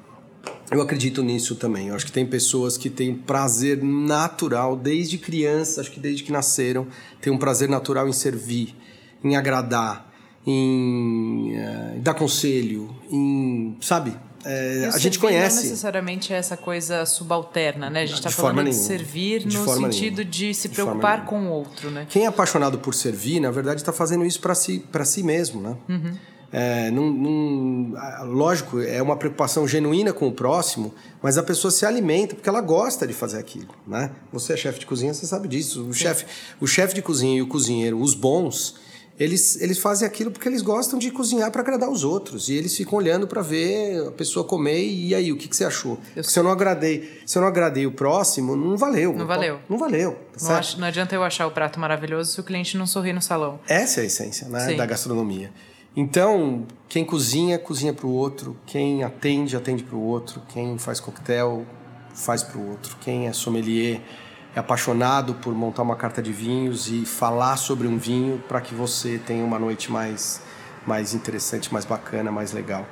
Eu 0.70 0.82
acredito 0.82 1.22
nisso 1.22 1.56
também. 1.56 1.88
Eu 1.88 1.94
acho 1.94 2.04
que 2.04 2.12
tem 2.12 2.26
pessoas 2.26 2.76
que 2.76 2.90
têm 2.90 3.14
prazer 3.14 3.82
natural 3.82 4.76
desde 4.76 5.16
criança, 5.16 5.80
acho 5.80 5.90
que 5.90 5.98
desde 5.98 6.22
que 6.22 6.30
nasceram, 6.30 6.86
tem 7.20 7.32
um 7.32 7.38
prazer 7.38 7.68
natural 7.68 8.06
em 8.06 8.12
servir, 8.12 8.74
em 9.24 9.34
agradar, 9.34 10.12
em 10.46 11.54
uh, 11.56 12.00
dar 12.00 12.14
conselho, 12.14 12.94
em, 13.10 13.76
sabe, 13.80 14.14
é, 14.50 14.90
a 14.94 14.96
gente 14.96 15.18
conhece. 15.18 15.56
Não 15.56 15.62
necessariamente 15.64 16.32
essa 16.32 16.56
coisa 16.56 17.04
subalterna, 17.04 17.90
né? 17.90 18.02
A 18.02 18.06
gente 18.06 18.16
está 18.16 18.30
falando 18.30 18.64
de 18.64 18.74
servir 18.74 19.46
de 19.46 19.58
no 19.58 19.68
sentido 19.68 20.16
nenhuma. 20.16 20.24
de 20.24 20.54
se 20.54 20.70
preocupar 20.70 21.26
com 21.26 21.48
o 21.48 21.50
outro, 21.50 21.90
né? 21.90 22.06
Quem 22.08 22.24
é 22.24 22.26
apaixonado 22.28 22.78
por 22.78 22.94
servir, 22.94 23.40
na 23.40 23.50
verdade, 23.50 23.80
está 23.80 23.92
fazendo 23.92 24.24
isso 24.24 24.40
para 24.40 24.54
si, 24.54 24.82
si 25.04 25.22
mesmo, 25.22 25.60
né? 25.60 25.76
Uhum. 25.86 26.16
É, 26.50 26.90
num, 26.90 27.12
num, 27.12 27.94
lógico, 28.24 28.80
é 28.80 29.02
uma 29.02 29.16
preocupação 29.16 29.68
genuína 29.68 30.14
com 30.14 30.28
o 30.28 30.32
próximo, 30.32 30.94
mas 31.20 31.36
a 31.36 31.42
pessoa 31.42 31.70
se 31.70 31.84
alimenta 31.84 32.34
porque 32.34 32.48
ela 32.48 32.62
gosta 32.62 33.06
de 33.06 33.12
fazer 33.12 33.38
aquilo, 33.38 33.68
né? 33.86 34.10
Você 34.32 34.54
é 34.54 34.56
chefe 34.56 34.80
de 34.80 34.86
cozinha, 34.86 35.12
você 35.12 35.26
sabe 35.26 35.46
disso. 35.46 35.86
O 35.86 35.92
chefe, 35.92 36.24
o 36.58 36.66
chefe 36.66 36.94
de 36.94 37.02
cozinha 37.02 37.36
e 37.36 37.42
o 37.42 37.46
cozinheiro, 37.46 38.00
os 38.00 38.14
bons, 38.14 38.76
eles, 39.18 39.60
eles 39.60 39.78
fazem 39.78 40.06
aquilo 40.06 40.30
porque 40.30 40.48
eles 40.48 40.62
gostam 40.62 40.98
de 40.98 41.10
cozinhar 41.10 41.50
para 41.50 41.60
agradar 41.60 41.90
os 41.90 42.04
outros. 42.04 42.48
E 42.48 42.54
eles 42.54 42.76
ficam 42.76 42.98
olhando 42.98 43.26
para 43.26 43.42
ver 43.42 44.06
a 44.06 44.12
pessoa 44.12 44.44
comer 44.46 44.86
e 44.86 45.14
aí, 45.14 45.32
o 45.32 45.36
que, 45.36 45.48
que 45.48 45.56
você 45.56 45.64
achou? 45.64 45.98
Eu 46.14 46.22
se 46.22 46.38
eu 46.38 46.44
não 46.44 46.52
agradei, 46.52 47.20
se 47.26 47.36
eu 47.36 47.42
não 47.42 47.48
agradei 47.48 47.84
o 47.86 47.92
próximo, 47.92 48.54
não 48.54 48.76
valeu. 48.76 49.12
Não 49.12 49.26
valeu. 49.26 49.58
Não 49.68 49.76
valeu. 49.76 50.12
Tá 50.38 50.48
não, 50.48 50.54
acho, 50.56 50.80
não, 50.80 50.86
adianta 50.86 51.14
eu 51.14 51.24
achar 51.24 51.46
o 51.46 51.50
prato 51.50 51.80
maravilhoso 51.80 52.32
se 52.32 52.40
o 52.40 52.44
cliente 52.44 52.76
não 52.76 52.86
sorrir 52.86 53.12
no 53.12 53.20
salão. 53.20 53.58
Essa 53.66 54.00
é 54.00 54.02
a 54.04 54.06
essência 54.06 54.48
né, 54.48 54.74
da 54.74 54.86
gastronomia. 54.86 55.50
Então, 55.96 56.64
quem 56.88 57.04
cozinha, 57.04 57.58
cozinha 57.58 57.92
para 57.92 58.06
o 58.06 58.12
outro. 58.12 58.56
Quem 58.66 59.02
atende, 59.02 59.56
atende 59.56 59.82
para 59.82 59.96
o 59.96 60.00
outro. 60.00 60.40
Quem 60.48 60.78
faz 60.78 61.00
coquetel, 61.00 61.66
faz 62.14 62.44
para 62.44 62.58
o 62.58 62.70
outro. 62.70 62.96
Quem 63.00 63.26
é 63.26 63.32
sommelier 63.32 64.00
é 64.58 64.60
apaixonado 64.60 65.34
por 65.34 65.54
montar 65.54 65.82
uma 65.82 65.94
carta 65.94 66.20
de 66.20 66.32
vinhos 66.32 66.88
e 66.88 67.06
falar 67.06 67.56
sobre 67.56 67.86
um 67.86 67.96
vinho 67.96 68.42
para 68.48 68.60
que 68.60 68.74
você 68.74 69.16
tenha 69.16 69.44
uma 69.44 69.58
noite 69.58 69.90
mais, 69.90 70.42
mais 70.84 71.14
interessante, 71.14 71.72
mais 71.72 71.84
bacana, 71.84 72.32
mais 72.32 72.52
legal. 72.52 72.84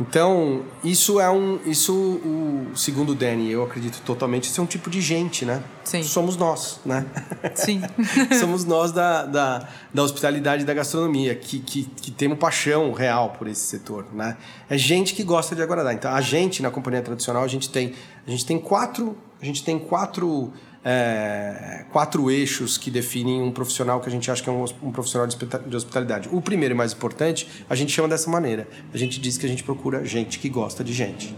Então, 0.00 0.64
isso 0.82 1.20
é 1.20 1.30
um. 1.30 1.60
Isso, 1.64 1.94
o, 1.94 2.72
segundo 2.74 3.10
o 3.10 3.14
Danny, 3.14 3.48
eu 3.48 3.62
acredito 3.62 4.00
totalmente, 4.00 4.44
isso 4.50 4.60
é 4.60 4.64
um 4.64 4.66
tipo 4.66 4.90
de 4.90 5.00
gente, 5.00 5.44
né? 5.44 5.62
Sim. 5.84 6.02
Somos 6.02 6.36
nós, 6.36 6.80
né? 6.84 7.06
Sim. 7.54 7.80
Somos 8.40 8.64
nós 8.64 8.90
da, 8.90 9.24
da, 9.24 9.68
da 9.94 10.02
hospitalidade 10.02 10.64
e 10.64 10.66
da 10.66 10.74
gastronomia, 10.74 11.32
que, 11.36 11.60
que, 11.60 11.84
que 11.84 12.10
temos 12.10 12.38
paixão 12.38 12.90
real 12.92 13.36
por 13.38 13.46
esse 13.46 13.60
setor, 13.60 14.06
né? 14.12 14.36
É 14.68 14.76
gente 14.76 15.14
que 15.14 15.22
gosta 15.22 15.54
de 15.54 15.62
agradar. 15.62 15.94
Então, 15.94 16.12
a 16.12 16.20
gente, 16.20 16.60
na 16.60 16.72
companhia 16.72 17.00
tradicional, 17.00 17.44
a 17.44 17.48
gente 17.48 17.70
tem, 17.70 17.94
a 18.26 18.30
gente 18.32 18.44
tem 18.44 18.58
quatro. 18.58 19.16
A 19.40 19.44
gente 19.44 19.62
tem 19.62 19.78
quatro 19.78 20.52
é, 20.84 21.86
quatro 21.90 22.30
eixos 22.30 22.76
que 22.76 22.90
definem 22.90 23.40
um 23.40 23.50
profissional 23.50 24.00
que 24.00 24.08
a 24.08 24.12
gente 24.12 24.30
acha 24.30 24.42
que 24.42 24.48
é 24.50 24.52
um, 24.52 24.64
um, 24.82 24.92
profissional 24.92 25.26
de 25.26 25.76
hospitalidade. 25.76 26.28
O 26.30 26.42
primeiro 26.42 26.74
e 26.74 26.76
mais 26.76 26.92
importante, 26.92 27.48
a 27.68 27.74
gente 27.74 27.90
chama 27.90 28.08
dessa 28.08 28.30
maneira. 28.30 28.68
A 28.92 28.98
gente 28.98 29.18
diz 29.18 29.38
que 29.38 29.46
a 29.46 29.48
gente 29.48 29.64
procura 29.64 30.04
gente 30.04 30.38
que 30.38 30.48
gosta 30.48 30.84
de 30.84 30.92
gente. 30.92 31.34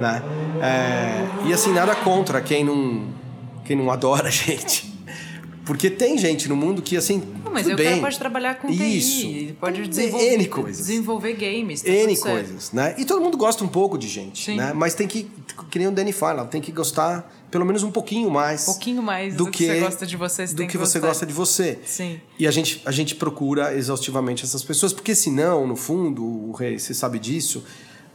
Né? 0.00 0.22
É, 0.62 1.48
e 1.48 1.52
assim, 1.52 1.72
nada 1.72 1.94
contra 1.96 2.40
quem 2.40 2.64
não, 2.64 3.08
quem 3.64 3.76
não 3.76 3.90
adora 3.92 4.30
gente. 4.30 4.87
Porque 5.68 5.90
tem 5.90 6.16
gente 6.16 6.48
no 6.48 6.56
mundo 6.56 6.80
que, 6.80 6.96
assim. 6.96 7.22
Não, 7.44 7.52
mas 7.52 7.66
bem, 7.66 7.74
o 7.74 7.76
cara 7.76 8.00
pode 8.00 8.18
trabalhar 8.18 8.54
com 8.54 8.70
isso, 8.70 9.20
TI, 9.20 9.56
pode 9.60 9.86
desenvolver, 9.86 10.32
N 10.32 10.48
coisas. 10.48 10.86
desenvolver 10.86 11.32
games. 11.34 11.82
Tá 11.82 11.90
N 11.90 12.16
coisas, 12.16 12.72
né? 12.72 12.94
E 12.96 13.04
todo 13.04 13.20
mundo 13.20 13.36
gosta 13.36 13.62
um 13.62 13.68
pouco 13.68 13.98
de 13.98 14.08
gente, 14.08 14.46
Sim. 14.46 14.56
né? 14.56 14.72
Mas 14.74 14.94
tem 14.94 15.06
que, 15.06 15.30
que 15.70 15.78
nem 15.78 15.86
o 15.86 15.90
Danny 15.90 16.10
fala, 16.10 16.46
tem 16.46 16.58
que 16.58 16.72
gostar 16.72 17.30
pelo 17.50 17.66
menos 17.66 17.82
um 17.82 17.90
pouquinho 17.90 18.30
mais. 18.30 18.62
Um 18.62 18.72
pouquinho 18.72 19.02
mais 19.02 19.34
do, 19.34 19.44
do 19.44 19.50
que, 19.50 19.66
você 19.66 19.80
gosta 19.80 20.06
de 20.06 20.16
você. 20.16 20.46
você 20.46 20.54
do 20.54 20.62
que, 20.62 20.68
que 20.68 20.78
você 20.78 21.00
gosta 21.00 21.26
de 21.26 21.34
você. 21.34 21.78
Sim. 21.84 22.18
E 22.38 22.46
a 22.46 22.50
gente, 22.50 22.80
a 22.86 22.90
gente 22.90 23.14
procura 23.14 23.74
exaustivamente 23.74 24.44
essas 24.44 24.64
pessoas, 24.64 24.94
porque 24.94 25.14
senão, 25.14 25.66
no 25.66 25.76
fundo, 25.76 26.24
o 26.24 26.52
rei, 26.52 26.78
você 26.78 26.94
sabe 26.94 27.18
disso, 27.18 27.62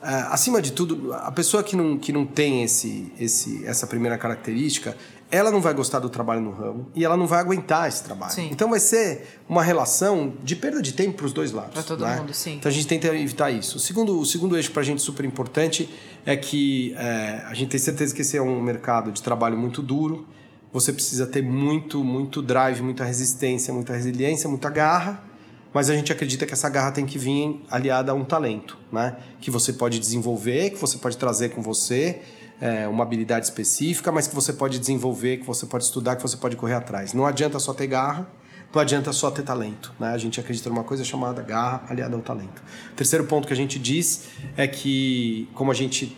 Uh, 0.04 0.28
acima 0.32 0.62
de 0.62 0.74
tudo, 0.74 1.13
a 1.13 1.32
pessoa 1.32 1.63
que 1.63 1.78
não, 1.78 1.98
que 1.98 2.12
não 2.12 2.26
tem 2.26 2.62
esse, 2.62 3.10
esse, 3.18 3.66
essa 3.66 3.88
primeira 3.88 4.18
característica, 4.18 4.98
ela 5.34 5.50
não 5.50 5.60
vai 5.60 5.74
gostar 5.74 5.98
do 5.98 6.12
trabalho 6.12 6.41
no 6.41 6.52
ramo 6.52 6.88
e 6.93 7.04
ela 7.04 7.17
não 7.17 7.26
vai 7.26 7.39
aguentar 7.39 7.89
esse 7.89 8.04
trabalho. 8.04 8.32
Sim. 8.32 8.50
Então 8.52 8.69
vai 8.69 8.80
ser 8.80 9.39
uma 9.50 9.63
relação 9.63 10.36
de 10.43 10.56
perda 10.56 10.80
de 10.80 10.93
tempo 10.93 11.17
para 11.17 11.26
os 11.26 11.34
dois 11.34 11.52
lados. 11.52 11.74
Para 11.74 11.82
todo 11.82 12.06
né? 12.06 12.17
mundo, 12.17 12.32
sim. 12.36 12.58
Então 12.58 12.69
a 12.69 12.74
gente 12.74 12.86
tenta 12.86 13.08
evitar 13.08 13.50
isso. 13.50 13.78
O 13.78 13.80
segundo, 13.80 14.19
o 14.19 14.26
segundo 14.28 14.56
eixo 14.56 14.72
para 14.72 14.84
a 14.84 14.86
gente 14.86 15.02
super 15.02 15.26
importante 15.26 15.89
é 16.24 16.38
que 16.38 16.93
é, 16.96 17.41
a 17.48 17.54
gente 17.56 17.69
tem 17.69 17.80
certeza 17.80 18.13
que 18.13 18.22
esse 18.22 18.38
é 18.38 18.41
um 18.43 18.62
mercado 18.62 19.12
de 19.12 19.24
trabalho 19.24 19.58
muito 19.58 19.82
duro. 19.82 20.28
Você 20.72 20.93
precisa 20.93 21.26
ter 21.26 21.41
muito, 21.41 22.04
muito 22.04 22.39
drive, 22.39 22.82
muita 22.82 23.04
resistência, 23.04 23.74
muita 23.74 23.93
resiliência, 23.93 24.48
muita 24.48 24.69
garra 24.69 25.34
mas 25.74 25.89
a 25.89 25.96
gente 25.96 26.12
acredita 26.12 26.46
que 26.46 26.54
essa 26.54 26.69
garra 26.69 26.91
tem 26.91 27.04
que 27.04 27.17
vir 27.17 27.60
aliada 27.67 28.12
a 28.12 28.15
um 28.15 28.24
talento, 28.24 28.78
né? 28.91 29.17
Que 29.41 29.50
você 29.50 29.74
pode 29.74 29.98
desenvolver, 29.98 30.69
que 30.69 30.78
você 30.78 31.00
pode 31.00 31.17
trazer 31.17 31.50
com 31.50 31.63
você, 31.63 32.22
é, 32.63 32.88
uma 32.88 33.04
habilidade 33.04 33.45
específica, 33.45 34.10
mas 34.10 34.26
que 34.26 34.34
você 34.34 34.54
pode 34.54 34.80
desenvolver, 34.80 35.36
que 35.36 35.45
você 35.45 35.65
pode 35.65 35.84
estudar, 35.84 36.15
que 36.15 36.21
você 36.21 36.38
pode 36.38 36.56
correr 36.56 36.76
atrás. 36.76 37.13
Não 37.13 37.26
adianta 37.26 37.60
só 37.60 37.73
ter 37.73 37.88
garra, 37.88 38.26
não 38.73 38.82
adianta 38.82 39.12
só 39.12 39.30
ter 39.30 39.41
talento, 39.41 39.93
né? 39.99 40.13
A 40.13 40.17
gente 40.17 40.39
acredita 40.39 40.69
numa 40.69 40.86
coisa 40.86 41.04
chamada 41.04 41.41
garra 41.41 41.84
aliada 41.89 42.15
ao 42.15 42.21
talento. 42.21 42.63
O 42.93 42.95
terceiro 42.95 43.26
ponto 43.26 43.45
que 43.45 43.54
a 43.54 43.56
gente 43.56 43.78
diz 43.78 44.30
é 44.56 44.65
que, 44.65 45.49
como 45.54 45.71
a 45.71 45.73
gente 45.73 46.15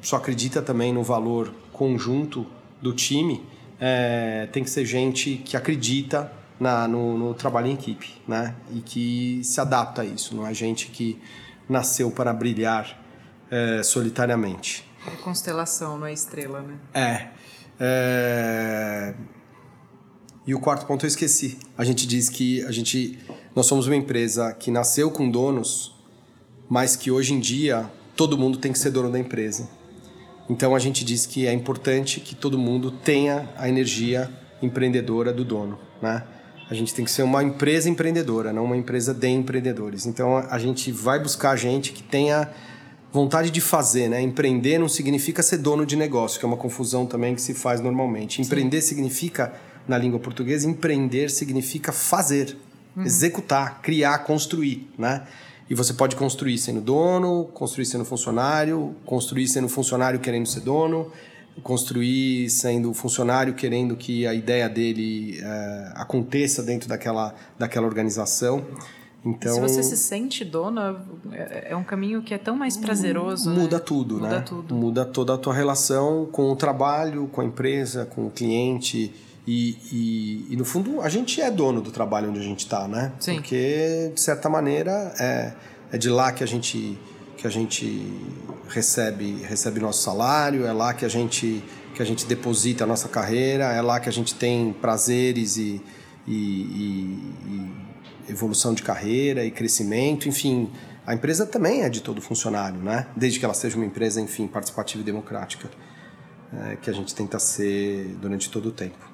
só 0.00 0.14
acredita 0.14 0.62
também 0.62 0.92
no 0.92 1.02
valor 1.02 1.52
conjunto 1.72 2.46
do 2.80 2.92
time, 2.92 3.44
é, 3.80 4.48
tem 4.52 4.62
que 4.62 4.70
ser 4.70 4.84
gente 4.84 5.38
que 5.44 5.56
acredita 5.56 6.30
na, 6.60 6.86
no, 6.86 7.18
no, 7.18 7.34
trabalho 7.34 7.66
em 7.66 7.72
equipe, 7.72 8.14
né? 8.28 8.54
E 8.72 8.80
que 8.80 9.40
se 9.42 9.60
adapta 9.60 10.02
a 10.02 10.04
isso, 10.04 10.36
não 10.36 10.46
é 10.46 10.54
gente 10.54 10.86
que 10.86 11.20
nasceu 11.68 12.12
para 12.12 12.32
brilhar 12.32 12.96
é, 13.50 13.82
solitariamente. 13.82 14.88
É 15.06 15.10
constelação, 15.22 15.98
não 15.98 16.06
é 16.06 16.12
estrela, 16.12 16.60
né? 16.62 16.78
É. 16.94 17.28
é... 17.78 19.14
E 20.46 20.54
o 20.54 20.60
quarto 20.60 20.86
ponto 20.86 21.04
eu 21.04 21.08
esqueci. 21.08 21.58
A 21.76 21.84
gente 21.84 22.06
diz 22.06 22.28
que 22.28 22.62
a 22.64 22.72
gente, 22.72 23.18
nós 23.54 23.66
somos 23.66 23.86
uma 23.86 23.96
empresa 23.96 24.52
que 24.52 24.70
nasceu 24.70 25.10
com 25.10 25.30
donos, 25.30 25.94
mas 26.68 26.96
que 26.96 27.10
hoje 27.10 27.34
em 27.34 27.40
dia 27.40 27.90
todo 28.16 28.36
mundo 28.36 28.58
tem 28.58 28.72
que 28.72 28.78
ser 28.78 28.90
dono 28.90 29.10
da 29.10 29.18
empresa. 29.18 29.68
Então 30.48 30.74
a 30.74 30.78
gente 30.78 31.04
diz 31.04 31.26
que 31.26 31.46
é 31.46 31.52
importante 31.52 32.20
que 32.20 32.34
todo 32.34 32.58
mundo 32.58 32.90
tenha 32.90 33.48
a 33.56 33.68
energia 33.68 34.30
empreendedora 34.60 35.32
do 35.32 35.44
dono, 35.44 35.78
né? 36.02 36.24
A 36.68 36.74
gente 36.74 36.94
tem 36.94 37.04
que 37.04 37.10
ser 37.10 37.22
uma 37.22 37.42
empresa 37.42 37.88
empreendedora, 37.88 38.52
não 38.52 38.64
uma 38.64 38.76
empresa 38.76 39.12
de 39.12 39.28
empreendedores. 39.28 40.06
Então 40.06 40.36
a 40.36 40.58
gente 40.58 40.92
vai 40.92 41.18
buscar 41.18 41.56
gente 41.56 41.92
que 41.92 42.02
tenha 42.02 42.48
vontade 43.12 43.50
de 43.50 43.60
fazer, 43.60 44.08
né? 44.08 44.20
Empreender 44.20 44.78
não 44.78 44.88
significa 44.88 45.42
ser 45.42 45.58
dono 45.58 45.84
de 45.84 45.96
negócio, 45.96 46.38
que 46.38 46.44
é 46.44 46.48
uma 46.48 46.56
confusão 46.56 47.06
também 47.06 47.34
que 47.34 47.42
se 47.42 47.54
faz 47.54 47.80
normalmente. 47.80 48.40
Empreender 48.40 48.80
Sim. 48.82 48.88
significa, 48.88 49.52
na 49.86 49.98
língua 49.98 50.20
portuguesa, 50.20 50.68
empreender 50.68 51.30
significa 51.30 51.92
fazer, 51.92 52.56
uhum. 52.96 53.04
executar, 53.04 53.80
criar, 53.82 54.18
construir, 54.18 54.88
né? 54.96 55.26
E 55.68 55.74
você 55.74 55.92
pode 55.92 56.16
construir 56.16 56.58
sendo 56.58 56.80
dono, 56.80 57.44
construir 57.54 57.86
sendo 57.86 58.04
funcionário, 58.04 58.94
construir 59.06 59.46
sendo 59.46 59.68
funcionário 59.68 60.18
querendo 60.18 60.46
ser 60.46 60.60
dono, 60.60 61.12
construir 61.62 62.50
sendo 62.50 62.92
funcionário 62.92 63.54
querendo 63.54 63.96
que 63.96 64.26
a 64.26 64.34
ideia 64.34 64.68
dele 64.68 65.38
é, 65.40 65.92
aconteça 65.94 66.60
dentro 66.62 66.88
daquela, 66.88 67.34
daquela 67.56 67.86
organização. 67.86 68.66
Então, 69.24 69.54
se 69.54 69.60
você 69.60 69.82
se 69.82 69.96
sente 69.96 70.44
dona, 70.44 70.96
é, 71.32 71.72
é 71.72 71.76
um 71.76 71.84
caminho 71.84 72.22
que 72.22 72.32
é 72.32 72.38
tão 72.38 72.56
mais 72.56 72.76
prazeroso. 72.76 73.50
Muda 73.50 73.76
né? 73.76 73.82
tudo, 73.84 74.14
muda 74.14 74.28
né? 74.28 74.40
Tudo. 74.40 74.74
Muda 74.74 75.04
toda 75.04 75.34
a 75.34 75.38
tua 75.38 75.54
relação 75.54 76.26
com 76.32 76.50
o 76.50 76.56
trabalho, 76.56 77.28
com 77.28 77.42
a 77.42 77.44
empresa, 77.44 78.06
com 78.06 78.26
o 78.26 78.30
cliente. 78.30 79.12
E, 79.46 79.76
e, 79.92 80.46
e 80.50 80.56
no 80.56 80.64
fundo, 80.64 81.00
a 81.02 81.08
gente 81.08 81.40
é 81.40 81.50
dono 81.50 81.82
do 81.82 81.90
trabalho 81.90 82.30
onde 82.30 82.38
a 82.38 82.42
gente 82.42 82.60
está, 82.60 82.88
né? 82.88 83.12
Sim. 83.20 83.34
Porque, 83.34 84.10
de 84.14 84.20
certa 84.20 84.48
maneira, 84.48 85.14
é, 85.18 85.52
é 85.92 85.98
de 85.98 86.08
lá 86.08 86.32
que 86.32 86.42
a 86.42 86.46
gente 86.46 86.98
que 87.36 87.46
a 87.46 87.50
gente 87.50 88.06
recebe 88.68 89.42
recebe 89.42 89.80
nosso 89.80 90.02
salário, 90.02 90.66
é 90.66 90.72
lá 90.72 90.92
que 90.92 91.04
a 91.04 91.08
gente 91.08 91.64
que 91.94 92.02
a 92.02 92.04
gente 92.04 92.26
deposita 92.26 92.84
a 92.84 92.86
nossa 92.86 93.08
carreira, 93.08 93.64
é 93.64 93.80
lá 93.80 93.98
que 93.98 94.08
a 94.08 94.12
gente 94.12 94.34
tem 94.34 94.72
prazeres 94.74 95.56
e, 95.56 95.82
e 96.28 97.89
evolução 98.30 98.72
de 98.74 98.82
carreira 98.82 99.44
e 99.44 99.50
crescimento, 99.50 100.28
enfim, 100.28 100.70
a 101.06 101.14
empresa 101.14 101.46
também 101.46 101.82
é 101.82 101.88
de 101.88 102.00
todo 102.00 102.20
funcionário, 102.20 102.78
né? 102.80 103.06
Desde 103.16 103.38
que 103.38 103.44
ela 103.44 103.54
seja 103.54 103.76
uma 103.76 103.86
empresa, 103.86 104.20
enfim, 104.20 104.46
participativa 104.46 105.02
e 105.02 105.04
democrática, 105.04 105.70
é, 106.52 106.76
que 106.76 106.88
a 106.88 106.92
gente 106.92 107.14
tenta 107.14 107.38
ser 107.38 108.16
durante 108.20 108.50
todo 108.50 108.68
o 108.68 108.72
tempo. 108.72 109.10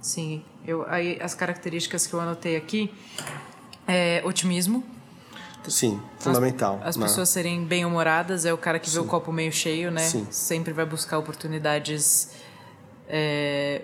Sim, 0.00 0.44
eu 0.66 0.84
aí 0.88 1.18
as 1.20 1.34
características 1.34 2.06
que 2.06 2.14
eu 2.14 2.20
anotei 2.20 2.56
aqui 2.56 2.92
é 3.86 4.20
otimismo, 4.24 4.84
Sim, 5.68 6.00
fundamental. 6.18 6.80
As, 6.82 6.88
as 6.88 6.96
né? 6.96 7.06
pessoas 7.06 7.28
serem 7.28 7.64
bem-humoradas 7.64 8.44
é 8.44 8.52
o 8.52 8.58
cara 8.58 8.78
que 8.78 8.90
Sim. 8.90 8.96
vê 8.96 9.00
o 9.02 9.04
copo 9.04 9.32
meio 9.32 9.52
cheio, 9.52 9.90
né? 9.90 10.02
Sim. 10.02 10.26
Sempre 10.30 10.72
vai 10.72 10.84
buscar 10.84 11.18
oportunidades 11.18 12.30
é, 13.08 13.82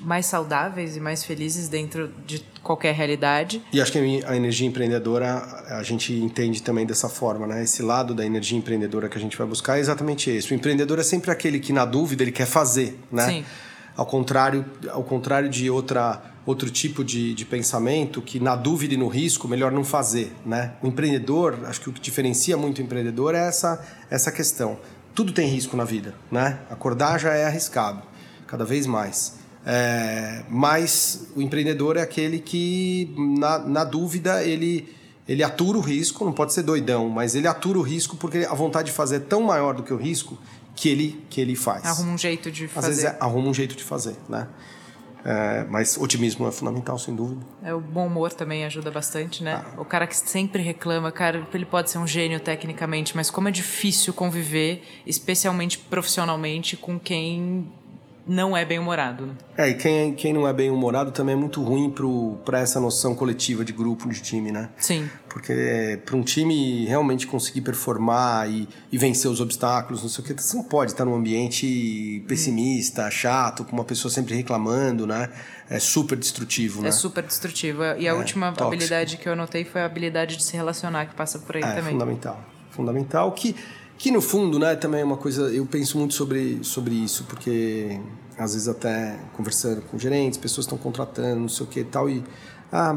mais 0.00 0.26
saudáveis 0.26 0.96
e 0.96 1.00
mais 1.00 1.24
felizes 1.24 1.68
dentro 1.68 2.12
de 2.26 2.44
qualquer 2.62 2.94
realidade. 2.94 3.62
E 3.72 3.80
acho 3.80 3.92
que 3.92 4.22
a 4.24 4.36
energia 4.36 4.66
empreendedora 4.66 5.64
a 5.68 5.82
gente 5.82 6.12
entende 6.14 6.62
também 6.62 6.86
dessa 6.86 7.08
forma, 7.08 7.46
né? 7.46 7.62
Esse 7.62 7.82
lado 7.82 8.14
da 8.14 8.24
energia 8.24 8.56
empreendedora 8.56 9.08
que 9.08 9.18
a 9.18 9.20
gente 9.20 9.36
vai 9.36 9.46
buscar 9.46 9.78
é 9.78 9.80
exatamente 9.80 10.30
esse. 10.30 10.52
O 10.52 10.54
empreendedor 10.54 10.98
é 10.98 11.02
sempre 11.02 11.30
aquele 11.30 11.58
que 11.58 11.72
na 11.72 11.84
dúvida 11.84 12.22
ele 12.22 12.32
quer 12.32 12.46
fazer, 12.46 12.98
né? 13.10 13.26
Sim. 13.26 13.44
Ao 13.96 14.06
contrário, 14.06 14.64
ao 14.90 15.02
contrário 15.02 15.48
de 15.48 15.68
outra 15.68 16.22
outro 16.46 16.70
tipo 16.70 17.04
de, 17.04 17.34
de 17.34 17.44
pensamento 17.44 18.22
que 18.22 18.40
na 18.40 18.56
dúvida 18.56 18.94
e 18.94 18.96
no 18.96 19.06
risco 19.06 19.46
melhor 19.46 19.70
não 19.70 19.84
fazer, 19.84 20.32
né? 20.46 20.72
O 20.82 20.86
empreendedor, 20.86 21.58
acho 21.66 21.80
que 21.80 21.90
o 21.90 21.92
que 21.92 22.00
diferencia 22.00 22.56
muito 22.56 22.78
o 22.78 22.82
empreendedor 22.82 23.34
é 23.34 23.48
essa 23.48 23.84
essa 24.10 24.30
questão. 24.32 24.78
Tudo 25.14 25.32
tem 25.32 25.48
risco 25.48 25.76
na 25.76 25.84
vida, 25.84 26.14
né? 26.30 26.60
Acordar 26.70 27.18
já 27.18 27.34
é 27.34 27.44
arriscado, 27.44 28.02
cada 28.48 28.64
vez 28.64 28.86
mais. 28.86 29.38
É, 29.64 30.44
mas 30.48 31.28
o 31.36 31.42
empreendedor 31.42 31.96
é 31.96 32.00
aquele 32.00 32.38
que 32.40 33.14
na, 33.38 33.58
na 33.58 33.84
dúvida 33.84 34.42
ele 34.42 34.96
ele 35.28 35.42
atura 35.42 35.76
o 35.76 35.82
risco, 35.82 36.24
não 36.24 36.32
pode 36.32 36.54
ser 36.54 36.62
doidão, 36.62 37.10
mas 37.10 37.34
ele 37.34 37.46
atura 37.46 37.78
o 37.78 37.82
risco 37.82 38.16
porque 38.16 38.46
a 38.48 38.54
vontade 38.54 38.86
de 38.86 38.96
fazer 38.96 39.16
é 39.16 39.20
tão 39.20 39.42
maior 39.42 39.74
do 39.74 39.82
que 39.82 39.92
o 39.92 39.96
risco 39.96 40.38
que 40.74 40.88
ele 40.88 41.22
que 41.28 41.38
ele 41.40 41.54
faz. 41.54 41.84
Arruma 41.84 42.12
um 42.12 42.18
jeito 42.18 42.50
de 42.50 42.66
fazer. 42.66 42.86
Às 42.86 42.96
vezes 42.96 43.04
é, 43.04 43.16
arruma 43.20 43.48
um 43.48 43.54
jeito 43.54 43.76
de 43.76 43.84
fazer, 43.84 44.16
né? 44.26 44.48
É, 45.24 45.64
mas 45.68 45.98
otimismo 45.98 46.48
é 46.48 46.52
fundamental, 46.52 46.98
sem 46.98 47.14
dúvida. 47.14 47.44
É, 47.62 47.74
o 47.74 47.80
bom 47.80 48.06
humor 48.06 48.32
também 48.32 48.64
ajuda 48.64 48.90
bastante, 48.90 49.42
né? 49.42 49.62
Ah. 49.62 49.80
O 49.80 49.84
cara 49.84 50.06
que 50.06 50.16
sempre 50.16 50.62
reclama, 50.62 51.12
cara, 51.12 51.46
ele 51.52 51.66
pode 51.66 51.90
ser 51.90 51.98
um 51.98 52.06
gênio 52.06 52.40
tecnicamente, 52.40 53.14
mas 53.14 53.28
como 53.28 53.48
é 53.48 53.50
difícil 53.50 54.14
conviver, 54.14 54.82
especialmente 55.04 55.78
profissionalmente, 55.78 56.76
com 56.76 56.98
quem 56.98 57.70
não 58.28 58.54
é 58.54 58.62
bem-humorado. 58.62 59.26
Né? 59.26 59.32
É, 59.56 59.68
e 59.70 59.74
quem, 59.74 60.14
quem 60.14 60.32
não 60.34 60.46
é 60.46 60.52
bem-humorado 60.52 61.10
também 61.10 61.32
é 61.32 61.36
muito 61.36 61.62
ruim 61.62 61.92
para 62.44 62.60
essa 62.60 62.78
noção 62.78 63.14
coletiva 63.14 63.64
de 63.64 63.72
grupo, 63.72 64.08
de 64.10 64.20
time, 64.20 64.52
né? 64.52 64.68
Sim. 64.76 65.08
Porque 65.30 65.98
para 66.04 66.14
um 66.14 66.22
time 66.22 66.84
realmente 66.84 67.26
conseguir 67.26 67.62
performar 67.62 68.50
e, 68.50 68.68
e, 68.92 68.98
vencer 68.98 69.30
os 69.30 69.40
obstáculos, 69.40 70.02
não 70.02 70.10
sei 70.10 70.22
o 70.22 70.26
que, 70.26 70.34
você 70.34 70.56
não 70.56 70.64
pode 70.64 70.92
estar 70.92 71.06
num 71.06 71.14
ambiente 71.14 72.22
pessimista, 72.28 73.10
chato, 73.10 73.64
com 73.64 73.72
uma 73.72 73.84
pessoa 73.84 74.12
sempre 74.12 74.34
reclamando, 74.34 75.06
né? 75.06 75.30
É 75.70 75.78
super 75.78 76.16
destrutivo, 76.16 76.82
né? 76.82 76.88
É 76.88 76.92
super 76.92 77.24
destrutivo. 77.24 77.82
E 77.98 78.06
a 78.06 78.10
é, 78.10 78.12
última 78.12 78.48
tóxico. 78.48 78.66
habilidade 78.66 79.16
que 79.16 79.28
eu 79.28 79.32
anotei 79.32 79.64
foi 79.64 79.80
a 79.80 79.86
habilidade 79.86 80.36
de 80.36 80.44
se 80.44 80.54
relacionar, 80.54 81.06
que 81.06 81.14
passa 81.14 81.38
por 81.38 81.56
aí 81.56 81.62
é, 81.62 81.66
também. 81.66 81.88
É 81.88 81.90
fundamental. 81.92 82.44
Fundamental 82.70 83.32
que 83.32 83.56
que 83.98 84.12
no 84.12 84.22
fundo, 84.22 84.60
né, 84.60 84.76
também 84.76 85.00
é 85.00 85.04
uma 85.04 85.16
coisa, 85.16 85.52
eu 85.52 85.66
penso 85.66 85.98
muito 85.98 86.14
sobre, 86.14 86.60
sobre 86.62 86.94
isso, 86.94 87.24
porque 87.24 88.00
às 88.38 88.52
vezes 88.54 88.68
até 88.68 89.18
conversando 89.36 89.82
com 89.82 89.98
gerentes, 89.98 90.38
pessoas 90.38 90.66
estão 90.66 90.78
contratando, 90.78 91.40
não 91.40 91.48
sei 91.48 91.66
o 91.66 91.68
que 91.68 91.80
e 91.80 91.84
tal, 91.84 92.08
e 92.08 92.22
ah, 92.72 92.96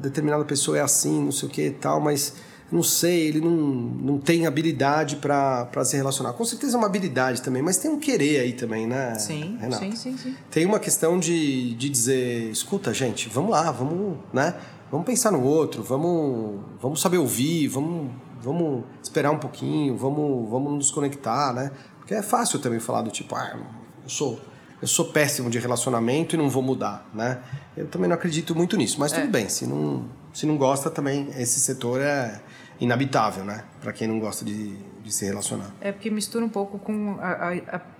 determinada 0.00 0.42
pessoa 0.46 0.78
é 0.78 0.80
assim, 0.80 1.22
não 1.22 1.30
sei 1.30 1.48
o 1.48 1.52
que 1.52 1.66
e 1.66 1.70
tal, 1.70 2.00
mas 2.00 2.32
não 2.72 2.82
sei, 2.82 3.28
ele 3.28 3.40
não, 3.42 3.50
não 3.50 4.18
tem 4.18 4.46
habilidade 4.46 5.16
para 5.16 5.84
se 5.84 5.94
relacionar. 5.94 6.32
Com 6.32 6.44
certeza 6.44 6.74
é 6.74 6.78
uma 6.78 6.86
habilidade 6.86 7.42
também, 7.42 7.60
mas 7.60 7.76
tem 7.76 7.90
um 7.90 8.00
querer 8.00 8.40
aí 8.40 8.54
também, 8.54 8.86
né, 8.86 9.18
sim, 9.18 9.58
Renata? 9.60 9.84
Sim, 9.84 9.94
sim, 9.94 10.16
sim. 10.16 10.34
Tem 10.50 10.64
uma 10.64 10.80
questão 10.80 11.18
de, 11.18 11.74
de 11.74 11.90
dizer, 11.90 12.50
escuta, 12.50 12.94
gente, 12.94 13.28
vamos 13.28 13.50
lá, 13.50 13.70
vamos, 13.70 14.16
né, 14.32 14.54
vamos 14.90 15.04
pensar 15.04 15.30
no 15.30 15.42
outro, 15.42 15.82
vamos, 15.82 16.62
vamos 16.80 17.02
saber 17.02 17.18
ouvir, 17.18 17.68
vamos 17.68 18.10
vamos 18.44 18.84
esperar 19.02 19.30
um 19.30 19.38
pouquinho, 19.38 19.96
vamos, 19.96 20.48
vamos 20.48 20.72
nos 20.72 20.90
conectar, 20.90 21.52
né? 21.52 21.70
Porque 21.98 22.14
é 22.14 22.22
fácil 22.22 22.58
também 22.58 22.78
falar 22.78 23.02
do 23.02 23.10
tipo, 23.10 23.34
ah, 23.34 23.58
eu 24.02 24.08
sou, 24.08 24.38
eu 24.80 24.86
sou 24.86 25.06
péssimo 25.06 25.48
de 25.48 25.58
relacionamento 25.58 26.34
e 26.34 26.38
não 26.38 26.50
vou 26.50 26.62
mudar, 26.62 27.08
né? 27.14 27.40
Eu 27.76 27.86
também 27.88 28.08
não 28.08 28.14
acredito 28.14 28.54
muito 28.54 28.76
nisso, 28.76 29.00
mas 29.00 29.12
é. 29.12 29.20
tudo 29.20 29.30
bem, 29.30 29.48
se 29.48 29.66
não, 29.66 30.04
se 30.32 30.44
não 30.44 30.58
gosta 30.58 30.90
também, 30.90 31.28
esse 31.38 31.58
setor 31.58 32.00
é 32.00 32.40
inabitável, 32.78 33.44
né? 33.44 33.64
Para 33.80 33.92
quem 33.92 34.06
não 34.06 34.18
gosta 34.20 34.44
de, 34.44 34.76
de 35.02 35.12
se 35.12 35.24
relacionar. 35.24 35.74
É 35.80 35.90
porque 35.90 36.10
mistura 36.10 36.44
um 36.44 36.48
pouco 36.50 36.78
com 36.78 37.16
a, 37.20 37.54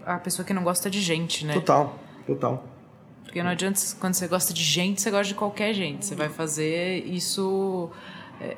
a, 0.07 0.15
a 0.17 0.19
pessoa 0.19 0.45
que 0.45 0.53
não 0.53 0.63
gosta 0.63 0.91
de 0.91 1.01
gente, 1.01 1.47
né? 1.47 1.55
Total, 1.55 1.99
total. 2.27 2.65
Porque 3.23 3.43
não 3.43 3.51
adianta, 3.51 3.81
quando 3.99 4.15
você 4.15 4.29
gosta 4.29 4.53
de 4.53 4.63
gente, 4.63 5.01
você 5.01 5.11
gosta 5.11 5.27
de 5.29 5.35
qualquer 5.35 5.73
gente. 5.73 6.05
Você 6.05 6.15
vai 6.15 6.29
fazer 6.29 7.05
isso 7.07 7.91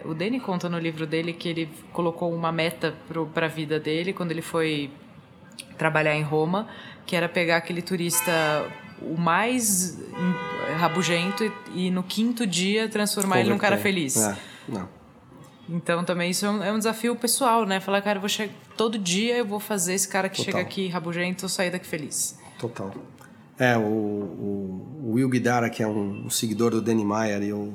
o 0.05 0.15
Danny 0.15 0.41
conta 0.41 0.69
no 0.69 0.79
livro 0.79 1.07
dele 1.07 1.33
que 1.33 1.49
ele 1.49 1.69
colocou 1.93 2.35
uma 2.35 2.51
meta 2.51 2.95
para 3.33 3.47
a 3.47 3.49
vida 3.49 3.79
dele 3.79 4.13
quando 4.13 4.31
ele 4.31 4.43
foi 4.43 4.91
trabalhar 5.77 6.17
em 6.17 6.23
Roma, 6.23 6.69
que 7.05 7.15
era 7.15 7.29
pegar 7.29 7.59
aquele 7.59 7.83
turista 7.83 8.33
o 9.01 9.17
mais 9.17 9.99
rabugento 10.79 11.45
e, 11.45 11.87
e 11.87 11.91
no 11.91 12.03
quinto 12.03 12.47
dia 12.47 12.89
transformar 12.89 13.41
ele 13.41 13.51
num 13.51 13.59
cara 13.59 13.77
feliz. 13.77 14.17
É, 14.17 14.37
não. 14.69 14.89
Então 15.69 16.05
também 16.05 16.31
isso 16.31 16.47
é 16.47 16.51
um, 16.51 16.63
é 16.63 16.73
um, 16.73 16.79
desafio 16.79 17.15
pessoal, 17.17 17.67
né? 17.67 17.81
Falar, 17.81 18.01
cara, 18.01 18.17
eu 18.17 18.21
vou 18.21 18.29
chegar 18.29 18.53
todo 18.77 18.99
dia 18.99 19.37
eu 19.37 19.45
vou 19.45 19.59
fazer 19.59 19.95
esse 19.95 20.09
cara 20.09 20.29
que 20.29 20.37
Total. 20.37 20.53
chega 20.53 20.61
aqui 20.61 20.89
rabugento 20.89 21.49
sair 21.49 21.71
daqui 21.71 21.87
feliz. 21.87 22.39
Total. 22.59 22.95
É, 23.59 23.77
o, 23.77 23.81
o, 23.81 25.03
o 25.03 25.13
Will 25.13 25.29
Guidara, 25.29 25.71
que 25.71 25.83
é 25.83 25.87
um, 25.87 26.27
um 26.27 26.31
seguidor 26.31 26.71
do 26.71 26.83
Danny 26.83 27.05
Meyer, 27.05 27.43
eu 27.43 27.73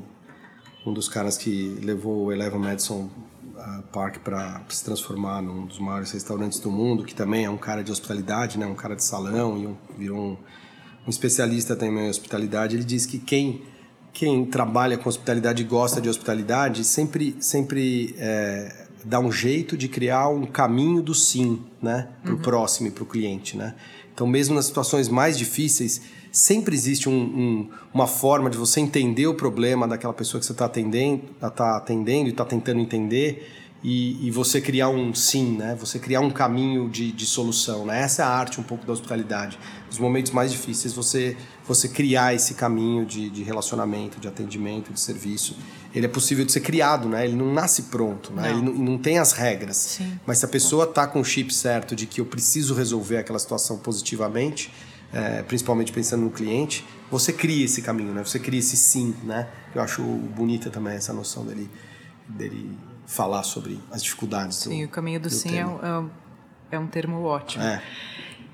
um 0.85 0.93
dos 0.93 1.07
caras 1.07 1.37
que 1.37 1.79
levou 1.83 2.25
o 2.25 2.31
Eleven 2.31 2.59
Madison 2.59 3.09
uh, 3.55 3.83
Park 3.91 4.19
para 4.19 4.61
se 4.69 4.83
transformar 4.83 5.41
num 5.41 5.65
dos 5.65 5.79
maiores 5.79 6.11
restaurantes 6.11 6.59
do 6.59 6.71
mundo, 6.71 7.03
que 7.03 7.13
também 7.13 7.45
é 7.45 7.49
um 7.49 7.57
cara 7.57 7.83
de 7.83 7.91
hospitalidade, 7.91 8.57
né, 8.57 8.65
um 8.65 8.75
cara 8.75 8.95
de 8.95 9.03
salão 9.03 9.57
e 9.57 9.67
um, 9.67 9.75
virou 9.97 10.19
um, 10.19 10.37
um 11.05 11.09
especialista 11.09 11.75
também 11.75 12.05
em 12.05 12.09
hospitalidade. 12.09 12.75
Ele 12.75 12.83
diz 12.83 13.05
que 13.05 13.19
quem 13.19 13.61
quem 14.13 14.43
trabalha 14.43 14.97
com 14.97 15.07
hospitalidade 15.07 15.61
e 15.61 15.65
gosta 15.65 16.01
de 16.01 16.09
hospitalidade 16.09 16.83
sempre 16.83 17.37
sempre 17.39 18.13
é, 18.17 18.87
dá 19.05 19.21
um 19.21 19.31
jeito 19.31 19.77
de 19.77 19.87
criar 19.87 20.27
um 20.27 20.45
caminho 20.45 21.01
do 21.01 21.15
sim, 21.15 21.63
né, 21.81 22.09
para 22.21 22.33
o 22.33 22.35
uhum. 22.35 22.41
próximo 22.41 22.87
e 22.87 22.91
para 22.91 23.03
o 23.03 23.05
cliente, 23.05 23.55
né. 23.55 23.75
Então 24.13 24.27
mesmo 24.27 24.55
nas 24.55 24.65
situações 24.65 25.07
mais 25.07 25.37
difíceis 25.37 26.01
sempre 26.31 26.75
existe 26.75 27.09
um, 27.09 27.13
um, 27.13 27.69
uma 27.93 28.07
forma 28.07 28.49
de 28.49 28.57
você 28.57 28.79
entender 28.79 29.27
o 29.27 29.33
problema 29.33 29.87
daquela 29.87 30.13
pessoa 30.13 30.39
que 30.39 30.45
você 30.45 30.51
está 30.51 30.65
atendendo, 30.65 31.23
tá 31.39 31.77
atendendo 31.77 32.27
e 32.27 32.31
está 32.31 32.45
tentando 32.45 32.79
entender 32.79 33.47
e, 33.83 34.27
e, 34.27 34.29
você 34.29 34.61
criar 34.61 34.89
um 34.89 35.11
sim, 35.11 35.57
né? 35.57 35.75
Você 35.79 35.97
criar 35.97 36.19
um 36.19 36.29
caminho 36.29 36.87
de, 36.87 37.11
de 37.11 37.25
solução, 37.25 37.83
né? 37.83 38.01
Essa 38.03 38.21
é 38.21 38.25
a 38.25 38.29
arte 38.29 38.59
um 38.59 38.63
pouco 38.63 38.85
da 38.85 38.93
hospitalidade. 38.93 39.57
Nos 39.87 39.97
momentos 39.97 40.31
mais 40.31 40.51
difíceis, 40.51 40.93
você 40.93 41.35
você 41.67 41.87
criar 41.87 42.33
esse 42.33 42.53
caminho 42.53 43.05
de, 43.05 43.29
de 43.29 43.43
relacionamento, 43.43 44.19
de 44.19 44.27
atendimento, 44.27 44.93
de 44.93 44.99
serviço. 44.99 45.55
Ele 45.95 46.05
é 46.05 46.09
possível 46.09 46.45
de 46.45 46.51
ser 46.51 46.59
criado, 46.59 47.07
né? 47.09 47.25
Ele 47.25 47.35
não 47.35 47.51
nasce 47.53 47.83
pronto, 47.83 48.31
né? 48.33 48.43
Não. 48.43 48.49
Ele 48.49 48.61
não, 48.61 48.73
não, 48.73 48.97
tem 48.97 49.17
as 49.17 49.31
regras. 49.31 49.77
Sim. 49.77 50.19
Mas 50.27 50.39
se 50.39 50.45
a 50.45 50.47
pessoa 50.47 50.83
está 50.83 51.07
com 51.07 51.19
o 51.19 51.25
chip 51.25 51.53
certo 51.53 51.95
de 51.95 52.05
que 52.05 52.21
eu 52.21 52.25
preciso 52.25 52.75
resolver 52.75 53.17
aquela 53.17 53.39
situação 53.39 53.77
positivamente, 53.77 54.71
é, 55.13 55.43
principalmente 55.43 55.91
pensando 55.91 56.23
no 56.23 56.31
cliente, 56.31 56.85
você 57.09 57.33
cria 57.33 57.65
esse 57.65 57.81
caminho, 57.81 58.13
né? 58.13 58.23
Você 58.23 58.39
cria 58.39 58.59
esse 58.59 58.77
sim, 58.77 59.15
né? 59.23 59.47
Eu 59.75 59.81
acho 59.81 60.01
bonita 60.01 60.69
também 60.69 60.93
essa 60.93 61.13
noção 61.13 61.45
dele, 61.45 61.69
dele 62.27 62.77
falar 63.05 63.43
sobre 63.43 63.79
as 63.91 64.01
dificuldades. 64.01 64.57
Sim, 64.57 64.81
do, 64.81 64.85
o 64.85 64.89
caminho 64.89 65.19
do, 65.19 65.29
do 65.29 65.35
sim 65.35 65.57
é 65.57 65.65
um, 65.65 66.09
é 66.71 66.79
um 66.79 66.87
termo 66.87 67.23
ótimo. 67.23 67.63
É. 67.63 67.81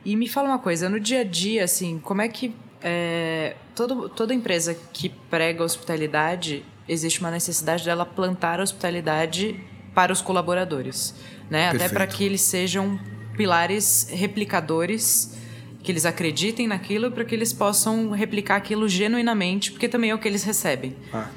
E 0.03 0.15
me 0.15 0.27
fala 0.27 0.47
uma 0.47 0.59
coisa, 0.59 0.89
no 0.89 0.99
dia 0.99 1.21
a 1.21 1.23
dia, 1.23 1.63
assim, 1.63 1.99
como 1.99 2.21
é 2.21 2.27
que 2.27 2.55
é, 2.81 3.55
todo, 3.75 4.09
toda 4.09 4.33
empresa 4.33 4.75
que 4.93 5.09
prega 5.09 5.63
hospitalidade, 5.63 6.65
existe 6.87 7.19
uma 7.19 7.29
necessidade 7.29 7.83
dela 7.83 8.05
plantar 8.05 8.59
a 8.59 8.63
hospitalidade 8.63 9.59
para 9.93 10.13
os 10.13 10.21
colaboradores, 10.21 11.13
né? 11.49 11.69
Perfeito. 11.71 11.85
Até 11.85 11.93
para 11.93 12.07
que 12.07 12.23
eles 12.23 12.41
sejam 12.41 12.99
pilares 13.35 14.07
replicadores 14.09 15.37
que 15.83 15.91
eles 15.91 16.05
acreditem 16.05 16.67
naquilo 16.67 17.11
para 17.11 17.23
que 17.23 17.33
eles 17.33 17.53
possam 17.53 18.11
replicar 18.11 18.55
aquilo 18.55 18.89
genuinamente, 18.89 19.71
porque 19.71 19.87
também 19.87 20.09
é 20.09 20.15
o 20.15 20.19
que 20.19 20.27
eles 20.27 20.43
recebem. 20.43 20.95
Ah. 21.13 21.29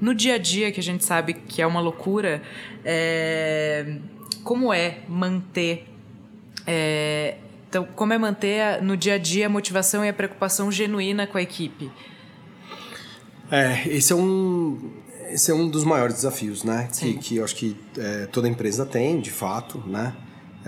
No 0.00 0.14
dia 0.14 0.34
a 0.34 0.38
dia, 0.38 0.70
que 0.72 0.80
a 0.80 0.82
gente 0.82 1.04
sabe 1.04 1.34
que 1.34 1.62
é 1.62 1.66
uma 1.66 1.80
loucura, 1.80 2.42
é... 2.84 3.96
como 4.44 4.72
é 4.72 4.98
manter. 5.08 5.86
É... 6.66 7.36
Então, 7.68 7.86
como 7.94 8.12
é 8.12 8.18
manter 8.18 8.82
no 8.82 8.96
dia 8.96 9.14
a 9.14 9.18
dia 9.18 9.46
a 9.46 9.48
motivação 9.48 10.04
e 10.04 10.08
a 10.08 10.12
preocupação 10.12 10.70
genuína 10.70 11.26
com 11.26 11.38
a 11.38 11.42
equipe? 11.42 11.90
É, 13.50 13.88
esse 13.88 14.12
é 14.12 14.16
um, 14.16 14.90
esse 15.30 15.50
é 15.50 15.54
um 15.54 15.68
dos 15.68 15.84
maiores 15.84 16.16
desafios, 16.16 16.64
né? 16.64 16.88
Que, 16.92 17.14
que 17.14 17.36
eu 17.36 17.44
acho 17.44 17.54
que 17.54 17.76
é, 17.96 18.26
toda 18.26 18.48
empresa 18.48 18.84
tem, 18.84 19.20
de 19.20 19.30
fato, 19.30 19.82
né? 19.86 20.12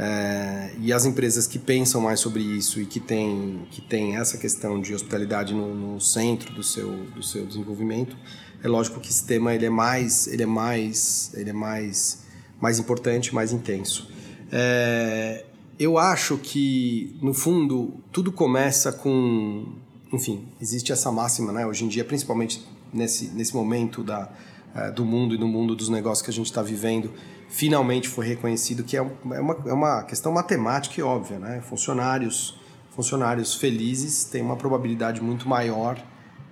É, 0.01 0.71
e 0.79 0.93
as 0.93 1.05
empresas 1.05 1.49
que 1.49 1.59
pensam 1.59 2.01
mais 2.01 2.21
sobre 2.21 2.41
isso 2.41 2.81
e 2.81 2.87
que 2.87 3.01
têm 3.01 3.67
que 3.69 3.81
tem 3.81 4.15
essa 4.15 4.39
questão 4.39 4.81
de 4.81 4.95
hospitalidade 4.95 5.53
no, 5.53 5.75
no, 5.75 6.01
centro 6.01 6.55
do 6.55 6.63
seu, 6.63 6.89
do 7.07 7.21
seu 7.21 7.45
desenvolvimento, 7.45 8.17
é 8.63 8.69
lógico 8.69 9.01
que 9.01 9.09
esse 9.09 9.25
tema 9.25 9.53
ele 9.53 9.67
é 9.67 9.71
mais 9.71 10.29
ele 10.29 10.45
é 10.45 10.47
mais 10.47 11.33
ele 11.35 11.51
é 11.51 11.53
mais 11.53 12.23
mais 12.61 12.79
importante, 12.79 13.35
mais 13.35 13.53
intenso. 13.53 14.09
É, 14.53 15.45
eu 15.77 15.99
acho 15.99 16.39
que 16.39 17.17
no 17.21 17.35
fundo 17.35 17.95
tudo 18.13 18.31
começa 18.31 18.93
com, 18.93 19.67
enfim, 20.13 20.47
existe 20.61 20.93
essa 20.93 21.11
máxima, 21.11 21.51
né? 21.51 21.67
Hoje 21.67 21.85
em 21.85 21.89
dia, 21.89 22.05
principalmente 22.05 22.65
nesse 22.93 23.31
nesse 23.31 23.53
momento 23.53 24.05
da 24.05 24.31
é, 24.77 24.93
do 24.93 25.05
mundo 25.05 25.35
e 25.35 25.39
no 25.39 25.49
mundo 25.49 25.75
dos 25.75 25.89
negócios 25.89 26.23
que 26.25 26.31
a 26.31 26.33
gente 26.33 26.47
está 26.47 26.63
vivendo 26.63 27.11
finalmente 27.49 28.09
foi 28.09 28.27
reconhecido 28.27 28.85
que 28.85 28.97
é, 28.97 29.01
é 29.01 29.41
uma, 29.41 29.57
é 29.67 29.73
uma 29.73 30.03
questão 30.03 30.31
matemática 30.33 31.01
e 31.01 31.03
óbvia, 31.03 31.39
né? 31.39 31.61
Funcionários, 31.63 32.59
funcionários 32.91 33.55
felizes 33.55 34.25
têm 34.25 34.43
uma 34.43 34.57
probabilidade 34.57 35.23
muito 35.23 35.49
maior 35.49 35.99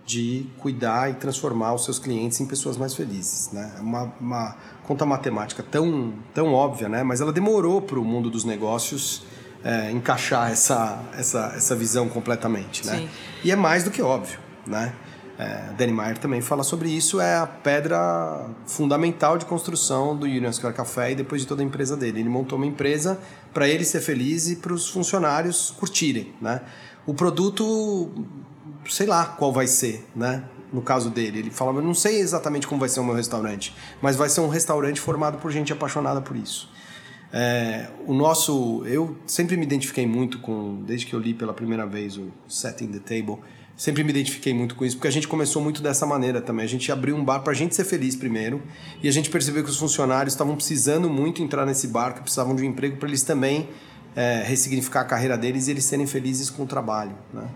de 0.06 0.46
cuidar 0.58 1.10
e 1.10 1.14
transformar 1.14 1.74
os 1.74 1.84
seus 1.84 1.98
clientes 1.98 2.40
em 2.40 2.46
pessoas 2.46 2.76
mais 2.76 2.94
felizes, 2.94 3.50
né? 3.52 3.74
É 3.76 3.80
uma, 3.80 4.12
uma 4.20 4.56
conta 4.84 5.04
matemática 5.04 5.62
tão, 5.62 6.14
tão 6.32 6.54
óbvia, 6.54 6.88
né? 6.88 7.02
Mas 7.02 7.20
ela 7.20 7.32
demorou 7.32 7.82
para 7.82 7.98
o 7.98 8.04
mundo 8.04 8.30
dos 8.30 8.44
negócios 8.44 9.24
é, 9.64 9.90
encaixar 9.90 10.50
essa, 10.50 11.02
essa, 11.18 11.52
essa 11.56 11.74
visão 11.74 12.08
completamente, 12.08 12.86
né? 12.86 12.98
Sim. 12.98 13.08
E 13.42 13.50
é 13.50 13.56
mais 13.56 13.82
do 13.82 13.90
que 13.90 14.00
óbvio, 14.00 14.38
né? 14.64 14.94
É, 15.38 15.72
Danny 15.76 15.92
Meyer 15.92 16.16
também 16.16 16.40
fala 16.40 16.62
sobre 16.62 16.88
isso, 16.88 17.20
é 17.20 17.36
a 17.36 17.46
pedra 17.46 18.48
fundamental 18.66 19.36
de 19.36 19.44
construção 19.44 20.16
do 20.16 20.24
Union 20.24 20.50
Square 20.50 20.74
Café 20.74 21.12
e 21.12 21.14
depois 21.14 21.42
de 21.42 21.46
toda 21.46 21.62
a 21.62 21.64
empresa 21.64 21.96
dele. 21.96 22.20
Ele 22.20 22.28
montou 22.28 22.56
uma 22.56 22.66
empresa 22.66 23.20
para 23.52 23.68
ele 23.68 23.84
ser 23.84 24.00
feliz 24.00 24.48
e 24.48 24.56
para 24.56 24.72
os 24.72 24.88
funcionários 24.88 25.74
curtirem, 25.78 26.32
né? 26.40 26.62
O 27.06 27.12
produto, 27.12 28.10
sei 28.88 29.06
lá 29.06 29.26
qual 29.26 29.52
vai 29.52 29.66
ser, 29.66 30.06
né? 30.16 30.44
No 30.72 30.80
caso 30.82 31.10
dele, 31.10 31.38
ele 31.38 31.50
fala, 31.50 31.80
não 31.80 31.94
sei 31.94 32.18
exatamente 32.18 32.66
como 32.66 32.80
vai 32.80 32.88
ser 32.88 33.00
o 33.00 33.04
meu 33.04 33.14
restaurante, 33.14 33.74
mas 34.00 34.16
vai 34.16 34.28
ser 34.28 34.40
um 34.40 34.48
restaurante 34.48 35.00
formado 35.00 35.38
por 35.38 35.52
gente 35.52 35.72
apaixonada 35.72 36.20
por 36.20 36.34
isso. 36.34 36.68
É, 37.32 37.88
o 38.06 38.14
nosso, 38.14 38.82
eu 38.86 39.16
sempre 39.26 39.56
me 39.56 39.64
identifiquei 39.64 40.06
muito 40.06 40.38
com, 40.38 40.82
desde 40.82 41.06
que 41.06 41.14
eu 41.14 41.20
li 41.20 41.34
pela 41.34 41.52
primeira 41.52 41.86
vez 41.86 42.16
o 42.16 42.32
Setting 42.48 42.88
the 42.88 42.98
Table, 42.98 43.38
sempre 43.76 44.02
me 44.02 44.10
identifiquei 44.10 44.54
muito 44.54 44.74
com 44.74 44.84
isso, 44.84 44.96
porque 44.96 45.08
a 45.08 45.12
gente 45.12 45.28
começou 45.28 45.62
muito 45.62 45.82
dessa 45.82 46.06
maneira 46.06 46.40
também. 46.40 46.64
A 46.64 46.68
gente 46.68 46.90
abriu 46.90 47.14
um 47.14 47.24
bar 47.24 47.40
para 47.40 47.52
a 47.52 47.56
gente 47.56 47.74
ser 47.74 47.84
feliz 47.84 48.16
primeiro, 48.16 48.62
e 49.02 49.08
a 49.08 49.12
gente 49.12 49.28
percebeu 49.28 49.62
que 49.62 49.70
os 49.70 49.76
funcionários 49.76 50.32
estavam 50.32 50.56
precisando 50.56 51.10
muito 51.10 51.42
entrar 51.42 51.66
nesse 51.66 51.86
bar, 51.88 52.14
que 52.14 52.20
precisavam 52.20 52.56
de 52.56 52.62
um 52.62 52.66
emprego 52.66 52.96
para 52.96 53.08
eles 53.08 53.22
também 53.22 53.68
é, 54.16 54.42
ressignificar 54.44 55.02
a 55.02 55.04
carreira 55.04 55.36
deles 55.36 55.68
e 55.68 55.72
eles 55.72 55.84
serem 55.84 56.06
felizes 56.06 56.48
com 56.48 56.62
o 56.62 56.66
trabalho. 56.66 57.14
Né? 57.32 57.46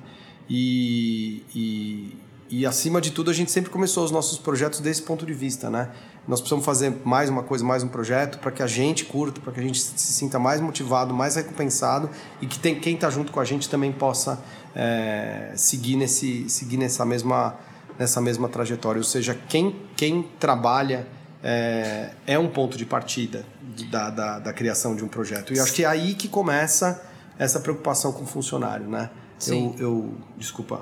E, 0.48 1.42
e, 1.54 2.16
e, 2.50 2.66
acima 2.66 3.00
de 3.00 3.12
tudo, 3.12 3.30
a 3.30 3.34
gente 3.34 3.52
sempre 3.52 3.70
começou 3.70 4.04
os 4.04 4.10
nossos 4.10 4.36
projetos 4.36 4.80
desse 4.80 5.02
ponto 5.02 5.24
de 5.24 5.32
vista. 5.32 5.70
Né? 5.70 5.88
Nós 6.26 6.40
precisamos 6.40 6.64
fazer 6.64 6.92
mais 7.04 7.30
uma 7.30 7.44
coisa, 7.44 7.64
mais 7.64 7.84
um 7.84 7.88
projeto, 7.88 8.40
para 8.40 8.50
que 8.50 8.60
a 8.60 8.66
gente 8.66 9.04
curta, 9.04 9.40
para 9.40 9.52
que 9.52 9.60
a 9.60 9.62
gente 9.62 9.80
se 9.80 10.12
sinta 10.12 10.36
mais 10.36 10.60
motivado, 10.60 11.14
mais 11.14 11.36
recompensado 11.36 12.10
e 12.42 12.46
que 12.46 12.58
tem, 12.58 12.74
quem 12.80 12.96
está 12.96 13.08
junto 13.08 13.30
com 13.30 13.38
a 13.38 13.44
gente 13.44 13.68
também 13.68 13.92
possa 13.92 14.42
é, 14.74 15.52
seguir, 15.54 15.94
nesse, 15.94 16.50
seguir 16.50 16.76
nessa, 16.76 17.06
mesma, 17.06 17.56
nessa 17.96 18.20
mesma 18.20 18.48
trajetória. 18.48 18.98
Ou 18.98 19.04
seja, 19.04 19.38
quem, 19.48 19.76
quem 19.96 20.28
trabalha 20.40 21.06
é, 21.44 22.10
é 22.26 22.36
um 22.36 22.48
ponto 22.48 22.76
de 22.76 22.84
partida 22.84 23.46
da, 23.88 24.10
da, 24.10 24.38
da, 24.40 24.52
criação 24.52 24.96
de 24.96 25.04
um 25.04 25.08
projeto. 25.08 25.54
E 25.54 25.60
acho 25.60 25.72
que 25.72 25.84
é 25.84 25.86
aí 25.86 26.14
que 26.14 26.26
começa 26.26 27.00
essa 27.38 27.60
preocupação 27.60 28.12
com 28.12 28.24
o 28.24 28.26
funcionário, 28.26 28.88
né? 28.88 29.08
Sim. 29.38 29.74
Eu, 29.78 29.86
eu, 29.86 30.14
desculpa 30.36 30.80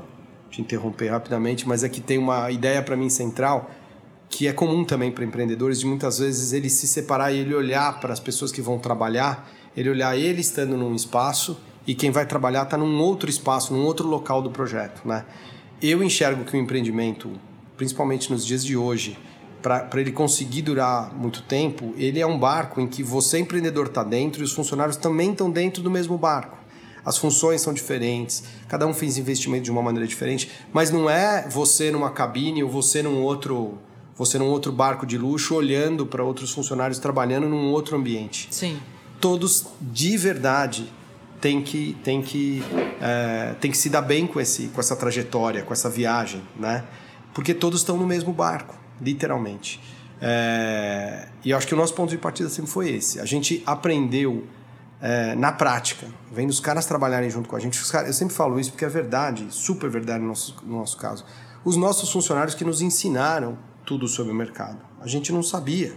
te 0.51 0.61
interromper 0.61 1.09
rapidamente, 1.09 1.67
mas 1.69 1.85
é 1.85 1.89
que 1.89 2.01
tem 2.01 2.19
uma 2.19 2.51
ideia 2.51 2.83
para 2.83 2.97
mim 2.97 3.09
central 3.09 3.71
que 4.31 4.47
é 4.47 4.53
comum 4.53 4.85
também 4.85 5.11
para 5.11 5.25
empreendedores 5.25 5.81
de 5.81 5.87
muitas 5.87 6.19
vezes 6.19 6.53
ele 6.53 6.69
se 6.69 6.87
separar 6.87 7.33
e 7.33 7.39
ele 7.39 7.55
olhar 7.55 7.99
para 7.99 8.13
as 8.13 8.21
pessoas 8.21 8.53
que 8.53 8.61
vão 8.61 8.79
trabalhar, 8.79 9.51
ele 9.77 9.89
olhar 9.89 10.17
ele 10.17 10.41
estando 10.41 10.77
num 10.77 10.95
espaço 10.95 11.59
e 11.87 11.95
quem 11.95 12.11
vai 12.11 12.27
trabalhar 12.27 12.65
está 12.65 12.77
num 12.77 13.01
outro 13.01 13.31
espaço, 13.31 13.73
num 13.73 13.85
outro 13.85 14.07
local 14.07 14.43
do 14.43 14.51
projeto, 14.51 15.07
né? 15.07 15.25
Eu 15.81 16.03
enxergo 16.03 16.45
que 16.45 16.57
o 16.57 16.61
empreendimento, 16.61 17.31
principalmente 17.77 18.31
nos 18.31 18.45
dias 18.45 18.65
de 18.65 18.77
hoje, 18.77 19.17
para 19.63 19.89
ele 19.95 20.13
conseguir 20.13 20.63
durar 20.63 21.15
muito 21.15 21.43
tempo, 21.43 21.95
ele 21.97 22.21
é 22.21 22.27
um 22.27 22.39
barco 22.39 22.81
em 22.81 22.87
que 22.87 23.03
você, 23.03 23.39
empreendedor, 23.39 23.87
está 23.87 24.05
dentro 24.05 24.43
e 24.43 24.45
os 24.45 24.53
funcionários 24.53 24.97
também 24.97 25.31
estão 25.31 25.51
dentro 25.51 25.83
do 25.83 25.91
mesmo 25.91 26.19
barco. 26.19 26.58
As 27.09 27.17
funções 27.17 27.63
são 27.63 27.73
diferentes, 27.73 28.45
cada 28.69 28.87
um 28.87 28.93
fez 28.93 29.17
investimento 29.17 29.65
de 29.65 29.71
uma 29.71 29.81
maneira 29.81 30.07
diferente, 30.07 30.51
mas 30.75 30.91
não 30.91 31.09
é 31.09 31.49
você 31.49 31.91
numa 31.91 32.11
cabine 32.11 32.63
ou 32.63 32.69
você 32.69 33.03
num 33.03 33.23
outro, 33.23 33.79
você 34.15 34.39
num 34.39 34.45
outro 34.45 34.71
barco 34.71 35.07
de 35.07 35.17
luxo 35.17 35.55
olhando 35.55 36.05
para 36.05 36.23
outros 36.23 36.53
funcionários 36.53 36.99
trabalhando 36.99 37.49
num 37.49 37.71
outro 37.71 37.97
ambiente. 37.97 38.49
Sim. 38.51 38.79
Todos 39.19 39.69
de 39.81 40.19
verdade 40.19 40.93
têm 41.41 41.63
que, 41.63 41.97
têm 42.05 42.21
que, 42.21 42.63
é, 43.01 43.55
têm 43.59 43.71
que 43.71 43.79
se 43.79 43.89
dar 43.89 44.03
bem 44.03 44.27
com, 44.27 44.39
esse, 44.39 44.69
com 44.69 44.79
essa 44.79 44.95
trajetória, 44.95 45.63
com 45.63 45.73
essa 45.73 45.89
viagem, 45.89 46.43
né? 46.61 46.85
Porque 47.33 47.55
todos 47.55 47.81
estão 47.81 47.97
no 47.97 48.07
mesmo 48.07 48.35
barco 48.35 48.79
literalmente. 49.01 49.81
É, 50.21 51.29
e 51.43 51.53
eu 51.53 51.57
acho 51.57 51.67
que 51.67 51.73
o 51.73 51.77
nosso 51.79 51.95
ponto 51.95 52.11
de 52.11 52.19
partida 52.19 52.51
sempre 52.51 52.71
foi 52.71 52.91
esse. 52.91 53.19
A 53.19 53.25
gente 53.25 53.63
aprendeu 53.65 54.45
é, 55.01 55.35
na 55.35 55.53
prática, 55.53 56.07
vendo 56.33 56.51
os 56.51 56.61
caras 56.61 56.87
trabalharem 56.87 57.31
junto 57.31 57.49
com 57.49 57.57
a 57.57 57.61
gente. 57.61 57.81
Caras, 57.91 58.09
eu 58.09 58.15
sempre 58.15 58.35
falo 58.35 58.59
isso 58.59 58.71
porque 58.71 58.85
é 58.85 58.89
verdade, 58.89 59.47
super 59.51 59.89
verdade 59.89 60.21
no 60.21 60.29
nosso, 60.29 60.57
no 60.65 60.79
nosso 60.79 60.97
caso. 60.97 61.25
Os 61.65 61.77
nossos 61.77 62.11
funcionários 62.11 62.55
que 62.55 62.65
nos 62.65 62.81
ensinaram 62.81 63.59
tudo 63.85 64.07
sobre 64.09 64.33
o 64.33 64.35
mercado. 64.35 64.79
A 65.01 65.07
gente 65.07 65.33
não 65.33 65.43
sabia. 65.43 65.97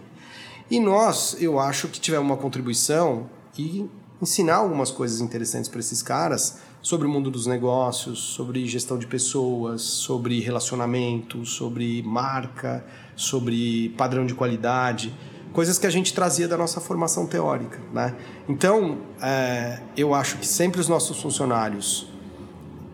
E 0.69 0.79
nós, 0.79 1.35
eu 1.39 1.59
acho 1.59 1.87
que 1.87 1.99
tivemos 1.99 2.25
uma 2.25 2.37
contribuição 2.37 3.29
e 3.57 3.89
ensinar 4.21 4.57
algumas 4.57 4.91
coisas 4.91 5.19
interessantes 5.19 5.69
para 5.69 5.79
esses 5.79 6.01
caras 6.01 6.59
sobre 6.81 7.05
o 7.05 7.09
mundo 7.09 7.29
dos 7.29 7.45
negócios, 7.45 8.19
sobre 8.19 8.65
gestão 8.65 8.97
de 8.97 9.07
pessoas, 9.07 9.81
sobre 9.81 10.39
relacionamento, 10.39 11.45
sobre 11.45 12.01
marca, 12.03 12.85
sobre 13.15 13.89
padrão 13.97 14.25
de 14.25 14.33
qualidade, 14.33 15.13
coisas 15.53 15.77
que 15.77 15.85
a 15.85 15.89
gente 15.89 16.13
trazia 16.13 16.47
da 16.47 16.57
nossa 16.57 16.79
formação 16.79 17.25
teórica, 17.25 17.79
né? 17.93 18.15
Então, 18.47 18.99
é, 19.21 19.79
eu 19.95 20.13
acho 20.13 20.37
que 20.37 20.47
sempre 20.47 20.79
os 20.79 20.87
nossos 20.87 21.21
funcionários, 21.21 22.07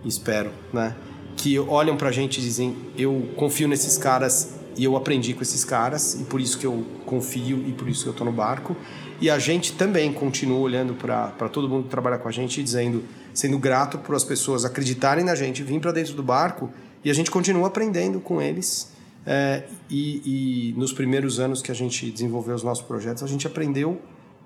espero, 0.04 0.52
né, 0.74 0.96
que 1.36 1.58
olham 1.60 1.96
para 1.96 2.10
a 2.10 2.12
gente 2.12 2.40
e 2.40 2.42
dizem: 2.42 2.76
eu 2.98 3.30
confio 3.36 3.68
nesses 3.68 3.98
caras 3.98 4.56
e 4.76 4.84
eu 4.84 4.96
aprendi 4.96 5.34
com 5.34 5.42
esses 5.42 5.64
caras 5.64 6.16
e 6.20 6.24
por 6.24 6.40
isso 6.40 6.58
que 6.58 6.66
eu 6.66 6.86
confio 7.06 7.64
e 7.68 7.72
por 7.72 7.88
isso 7.88 8.04
que 8.04 8.10
eu 8.10 8.12
estou 8.12 8.26
no 8.26 8.34
barco. 8.34 8.76
E 9.20 9.30
a 9.30 9.40
gente 9.40 9.74
também 9.74 10.14
continua 10.14 10.60
olhando 10.60 10.94
para 10.94 11.50
todo 11.50 11.68
mundo 11.68 11.86
que 11.86 11.90
trabalha 11.90 12.20
com 12.20 12.28
a 12.28 12.32
gente 12.32 12.60
e 12.60 12.64
dizendo 12.64 13.04
sendo 13.34 13.58
grato 13.60 14.00
por 14.00 14.16
as 14.16 14.24
pessoas 14.24 14.66
acreditarem 14.66 15.24
na 15.24 15.36
gente, 15.36 15.62
vir 15.62 15.80
para 15.80 15.92
dentro 15.92 16.14
do 16.14 16.24
barco 16.24 16.72
e 17.04 17.10
a 17.10 17.14
gente 17.14 17.30
continua 17.30 17.68
aprendendo 17.68 18.20
com 18.20 18.42
eles. 18.42 18.92
É, 19.30 19.64
e, 19.90 20.72
e, 20.72 20.80
nos 20.80 20.94
primeiros 20.94 21.38
anos 21.38 21.62
que 21.62 21.70
a 21.70 21.76
gente 21.76 22.10
desenvolveu 22.10 22.56
os 22.56 22.64
nossos 22.64 22.86
projetos, 22.86 23.22
a 23.22 23.28
gente 23.28 23.46
aprendeu 23.46 24.02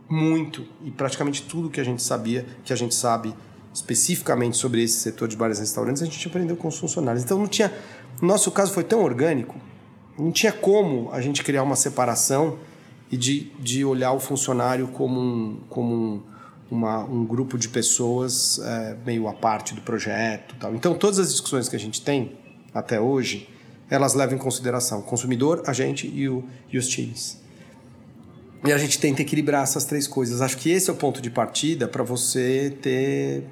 muito 0.10 0.66
e 0.84 0.90
praticamente 0.90 1.44
tudo 1.44 1.70
que 1.70 1.80
a 1.80 1.84
gente 1.84 2.02
sabia, 2.02 2.48
que 2.66 2.74
a 2.74 2.76
gente 2.76 2.96
sabe 2.96 3.32
especificamente 3.72 4.58
sobre 4.58 4.82
esse 4.82 4.98
setor 4.98 5.28
de 5.28 5.38
bares 5.38 5.60
e 5.60 5.62
restaurantes, 5.62 6.02
a 6.02 6.06
gente 6.06 6.28
aprendeu 6.28 6.58
com 6.58 6.68
os 6.68 6.80
funcionários. 6.80 7.24
Então 7.24 7.38
não 7.38 7.48
tinha, 7.48 7.72
no 8.20 8.28
nosso 8.28 8.50
caso 8.50 8.74
foi 8.74 8.84
tão 8.84 9.04
orgânico, 9.04 9.56
não 10.18 10.32
tinha 10.32 10.52
como 10.52 11.12
a 11.12 11.22
gente 11.22 11.44
criar 11.44 11.62
uma 11.62 11.76
separação 11.76 12.58
e 13.12 13.16
de, 13.16 13.52
de 13.60 13.86
olhar 13.86 14.14
o 14.14 14.20
funcionário 14.20 14.88
como 14.88 15.22
um, 15.22 15.60
como 15.70 15.94
um, 15.94 16.24
uma, 16.72 17.04
um 17.04 17.24
grupo 17.24 17.56
de 17.56 17.70
pessoas 17.70 18.60
é, 18.60 18.98
meio 19.06 19.28
à 19.28 19.34
parte 19.34 19.76
do 19.76 19.82
projeto. 19.82 20.56
Tal. 20.60 20.74
Então, 20.74 20.96
todas 20.96 21.20
as 21.20 21.30
discussões 21.30 21.70
que 21.70 21.76
a 21.76 21.80
gente 21.80 22.02
tem 22.02 22.32
até 22.74 23.00
hoje, 23.00 23.48
elas 23.92 24.14
levam 24.14 24.36
em 24.36 24.40
consideração 24.40 25.00
o 25.00 25.04
consumidor, 25.04 25.62
a 25.68 25.74
gente 25.74 26.08
e, 26.08 26.28
o, 26.28 26.44
e 26.72 26.78
os 26.78 26.88
times. 26.88 27.40
E 28.64 28.72
a 28.72 28.78
gente 28.78 28.98
tenta 29.00 29.22
equilibrar 29.22 29.64
essas 29.64 29.84
três 29.86 30.08
coisas. 30.08 30.42
Acho 30.42 30.58
que 30.58 30.70
esse 30.70 30.90
é 30.90 30.94
o 30.94 30.96
ponto 30.96 31.22
de 31.22 31.30
partida 31.30 31.88
para 31.88 32.04
você 32.04 32.76
ter 32.82 33.44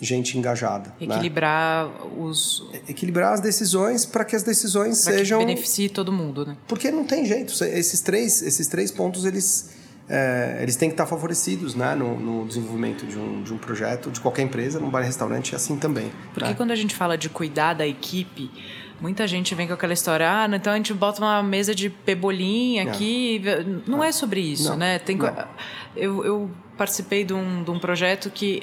gente 0.00 0.38
engajada. 0.38 0.94
Né? 1.00 1.06
Equilibrar 1.06 1.86
né? 1.86 1.92
os. 2.18 2.64
Equilibrar 2.88 3.34
as 3.34 3.40
decisões 3.40 4.06
para 4.06 4.24
que 4.24 4.34
as 4.34 4.42
decisões 4.42 5.02
pra 5.02 5.12
sejam. 5.12 5.40
Que 5.40 5.46
beneficie 5.46 5.88
todo 5.88 6.10
mundo, 6.10 6.46
né? 6.46 6.56
Porque 6.66 6.90
não 6.90 7.04
tem 7.04 7.26
jeito. 7.26 7.52
Esses 7.64 8.00
três, 8.00 8.40
esses 8.40 8.66
três 8.68 8.90
pontos, 8.90 9.24
eles 9.24 9.74
é, 10.08 10.58
eles 10.60 10.76
têm 10.76 10.88
que 10.88 10.94
estar 10.94 11.06
favorecidos 11.06 11.74
né, 11.74 11.94
no, 11.94 12.18
no, 12.18 12.46
desenvolvimento 12.46 13.06
de 13.06 13.18
um, 13.18 13.42
de 13.42 13.52
um 13.52 13.58
projeto, 13.58 14.10
de 14.10 14.20
qualquer 14.20 14.42
empresa, 14.42 14.80
num 14.80 14.90
bar 14.90 15.02
e 15.02 15.06
restaurante, 15.06 15.54
assim 15.54 15.76
também. 15.76 16.10
Porque 16.34 16.50
né? 16.50 16.54
quando 16.54 16.70
a 16.70 16.76
gente 16.76 16.94
fala 16.94 17.16
de 17.16 17.28
cuidar 17.28 17.74
da 17.74 17.86
equipe, 17.86 18.50
muita 19.02 19.26
gente 19.26 19.52
vem 19.54 19.66
com 19.66 19.74
aquela 19.74 19.92
história, 19.92 20.30
ah, 20.30 20.48
então 20.54 20.72
a 20.72 20.76
gente 20.76 20.94
bota 20.94 21.20
uma 21.20 21.42
mesa 21.42 21.74
de 21.74 21.90
pebolim 21.90 22.78
aqui. 22.78 23.42
Não, 23.86 23.96
Não 23.98 24.04
é 24.04 24.12
sobre 24.12 24.40
isso, 24.40 24.70
Não. 24.70 24.76
né? 24.76 25.00
Tem, 25.00 25.18
eu, 25.96 26.24
eu 26.24 26.50
participei 26.78 27.24
de 27.24 27.34
um, 27.34 27.64
de 27.64 27.70
um 27.72 27.80
projeto 27.80 28.30
que 28.30 28.62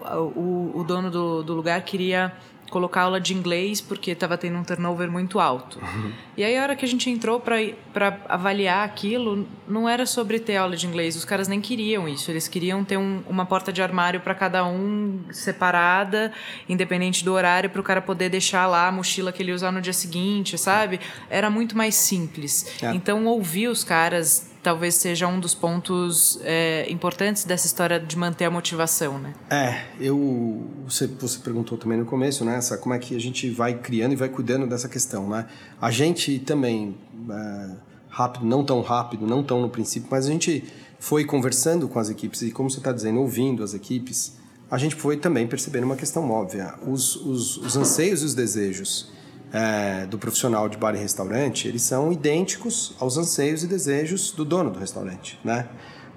o, 0.00 0.72
o 0.74 0.84
dono 0.84 1.10
do, 1.10 1.42
do 1.42 1.54
lugar 1.54 1.80
queria 1.82 2.32
colocar 2.70 3.02
aula 3.02 3.20
de 3.20 3.34
inglês 3.34 3.80
porque 3.80 4.10
estava 4.10 4.36
tendo 4.36 4.58
um 4.58 4.64
turnover 4.64 5.10
muito 5.10 5.38
alto. 5.38 5.78
Uhum. 5.78 6.12
E 6.36 6.44
aí 6.44 6.56
a 6.56 6.62
hora 6.62 6.76
que 6.76 6.84
a 6.84 6.88
gente 6.88 7.08
entrou 7.08 7.40
para 7.40 8.20
avaliar 8.28 8.84
aquilo, 8.84 9.46
não 9.68 9.88
era 9.88 10.06
sobre 10.06 10.38
ter 10.38 10.56
aula 10.56 10.76
de 10.76 10.86
inglês, 10.86 11.16
os 11.16 11.24
caras 11.24 11.48
nem 11.48 11.60
queriam 11.60 12.08
isso, 12.08 12.30
eles 12.30 12.48
queriam 12.48 12.84
ter 12.84 12.96
um, 12.96 13.22
uma 13.28 13.46
porta 13.46 13.72
de 13.72 13.82
armário 13.82 14.20
para 14.20 14.34
cada 14.34 14.66
um 14.66 15.20
separada, 15.30 16.32
independente 16.68 17.24
do 17.24 17.32
horário, 17.32 17.70
para 17.70 17.80
o 17.80 17.84
cara 17.84 18.02
poder 18.02 18.28
deixar 18.28 18.66
lá 18.66 18.88
a 18.88 18.92
mochila 18.92 19.32
que 19.32 19.42
ele 19.42 19.52
usar 19.52 19.70
no 19.70 19.80
dia 19.80 19.92
seguinte, 19.92 20.58
sabe? 20.58 21.00
Era 21.30 21.48
muito 21.50 21.76
mais 21.76 21.94
simples. 21.94 22.82
É. 22.82 22.94
Então 22.94 23.26
ouvir 23.26 23.68
os 23.68 23.84
caras 23.84 24.55
talvez 24.66 24.96
seja 24.96 25.28
um 25.28 25.38
dos 25.38 25.54
pontos 25.54 26.40
é, 26.42 26.90
importantes 26.90 27.44
dessa 27.44 27.68
história 27.68 28.00
de 28.00 28.18
manter 28.18 28.46
a 28.46 28.50
motivação, 28.50 29.16
né? 29.16 29.32
É, 29.48 29.84
eu 30.00 30.68
você, 30.84 31.06
você 31.06 31.38
perguntou 31.38 31.78
também 31.78 31.96
no 31.96 32.04
começo, 32.04 32.44
né? 32.44 32.56
Essa, 32.56 32.76
como 32.76 32.92
é 32.92 32.98
que 32.98 33.14
a 33.14 33.20
gente 33.20 33.48
vai 33.48 33.74
criando 33.74 34.14
e 34.14 34.16
vai 34.16 34.28
cuidando 34.28 34.66
dessa 34.66 34.88
questão, 34.88 35.28
né? 35.28 35.46
A 35.80 35.92
gente 35.92 36.40
também 36.40 36.98
é, 37.30 37.76
rápido, 38.08 38.44
não 38.44 38.64
tão 38.64 38.80
rápido, 38.80 39.24
não 39.24 39.40
tão 39.40 39.60
no 39.60 39.70
princípio, 39.70 40.08
mas 40.10 40.26
a 40.26 40.30
gente 40.32 40.64
foi 40.98 41.24
conversando 41.24 41.86
com 41.86 42.00
as 42.00 42.10
equipes 42.10 42.42
e 42.42 42.50
como 42.50 42.68
você 42.68 42.78
está 42.78 42.90
dizendo, 42.90 43.20
ouvindo 43.20 43.62
as 43.62 43.72
equipes, 43.72 44.36
a 44.68 44.78
gente 44.78 44.96
foi 44.96 45.16
também 45.16 45.46
percebendo 45.46 45.84
uma 45.84 45.94
questão 45.94 46.28
óbvia, 46.28 46.74
os, 46.84 47.14
os, 47.14 47.56
os 47.58 47.76
anseios 47.76 48.22
e 48.22 48.24
os 48.24 48.34
desejos 48.34 49.12
é, 49.56 50.04
do 50.04 50.18
profissional 50.18 50.68
de 50.68 50.76
bar 50.76 50.94
e 50.94 50.98
restaurante, 50.98 51.66
eles 51.66 51.80
são 51.80 52.12
idênticos 52.12 52.94
aos 53.00 53.16
anseios 53.16 53.64
e 53.64 53.66
desejos 53.66 54.30
do 54.30 54.44
dono 54.44 54.70
do 54.70 54.78
restaurante, 54.78 55.40
né? 55.42 55.66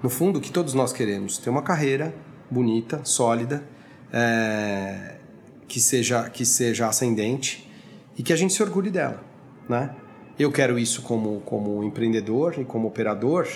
No 0.02 0.10
fundo, 0.10 0.38
o 0.38 0.42
que 0.42 0.52
todos 0.52 0.74
nós 0.74 0.92
queremos? 0.92 1.38
Ter 1.38 1.48
uma 1.48 1.62
carreira 1.62 2.14
bonita, 2.50 3.00
sólida, 3.02 3.64
é, 4.12 5.14
que, 5.66 5.80
seja, 5.80 6.28
que 6.28 6.44
seja 6.44 6.86
ascendente 6.86 7.66
e 8.14 8.22
que 8.22 8.30
a 8.30 8.36
gente 8.36 8.52
se 8.52 8.62
orgulhe 8.62 8.90
dela, 8.90 9.24
né? 9.66 9.96
Eu 10.38 10.52
quero 10.52 10.78
isso 10.78 11.00
como, 11.00 11.40
como 11.40 11.82
empreendedor 11.82 12.58
e 12.58 12.64
como 12.64 12.88
operador 12.88 13.46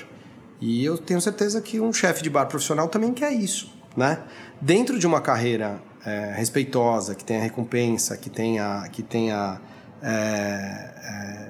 E 0.61 0.83
eu 0.83 0.97
tenho 0.97 1.21
certeza 1.21 1.61
que 1.61 1.79
um 1.79 1.93
chefe 1.93 2.23
de 2.23 2.31
bar 2.31 2.47
profissional 2.47 2.89
também 2.89 3.13
quer 3.13 3.33
isso, 3.35 3.71
né? 3.95 4.23
Dentro 4.63 4.99
de 4.99 5.07
uma 5.07 5.21
carreira 5.21 5.79
é, 6.07 6.33
respeitosa, 6.35 7.15
que 7.15 7.23
tenha 7.23 7.43
recompensa, 7.43 8.17
que 8.17 8.31
tenha, 8.31 8.89
que 8.91 9.03
tenha 9.03 9.61
é, 10.05 11.49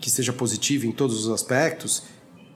que 0.00 0.10
seja 0.10 0.32
positiva 0.32 0.86
em 0.86 0.92
todos 0.92 1.26
os 1.26 1.32
aspectos, 1.32 2.04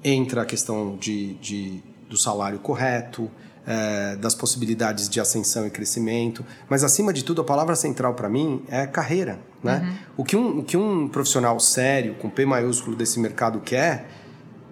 entra 0.02 0.42
a 0.42 0.44
questão 0.44 0.96
de, 0.96 1.34
de 1.34 1.82
do 2.08 2.16
salário 2.16 2.58
correto, 2.58 3.30
é, 3.66 4.16
das 4.16 4.34
possibilidades 4.34 5.08
de 5.08 5.18
ascensão 5.18 5.66
e 5.66 5.70
crescimento, 5.70 6.44
mas 6.68 6.84
acima 6.84 7.12
de 7.12 7.24
tudo 7.24 7.40
a 7.40 7.44
palavra 7.44 7.74
central 7.74 8.14
para 8.14 8.28
mim 8.28 8.62
é 8.68 8.86
carreira, 8.86 9.40
né? 9.62 9.80
Uhum. 9.82 9.96
O 10.18 10.24
que 10.24 10.36
um 10.36 10.58
o 10.58 10.64
que 10.64 10.76
um 10.76 11.08
profissional 11.08 11.58
sério 11.58 12.14
com 12.16 12.28
P 12.28 12.44
maiúsculo 12.44 12.94
desse 12.94 13.18
mercado 13.18 13.60
quer 13.60 14.06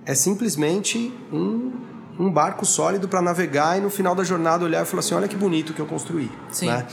é 0.05 0.15
simplesmente 0.15 1.13
um 1.33 1.73
um 2.19 2.31
barco 2.31 2.67
sólido 2.67 3.09
para 3.09 3.23
navegar 3.23 3.79
e 3.79 3.81
no 3.81 3.89
final 3.89 4.15
da 4.15 4.23
jornada 4.23 4.65
olhar 4.65 4.83
e 4.83 4.87
falar 4.87 5.01
assim, 5.01 5.15
olha 5.15 5.27
que 5.27 5.37
bonito 5.37 5.73
que 5.73 5.81
eu 5.81 5.87
construí. 5.87 6.31
Sim. 6.51 6.67
Né? 6.67 6.87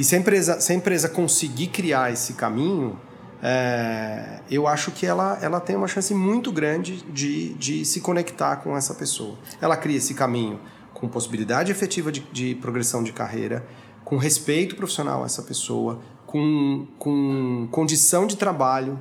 E 0.00 0.04
se 0.04 0.16
a 0.16 0.18
empresa, 0.18 0.58
se 0.62 0.72
a 0.72 0.74
empresa 0.74 1.10
conseguir 1.10 1.66
criar 1.66 2.10
esse 2.10 2.32
caminho, 2.32 2.98
é, 3.42 4.40
eu 4.50 4.66
acho 4.66 4.90
que 4.92 5.04
ela, 5.04 5.38
ela 5.42 5.60
tem 5.60 5.76
uma 5.76 5.86
chance 5.86 6.14
muito 6.14 6.50
grande 6.50 7.02
de, 7.12 7.52
de 7.52 7.84
se 7.84 8.00
conectar 8.00 8.56
com 8.56 8.74
essa 8.74 8.94
pessoa. 8.94 9.36
Ela 9.60 9.76
cria 9.76 9.98
esse 9.98 10.14
caminho 10.14 10.58
com 10.94 11.06
possibilidade 11.06 11.70
efetiva 11.70 12.10
de, 12.10 12.20
de 12.32 12.54
progressão 12.54 13.04
de 13.04 13.12
carreira, 13.12 13.62
com 14.02 14.16
respeito 14.16 14.74
profissional 14.74 15.22
a 15.22 15.26
essa 15.26 15.42
pessoa, 15.42 16.00
com, 16.26 16.86
com 16.98 17.68
condição 17.70 18.26
de 18.26 18.38
trabalho 18.38 18.98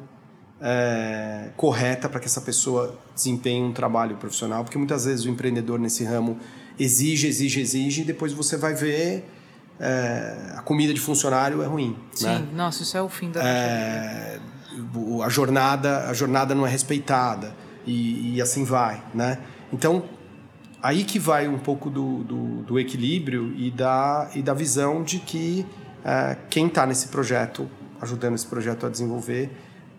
é, 0.60 1.52
correta 1.56 2.10
para 2.10 2.20
que 2.20 2.26
essa 2.26 2.41
pessoa 2.41 3.00
desempenhe 3.16 3.64
um 3.64 3.72
trabalho 3.72 4.18
profissional, 4.18 4.66
porque 4.66 4.78
muitas 4.78 5.06
vezes 5.06 5.24
o 5.24 5.30
empreendedor 5.30 5.80
nesse 5.80 6.04
ramo 6.04 6.38
exige, 6.78 7.26
exige, 7.26 7.62
exige, 7.62 8.02
e 8.02 8.04
depois 8.04 8.34
você 8.34 8.58
vai 8.58 8.74
ver 8.74 9.39
é, 9.80 10.54
a 10.58 10.62
comida 10.62 10.94
de 10.94 11.00
funcionário 11.00 11.62
é 11.62 11.66
ruim. 11.66 11.98
Sim, 12.12 12.26
né? 12.26 12.48
nossa, 12.54 12.84
isso 12.84 12.98
é 12.98 13.02
o 13.02 13.10
fim 13.10 13.32
da 13.32 13.42
é, 13.44 14.40
a 15.24 15.30
jornada 15.30 16.10
a 16.10 16.14
jornada 16.14 16.54
não 16.54 16.66
é 16.66 16.70
respeitada 16.70 17.56
e, 17.86 18.36
e, 18.36 18.42
assim 18.42 18.64
vai, 18.64 19.02
né? 19.14 19.40
Então 19.72 20.04
aí 20.82 21.04
que 21.04 21.18
vai 21.18 21.48
um 21.48 21.58
pouco 21.58 21.90
do, 21.90 22.24
do, 22.24 22.62
do 22.64 22.80
equilíbrio 22.80 23.54
e 23.56 23.72
da, 23.72 24.30
e 24.36 24.42
da 24.42 24.54
visão 24.54 25.04
de 25.04 25.20
que 25.20 25.66
é, 26.04 26.38
quem 26.50 26.68
está 26.68 26.86
nesse 26.86 27.08
projeto 27.08 27.70
ajudando 28.02 28.36
esse 28.36 28.48
projeto 28.48 28.86
a 28.86 28.90
desenvolver 28.90 29.50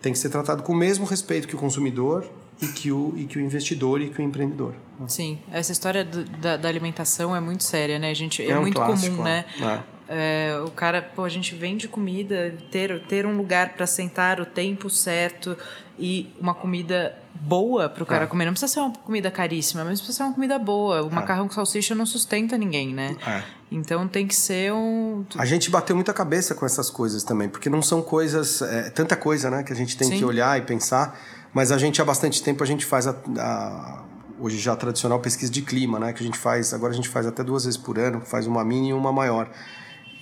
tem 0.01 0.13
que 0.13 0.19
ser 0.19 0.31
tratado 0.31 0.63
com 0.63 0.73
o 0.73 0.77
mesmo 0.77 1.05
respeito 1.05 1.47
que 1.47 1.55
o 1.55 1.59
consumidor 1.59 2.27
e 2.63 2.69
que 2.69 2.93
o, 2.93 3.15
e 3.17 3.25
que 3.25 3.39
o 3.39 3.41
investidor 3.41 4.01
e 4.01 4.09
que 4.09 4.21
o 4.21 4.23
empreendedor. 4.23 4.75
Sim, 5.07 5.39
essa 5.51 5.73
história 5.73 6.05
do, 6.05 6.25
da, 6.25 6.57
da, 6.57 6.69
alimentação 6.69 7.35
é 7.35 7.41
muito 7.41 7.65
séria, 7.65 7.99
né? 7.99 8.11
A 8.11 8.15
gente, 8.15 8.43
é, 8.43 8.51
é 8.51 8.59
um 8.59 8.63
muito 8.63 8.75
clássico, 8.75 9.17
comum, 9.17 9.25
né? 9.25 9.45
É. 9.61 10.01
É, 10.13 10.61
o 10.67 10.71
cara, 10.73 11.01
pô, 11.01 11.23
a 11.23 11.29
gente 11.29 11.55
vende 11.55 11.87
comida, 11.87 12.53
ter, 12.69 13.01
ter 13.07 13.25
um 13.25 13.37
lugar 13.37 13.75
para 13.75 13.87
sentar 13.87 14.41
o 14.41 14.45
tempo 14.45 14.91
certo 14.91 15.57
e 15.97 16.35
uma 16.41 16.53
comida 16.53 17.17
boa 17.33 17.89
para 17.89 18.03
o 18.03 18.07
cara 18.07 18.25
é. 18.25 18.27
comer. 18.27 18.47
Não 18.47 18.53
precisa 18.53 18.73
ser 18.73 18.81
uma 18.81 18.93
comida 18.93 19.31
caríssima, 19.31 19.85
mas 19.85 20.01
precisa 20.01 20.19
ser 20.19 20.25
uma 20.25 20.35
comida 20.35 20.59
boa. 20.59 21.05
O 21.05 21.07
é. 21.07 21.11
macarrão 21.11 21.47
com 21.47 21.55
salsicha 21.55 21.95
não 21.95 22.05
sustenta 22.05 22.59
ninguém, 22.59 22.93
né? 22.93 23.17
É. 23.25 23.43
Então 23.71 24.09
tem 24.09 24.27
que 24.27 24.35
ser 24.35 24.73
um. 24.73 25.25
A 25.37 25.45
gente 25.45 25.71
bateu 25.71 25.95
muita 25.95 26.13
cabeça 26.13 26.57
com 26.57 26.67
essas 26.67 26.91
coisas 26.91 27.23
também, 27.23 27.49
porque 27.49 27.71
não 27.71 27.81
são 27.81 28.03
coisas. 28.03 28.63
É, 28.63 28.91
tanta 28.91 29.15
coisa, 29.15 29.49
né, 29.49 29.63
que 29.63 29.73
a 29.73 29.77
gente 29.77 29.97
tem 29.97 30.09
Sim. 30.09 30.19
que 30.19 30.25
olhar 30.25 30.59
e 30.59 30.63
pensar. 30.63 31.17
Mas 31.53 31.73
a 31.73 31.79
gente 31.79 32.01
há 32.01 32.05
bastante 32.05 32.43
tempo 32.43 32.63
a 32.63 32.67
gente 32.67 32.85
faz 32.85 33.07
a, 33.07 33.17
a, 33.39 34.05
hoje 34.39 34.59
já 34.59 34.75
tradicional 34.77 35.19
pesquisa 35.21 35.51
de 35.51 35.63
clima, 35.63 35.99
né? 35.99 36.13
Que 36.13 36.23
a 36.23 36.27
gente 36.27 36.39
faz, 36.39 36.73
agora 36.73 36.93
a 36.93 36.97
gente 36.97 37.09
faz 37.09 37.27
até 37.27 37.43
duas 37.43 37.65
vezes 37.65 37.79
por 37.79 37.99
ano, 37.99 38.21
faz 38.21 38.47
uma 38.47 38.65
mini 38.65 38.91
e 38.91 38.93
uma 38.93 39.13
maior. 39.13 39.51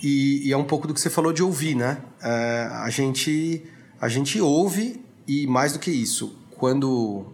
E, 0.02 0.48
e 0.48 0.52
é 0.52 0.56
um 0.56 0.64
pouco 0.64 0.86
do 0.86 0.94
que 0.94 1.00
você 1.00 1.10
falou 1.10 1.32
de 1.32 1.42
ouvir, 1.42 1.74
né? 1.74 1.98
É, 2.22 2.68
a 2.70 2.90
gente 2.90 3.64
a 4.00 4.08
gente 4.08 4.40
ouve 4.40 5.04
e 5.26 5.46
mais 5.46 5.72
do 5.72 5.78
que 5.78 5.90
isso, 5.90 6.38
quando 6.56 7.26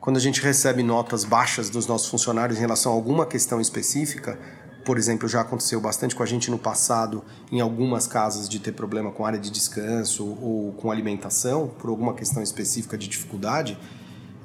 quando 0.00 0.16
a 0.16 0.20
gente 0.20 0.40
recebe 0.40 0.82
notas 0.82 1.24
baixas 1.24 1.68
dos 1.68 1.86
nossos 1.86 2.08
funcionários 2.08 2.58
em 2.58 2.60
relação 2.60 2.92
a 2.92 2.94
alguma 2.94 3.26
questão 3.26 3.60
específica, 3.60 4.38
por 4.88 4.96
exemplo, 4.96 5.28
já 5.28 5.42
aconteceu 5.42 5.78
bastante 5.82 6.16
com 6.16 6.22
a 6.22 6.26
gente 6.26 6.50
no 6.50 6.58
passado, 6.58 7.22
em 7.52 7.60
algumas 7.60 8.06
casas, 8.06 8.48
de 8.48 8.58
ter 8.58 8.72
problema 8.72 9.12
com 9.12 9.26
área 9.26 9.38
de 9.38 9.50
descanso 9.50 10.24
ou 10.40 10.72
com 10.78 10.90
alimentação, 10.90 11.70
por 11.78 11.90
alguma 11.90 12.14
questão 12.14 12.42
específica 12.42 12.96
de 12.96 13.06
dificuldade, 13.06 13.78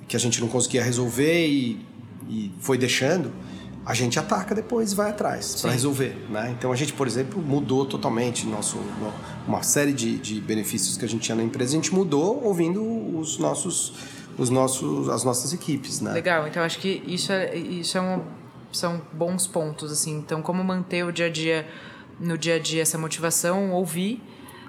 que 0.06 0.18
a 0.18 0.20
gente 0.20 0.41
não 0.41 0.50
conseguia 0.50 0.84
resolver 0.84 1.48
e, 1.48 1.86
e 2.28 2.52
foi 2.60 2.78
deixando, 2.78 3.32
a 3.86 3.94
gente 3.94 4.20
ataca 4.20 4.54
depois 4.54 4.91
e 4.91 4.96
vai 4.96 5.12
atrás 5.12 5.62
para 5.62 5.72
resolver. 5.72 6.14
Né? 6.30 6.54
Então 6.60 6.74
a 6.74 6.76
gente, 6.76 6.91
por 6.91 7.08
exemplo, 7.08 7.41
mudou 7.41 7.86
totalmente 7.86 8.46
nosso, 8.46 8.78
uma 9.48 9.64
série 9.64 9.94
de, 9.94 10.18
de 10.18 10.41
benefícios 10.41 10.98
que 10.98 11.06
a 11.06 11.08
gente 11.08 11.22
tinha 11.22 11.38
na 11.38 11.44
empresa, 11.44 11.72
a 11.72 11.76
gente 11.76 11.96
mudou 11.96 12.44
ouvindo 12.44 12.84
os 13.18 13.38
nossos, 13.38 13.94
os 14.38 14.50
nossos, 14.50 15.08
as 15.08 15.24
nossas 15.24 15.54
equipes. 15.54 16.02
Né? 16.02 16.12
Legal, 16.12 16.46
então 16.50 16.62
acho 16.64 16.80
que 16.80 17.02
isso 17.08 17.32
é, 17.32 17.56
isso 17.56 17.98
é 17.98 18.02
um 18.02 18.43
são 18.74 19.02
bons 19.14 19.48
pontos, 19.48 19.92
assim. 19.92 20.18
Então, 20.18 20.42
como 20.42 20.64
manter 20.64 21.04
o 21.04 21.12
dia 21.12 21.28
a 21.28 21.30
dia, 21.30 21.68
no 22.20 22.38
dia 22.38 22.56
a 22.56 22.60
dia, 22.60 22.82
essa 22.82 22.98
motivação, 22.98 23.72
ouvir. 23.72 24.22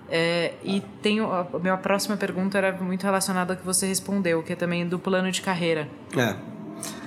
É, 0.09 0.55
e 0.63 0.83
tenho, 1.03 1.31
a 1.33 1.47
minha 1.59 1.77
próxima 1.77 2.17
pergunta 2.17 2.59
era 2.59 2.73
muito 2.73 3.03
relacionada 3.05 3.55
ao 3.55 3.59
que 3.59 3.65
você 3.65 3.87
respondeu, 3.87 4.43
que 4.43 4.53
é 4.53 4.57
também 4.57 4.87
do 4.87 4.99
plano 4.99 5.31
de 5.31 5.41
carreira. 5.41 5.89
É. 6.17 6.55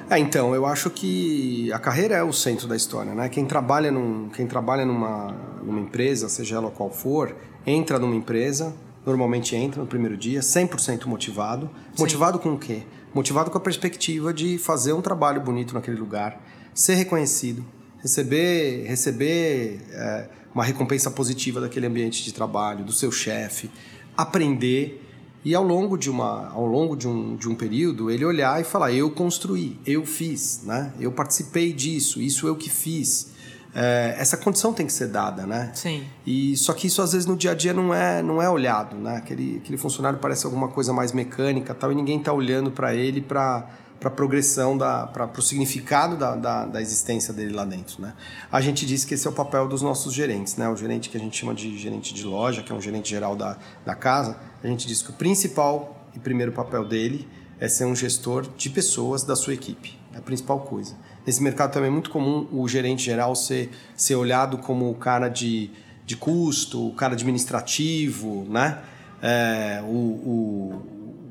É, 0.10 0.18
então, 0.18 0.56
eu 0.56 0.66
acho 0.66 0.90
que 0.90 1.72
a 1.74 1.80
carreira 1.80 2.16
é 2.16 2.24
o 2.24 2.32
centro 2.32 2.66
da 2.66 2.76
história, 2.76 3.14
né? 3.14 3.28
Quem 3.28 3.46
trabalha, 3.46 3.92
num, 3.92 4.30
quem 4.30 4.48
trabalha 4.48 4.86
numa, 4.86 5.36
numa 5.62 5.82
empresa, 5.82 6.30
seja 6.30 6.56
ela 6.56 6.72
qual 6.72 6.90
for, 6.90 7.36
entra 7.66 8.00
numa 8.00 8.16
empresa, 8.16 8.74
normalmente 9.06 9.54
entra 9.54 9.82
no 9.82 9.88
primeiro 9.88 10.16
dia, 10.16 10.40
100% 10.40 11.06
motivado. 11.06 11.70
Sim. 11.94 12.04
Motivado 12.04 12.40
com 12.40 12.54
o 12.54 12.58
quê? 12.58 12.84
Motivado 13.14 13.52
com 13.52 13.58
a 13.58 13.62
perspectiva 13.62 14.34
de 14.34 14.58
fazer 14.58 14.94
um 14.94 15.02
trabalho 15.02 15.42
bonito 15.42 15.74
naquele 15.74 15.98
lugar, 15.98 16.42
ser 16.78 16.94
reconhecido, 16.94 17.66
receber, 18.04 18.86
receber 18.88 19.82
é, 19.90 20.30
uma 20.54 20.64
recompensa 20.64 21.10
positiva 21.10 21.60
daquele 21.60 21.88
ambiente 21.88 22.24
de 22.24 22.32
trabalho, 22.32 22.86
do 22.86 22.94
seu 22.94 23.12
chefe, 23.12 23.72
aprender 24.16 25.04
e 25.44 25.56
ao 25.56 25.64
longo 25.64 25.98
de 25.98 26.08
uma 26.08 26.50
ao 26.50 26.68
longo 26.68 26.96
de 26.96 27.08
um, 27.08 27.36
de 27.36 27.50
um 27.50 27.56
período 27.56 28.12
ele 28.12 28.24
olhar 28.24 28.62
e 28.62 28.64
falar 28.64 28.92
eu 28.92 29.10
construí 29.10 29.80
eu 29.86 30.06
fiz 30.06 30.64
né? 30.66 30.92
Eu 31.00 31.12
participei 31.12 31.72
disso 31.72 32.20
isso 32.20 32.48
eu 32.48 32.56
que 32.56 32.70
fiz 32.70 33.32
é, 33.74 34.16
essa 34.18 34.36
condição 34.36 34.74
tem 34.74 34.86
que 34.86 34.94
ser 34.94 35.08
dada 35.08 35.46
né? 35.46 35.72
Sim. 35.76 36.04
E 36.26 36.58
só 36.58 36.74
que 36.74 36.88
isso 36.88 37.02
às 37.02 37.14
vezes 37.14 37.28
no 37.28 37.38
dia 37.38 37.52
a 37.52 37.54
dia 37.54 37.72
não 37.72 37.94
é 37.94 38.22
não 38.24 38.42
é 38.42 38.50
olhado 38.50 38.96
né? 38.98 39.18
Aquele 39.18 39.58
aquele 39.58 39.78
funcionário 39.78 40.18
parece 40.20 40.46
alguma 40.46 40.70
coisa 40.70 40.92
mais 40.92 41.12
mecânica 41.12 41.74
tal 41.74 41.92
e 41.92 41.96
ninguém 41.96 42.18
está 42.18 42.34
olhando 42.34 42.72
para 42.72 42.96
ele 42.96 43.22
para 43.22 43.70
para 44.00 44.10
a 44.10 44.12
progressão, 44.12 44.78
para 44.78 45.32
o 45.38 45.42
significado 45.42 46.16
da, 46.16 46.36
da, 46.36 46.66
da, 46.66 46.82
existência 46.82 47.34
dele 47.34 47.54
lá 47.54 47.66
dentro. 47.66 48.02
Né? 48.02 48.14
A 48.52 48.62
gente 48.62 48.86
diz 48.86 49.04
que 49.04 49.14
esse 49.14 49.26
é 49.26 49.30
o 49.30 49.34
papel 49.34 49.68
dos 49.68 49.82
nossos 49.82 50.14
gerentes. 50.14 50.56
Né? 50.56 50.70
O 50.70 50.76
gerente 50.76 51.10
que 51.10 51.18
a 51.18 51.20
gente 51.20 51.38
chama 51.38 51.54
de 51.54 51.78
gerente 51.78 52.14
de 52.14 52.24
loja, 52.24 52.62
que 52.62 52.72
é 52.72 52.76
um 52.76 52.82
gerente 52.82 53.10
geral 53.10 53.36
da, 53.36 53.58
da 53.86 53.96
casa, 53.96 54.38
a 54.64 54.68
gente 54.68 54.88
diz 54.88 55.02
que 55.02 55.10
o 55.10 55.14
principal 55.14 56.06
e 56.16 56.20
primeiro 56.20 56.52
papel 56.52 56.86
dele 56.86 57.28
é 57.60 57.68
ser 57.68 57.86
um 57.86 57.96
gestor 57.96 58.48
de 58.56 58.70
pessoas 58.70 59.24
da 59.24 59.36
sua 59.36 59.54
equipe. 59.54 59.98
É 60.14 60.18
a 60.18 60.22
principal 60.22 60.60
coisa. 60.62 60.96
Nesse 61.26 61.42
mercado 61.44 61.74
também 61.74 61.90
é 61.90 61.92
muito 61.92 62.10
comum 62.10 62.48
o 62.52 62.68
gerente 62.68 63.04
geral 63.04 63.36
ser, 63.36 63.72
ser 63.96 64.16
olhado 64.16 64.60
como 64.60 64.90
o 64.90 64.96
cara 64.96 65.28
de, 65.28 65.72
de 66.06 66.16
custo, 66.16 66.88
o 66.88 66.94
cara 66.94 67.14
administrativo, 67.14 68.46
né? 68.50 68.82
É, 69.22 69.82
o, 69.84 69.88
o, 69.88 70.84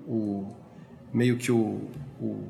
o, 0.06 0.56
meio 1.12 1.36
que 1.36 1.50
o, 1.50 1.80
o 2.20 2.44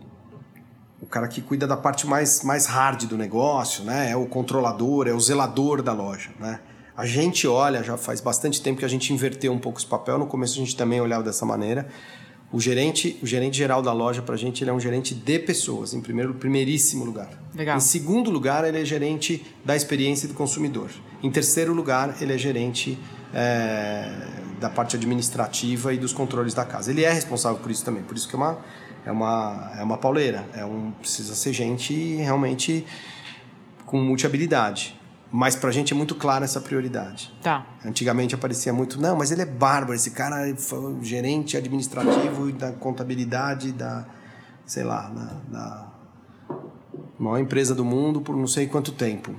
o 1.07 1.09
cara 1.09 1.29
que 1.29 1.41
cuida 1.41 1.69
da 1.69 1.77
parte 1.77 2.05
mais, 2.05 2.43
mais 2.43 2.67
hard 2.67 3.05
do 3.05 3.17
negócio, 3.17 3.85
né? 3.85 4.11
É 4.11 4.17
o 4.17 4.27
controlador, 4.27 5.07
é 5.07 5.13
o 5.13 5.21
zelador 5.21 5.81
da 5.81 5.93
loja, 5.93 6.31
né? 6.41 6.59
A 6.97 7.07
gente 7.07 7.47
olha, 7.47 7.81
já 7.85 7.97
faz 7.97 8.21
bastante 8.21 8.61
tempo 8.61 8.81
que 8.81 8.85
a 8.85 8.89
gente 8.89 9.13
inverteu 9.13 9.53
um 9.53 9.59
pouco 9.59 9.79
esse 9.79 9.87
papel. 9.87 10.19
No 10.19 10.27
começo 10.27 10.55
a 10.55 10.57
gente 10.57 10.75
também 10.75 11.01
olhava 11.01 11.23
dessa 11.23 11.47
maneira. 11.47 11.87
O 12.51 12.59
gerente, 12.61 13.19
o 13.23 13.27
gerente 13.27 13.57
geral 13.57 13.83
da 13.83 13.93
loja 13.93 14.21
para 14.21 14.35
a 14.35 14.39
gente 14.39 14.65
ele 14.65 14.71
é 14.71 14.73
um 14.73 14.81
gerente 14.81 15.15
de 15.15 15.39
pessoas, 15.39 15.95
em 15.95 16.01
primeiro, 16.01 16.35
primeiríssimo 16.35 17.05
lugar. 17.05 17.29
Legal. 17.55 17.77
Em 17.77 17.81
segundo 17.81 18.29
lugar, 18.29 18.65
ele 18.65 18.81
é 18.81 18.85
gerente 18.85 19.45
da 19.65 19.77
experiência 19.77 20.27
do 20.27 20.35
consumidor. 20.35 20.91
Em 21.23 21.31
terceiro 21.31 21.73
lugar, 21.73 22.17
ele 22.21 22.33
é 22.33 22.39
gerente 22.39 22.99
é, 23.35 24.11
da 24.61 24.71
parte 24.71 24.97
administrativa 24.97 25.93
e 25.93 25.99
dos 25.99 26.13
controles 26.13 26.55
da 26.55 26.65
casa. 26.65 26.91
Ele 26.91 27.05
é 27.05 27.13
responsável 27.13 27.59
por 27.59 27.71
isso 27.71 27.85
também. 27.85 28.03
Por 28.03 28.17
isso 28.17 28.29
que 28.29 28.35
é 28.35 28.39
uma 28.39 28.59
é 29.07 29.13
uma, 29.13 29.71
é 29.79 29.83
uma 29.85 29.97
pauleira. 29.97 30.45
É 30.53 30.65
um, 30.65 30.91
precisa 30.91 31.35
ser 31.37 31.53
gente 31.53 32.17
realmente 32.17 32.85
com 33.87 33.99
multi-habilidade. 33.99 35.01
Mas 35.31 35.55
pra 35.55 35.71
gente 35.71 35.93
é 35.93 35.97
muito 35.97 36.15
clara 36.15 36.45
essa 36.45 36.61
prioridade. 36.61 37.33
Tá. 37.43 37.67
Antigamente 37.85 38.35
aparecia 38.35 38.73
muito, 38.73 39.01
não, 39.01 39.17
mas 39.17 39.31
ele 39.31 39.43
é 39.43 39.47
bárbaro, 39.47 39.95
esse 39.95 40.13
cara 40.13 40.55
foi 40.57 40.97
gerente 41.03 41.57
administrativo 41.57 42.53
da 42.53 42.73
contabilidade, 42.73 43.73
da, 43.73 44.07
sei 44.65 44.85
lá, 44.85 45.09
da, 45.09 45.41
da 45.49 45.87
maior 47.19 47.39
empresa 47.39 47.75
do 47.75 47.85
mundo 47.85 48.21
por 48.21 48.37
não 48.37 48.47
sei 48.47 48.67
quanto 48.67 48.93
tempo. 48.93 49.35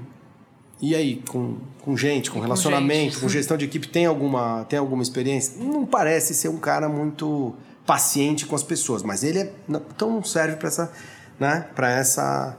E 0.80 0.94
aí, 0.96 1.24
com, 1.28 1.58
com 1.82 1.98
gente, 1.98 2.30
com 2.30 2.40
relacionamento, 2.40 3.16
com, 3.16 3.22
com, 3.22 3.30
gestão 3.30 3.58
de 3.58 3.66
equipe, 3.66 3.88
tem 3.88 4.06
alguma, 4.06 4.64
tem 4.66 4.78
alguma 4.78 5.02
experiência? 5.02 5.54
Não 5.64 5.86
parece 5.86 6.36
ser 6.36 6.50
um 6.50 6.58
cara 6.58 6.88
muito 6.88 7.56
paciente 7.86 8.46
com 8.46 8.56
as 8.56 8.62
pessoas, 8.62 9.02
mas 9.02 9.24
ele 9.24 9.40
é, 9.40 9.54
então 9.68 10.12
não 10.12 10.24
serve 10.24 10.58
para 10.58 10.68
essa, 10.68 10.92
né, 11.40 11.68
para 11.74 11.90
essa, 11.90 12.58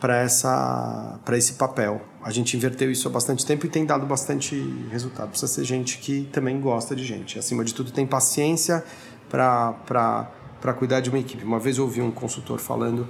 para 0.00 0.16
essa, 0.16 1.20
para 1.24 1.38
esse 1.38 1.52
papel. 1.52 2.00
A 2.22 2.30
gente 2.32 2.56
inverteu 2.56 2.90
isso 2.90 3.06
há 3.06 3.10
bastante 3.10 3.46
tempo 3.46 3.66
e 3.66 3.68
tem 3.68 3.86
dado 3.86 4.04
bastante 4.04 4.56
resultado. 4.90 5.28
Precisa 5.28 5.52
ser 5.52 5.64
gente 5.64 5.98
que 5.98 6.28
também 6.32 6.60
gosta 6.60 6.96
de 6.96 7.04
gente. 7.04 7.38
Acima 7.38 7.64
de 7.64 7.72
tudo, 7.72 7.92
tem 7.92 8.06
paciência 8.06 8.84
para 9.28 10.74
cuidar 10.76 11.00
de 11.00 11.08
uma 11.08 11.18
equipe. 11.18 11.44
Uma 11.44 11.60
vez 11.60 11.78
eu 11.78 11.84
ouvi 11.84 12.02
um 12.02 12.10
consultor 12.10 12.58
falando 12.58 13.06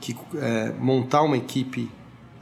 que 0.00 0.16
é, 0.36 0.72
montar 0.78 1.22
uma 1.22 1.36
equipe 1.36 1.90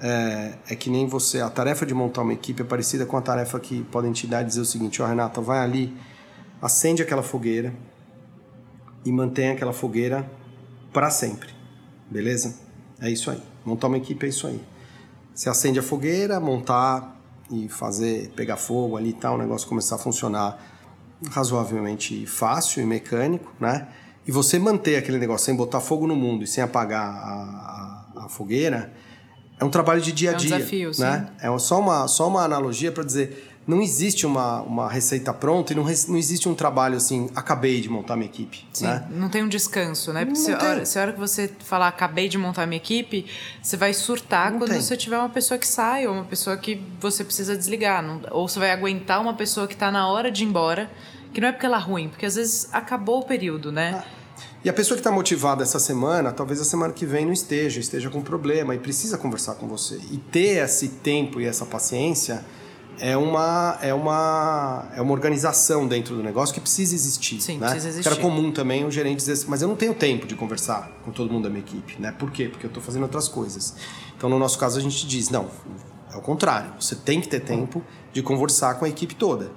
é, 0.02 0.54
é, 0.68 0.74
que 0.74 0.90
nem 0.90 1.06
você. 1.06 1.40
A 1.40 1.48
tarefa 1.48 1.86
de 1.86 1.94
montar 1.94 2.22
uma 2.22 2.32
equipe 2.32 2.60
é 2.60 2.64
parecida 2.64 3.06
com 3.06 3.16
a 3.16 3.22
tarefa 3.22 3.60
que 3.60 3.84
podem 3.84 4.12
te 4.12 4.26
dar 4.26 4.42
dizer 4.42 4.60
o 4.60 4.64
seguinte: 4.64 5.00
Ó, 5.00 5.04
oh, 5.04 5.08
Renata, 5.08 5.40
vai 5.40 5.60
ali, 5.60 5.96
acende 6.60 7.00
aquela 7.00 7.22
fogueira 7.22 7.72
e 9.04 9.12
mantém 9.12 9.50
aquela 9.50 9.72
fogueira 9.72 10.28
para 10.92 11.08
sempre. 11.08 11.50
Beleza? 12.10 12.56
É 13.00 13.08
isso 13.08 13.30
aí. 13.30 13.40
Montar 13.64 13.86
uma 13.86 13.96
equipe 13.96 14.26
é 14.26 14.28
isso 14.28 14.48
aí. 14.48 14.60
Você 15.32 15.48
acende 15.48 15.78
a 15.78 15.82
fogueira, 15.82 16.40
montar 16.40 17.16
e 17.48 17.68
fazer, 17.68 18.32
pegar 18.34 18.56
fogo 18.56 18.96
ali 18.96 19.10
e 19.10 19.14
tal, 19.14 19.36
o 19.36 19.38
negócio 19.38 19.68
começar 19.68 19.94
a 19.94 19.98
funcionar 19.98 20.60
razoavelmente 21.30 22.26
fácil 22.26 22.82
e 22.82 22.86
mecânico, 22.86 23.52
né? 23.60 23.86
E 24.26 24.32
você 24.32 24.58
manter 24.58 24.96
aquele 24.96 25.18
negócio 25.18 25.46
sem 25.46 25.54
botar 25.54 25.80
fogo 25.80 26.08
no 26.08 26.16
mundo 26.16 26.42
e 26.42 26.46
sem 26.46 26.62
apagar 26.62 27.08
a, 27.08 28.14
a, 28.16 28.24
a 28.24 28.28
fogueira 28.28 28.92
é 29.62 29.64
um 29.64 29.70
trabalho 29.70 30.00
de 30.00 30.12
dia 30.12 30.32
a 30.32 30.34
dia. 30.34 30.50
É 30.50 30.56
um 30.56 30.58
desafio, 30.58 30.90
né? 30.98 31.28
Sim. 31.40 31.46
É 31.46 31.58
só 31.58 31.80
uma, 31.80 32.08
só 32.08 32.28
uma 32.28 32.42
analogia 32.42 32.90
para 32.90 33.04
dizer 33.04 33.48
não 33.64 33.80
existe 33.80 34.26
uma, 34.26 34.60
uma 34.62 34.90
receita 34.90 35.32
pronta 35.32 35.72
e 35.72 35.76
não, 35.76 35.84
não 35.84 36.16
existe 36.16 36.48
um 36.48 36.54
trabalho 36.54 36.96
assim, 36.96 37.30
acabei 37.32 37.80
de 37.80 37.88
montar 37.88 38.16
minha 38.16 38.28
equipe. 38.28 38.66
Sim, 38.72 38.86
né? 38.86 39.06
não 39.08 39.28
tem 39.28 39.44
um 39.44 39.48
descanso, 39.48 40.12
né? 40.12 40.24
Porque 40.24 40.40
se, 40.40 40.52
a 40.52 40.58
hora, 40.58 40.84
se 40.84 40.98
a 40.98 41.02
hora 41.02 41.12
que 41.12 41.20
você 41.20 41.48
falar 41.60 41.86
acabei 41.86 42.28
de 42.28 42.36
montar 42.36 42.66
minha 42.66 42.78
equipe, 42.78 43.24
você 43.62 43.76
vai 43.76 43.94
surtar 43.94 44.50
não 44.50 44.58
quando 44.58 44.70
tem. 44.70 44.80
você 44.80 44.96
tiver 44.96 45.16
uma 45.16 45.28
pessoa 45.28 45.58
que 45.58 45.66
sai 45.66 46.08
ou 46.08 46.14
uma 46.14 46.24
pessoa 46.24 46.56
que 46.56 46.82
você 47.00 47.22
precisa 47.22 47.56
desligar. 47.56 48.02
Não, 48.02 48.20
ou 48.32 48.48
você 48.48 48.58
vai 48.58 48.72
aguentar 48.72 49.20
uma 49.20 49.34
pessoa 49.34 49.68
que 49.68 49.74
está 49.74 49.92
na 49.92 50.08
hora 50.08 50.28
de 50.28 50.42
ir 50.42 50.48
embora, 50.48 50.90
que 51.32 51.40
não 51.40 51.46
é 51.46 51.52
porque 51.52 51.66
ela 51.66 51.78
é 51.78 51.80
ruim, 51.80 52.08
porque 52.08 52.26
às 52.26 52.34
vezes 52.34 52.68
acabou 52.72 53.20
o 53.20 53.24
período, 53.24 53.70
né? 53.70 54.02
Ah. 54.04 54.21
E 54.64 54.70
a 54.70 54.72
pessoa 54.72 54.96
que 54.96 55.00
está 55.00 55.10
motivada 55.10 55.62
essa 55.62 55.78
semana, 55.78 56.30
talvez 56.30 56.60
a 56.60 56.64
semana 56.64 56.92
que 56.92 57.04
vem 57.04 57.26
não 57.26 57.32
esteja, 57.32 57.80
esteja 57.80 58.08
com 58.08 58.22
problema 58.22 58.74
e 58.74 58.78
precisa 58.78 59.18
conversar 59.18 59.56
com 59.56 59.66
você. 59.66 60.00
E 60.10 60.18
ter 60.18 60.62
esse 60.62 60.88
tempo 60.88 61.40
e 61.40 61.46
essa 61.46 61.66
paciência 61.66 62.44
é 63.00 63.16
uma, 63.16 63.78
é 63.82 63.92
uma, 63.92 64.88
é 64.94 65.02
uma 65.02 65.12
organização 65.12 65.88
dentro 65.88 66.14
do 66.14 66.22
negócio 66.22 66.54
que 66.54 66.60
precisa 66.60 66.94
existir. 66.94 67.40
Sim, 67.40 67.58
né? 67.58 67.66
precisa 67.66 67.88
existir. 67.88 68.08
Era 68.08 68.20
comum 68.20 68.52
também 68.52 68.84
o 68.84 68.90
gerente 68.90 69.16
dizer 69.16 69.32
assim, 69.32 69.46
mas 69.48 69.62
eu 69.62 69.68
não 69.68 69.74
tenho 69.74 69.94
tempo 69.94 70.26
de 70.26 70.36
conversar 70.36 70.92
com 71.04 71.10
todo 71.10 71.32
mundo 71.32 71.44
da 71.44 71.50
minha 71.50 71.62
equipe. 71.62 72.00
Né? 72.00 72.12
Por 72.12 72.30
quê? 72.30 72.48
Porque 72.48 72.64
eu 72.64 72.68
estou 72.68 72.82
fazendo 72.82 73.02
outras 73.02 73.26
coisas. 73.28 73.74
Então, 74.16 74.30
no 74.30 74.38
nosso 74.38 74.58
caso, 74.58 74.78
a 74.78 74.82
gente 74.82 75.06
diz, 75.06 75.28
não, 75.30 75.48
é 76.12 76.16
o 76.16 76.20
contrário. 76.20 76.72
Você 76.78 76.94
tem 76.94 77.20
que 77.20 77.26
ter 77.26 77.40
tempo 77.40 77.82
de 78.12 78.22
conversar 78.22 78.74
com 78.74 78.84
a 78.84 78.88
equipe 78.88 79.14
toda. 79.14 79.50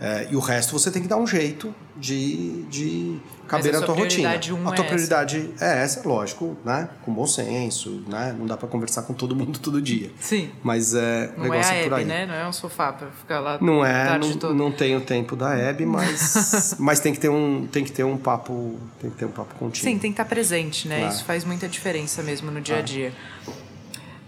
É, 0.00 0.28
e 0.30 0.36
o 0.36 0.40
resto 0.40 0.72
você 0.72 0.90
tem 0.90 1.00
que 1.00 1.08
dar 1.08 1.16
um 1.16 1.26
jeito 1.26 1.74
de, 1.96 2.62
de 2.64 3.18
caber 3.48 3.72
na 3.72 3.80
tua 3.80 3.94
rotina. 3.94 4.28
Um 4.28 4.68
a 4.68 4.72
tua 4.72 4.84
é 4.84 4.88
prioridade 4.88 5.50
essa. 5.54 5.64
é 5.64 5.82
essa, 5.82 6.08
lógico, 6.08 6.56
né? 6.64 6.88
Com 7.04 7.12
bom 7.12 7.26
senso, 7.26 8.04
né? 8.06 8.34
Não 8.38 8.46
dá 8.46 8.56
para 8.56 8.68
conversar 8.68 9.02
com 9.02 9.14
todo 9.14 9.34
mundo 9.34 9.58
todo 9.60 9.80
dia. 9.80 10.10
Sim. 10.20 10.50
Mas 10.62 10.94
é 10.94 11.32
não 11.36 11.44
negócio 11.44 11.72
é 11.72 11.80
a 11.80 11.84
por 11.84 11.94
aí. 11.94 12.04
né? 12.04 12.26
Não 12.26 12.34
é 12.34 12.46
um 12.46 12.52
sofá 12.52 12.92
para 12.92 13.08
ficar 13.08 13.40
lá. 13.40 13.58
Não 13.60 13.84
é, 13.84 14.18
não, 14.18 14.54
não 14.54 14.72
tem 14.72 14.96
o 14.96 15.00
tempo 15.00 15.34
da 15.34 15.56
Hebe, 15.56 15.86
mas 15.86 16.76
mas 16.78 17.00
tem 17.00 17.12
que 17.12 17.20
ter 17.20 17.30
um 17.30 17.66
tem 17.66 17.84
que 17.84 17.92
ter 17.92 18.04
um 18.04 18.18
papo, 18.18 18.78
tem 19.00 19.10
que 19.10 19.16
ter 19.16 19.24
um 19.24 19.30
papo 19.32 19.54
contínuo. 19.54 19.92
Sim, 19.92 19.98
tem 19.98 20.12
que 20.12 20.20
estar 20.20 20.26
presente, 20.26 20.86
né? 20.88 21.08
Isso 21.08 21.24
faz 21.24 21.44
muita 21.44 21.68
diferença 21.68 22.22
mesmo 22.22 22.50
no 22.50 22.60
dia 22.60 22.78
a 22.78 22.82
dia. 22.82 23.12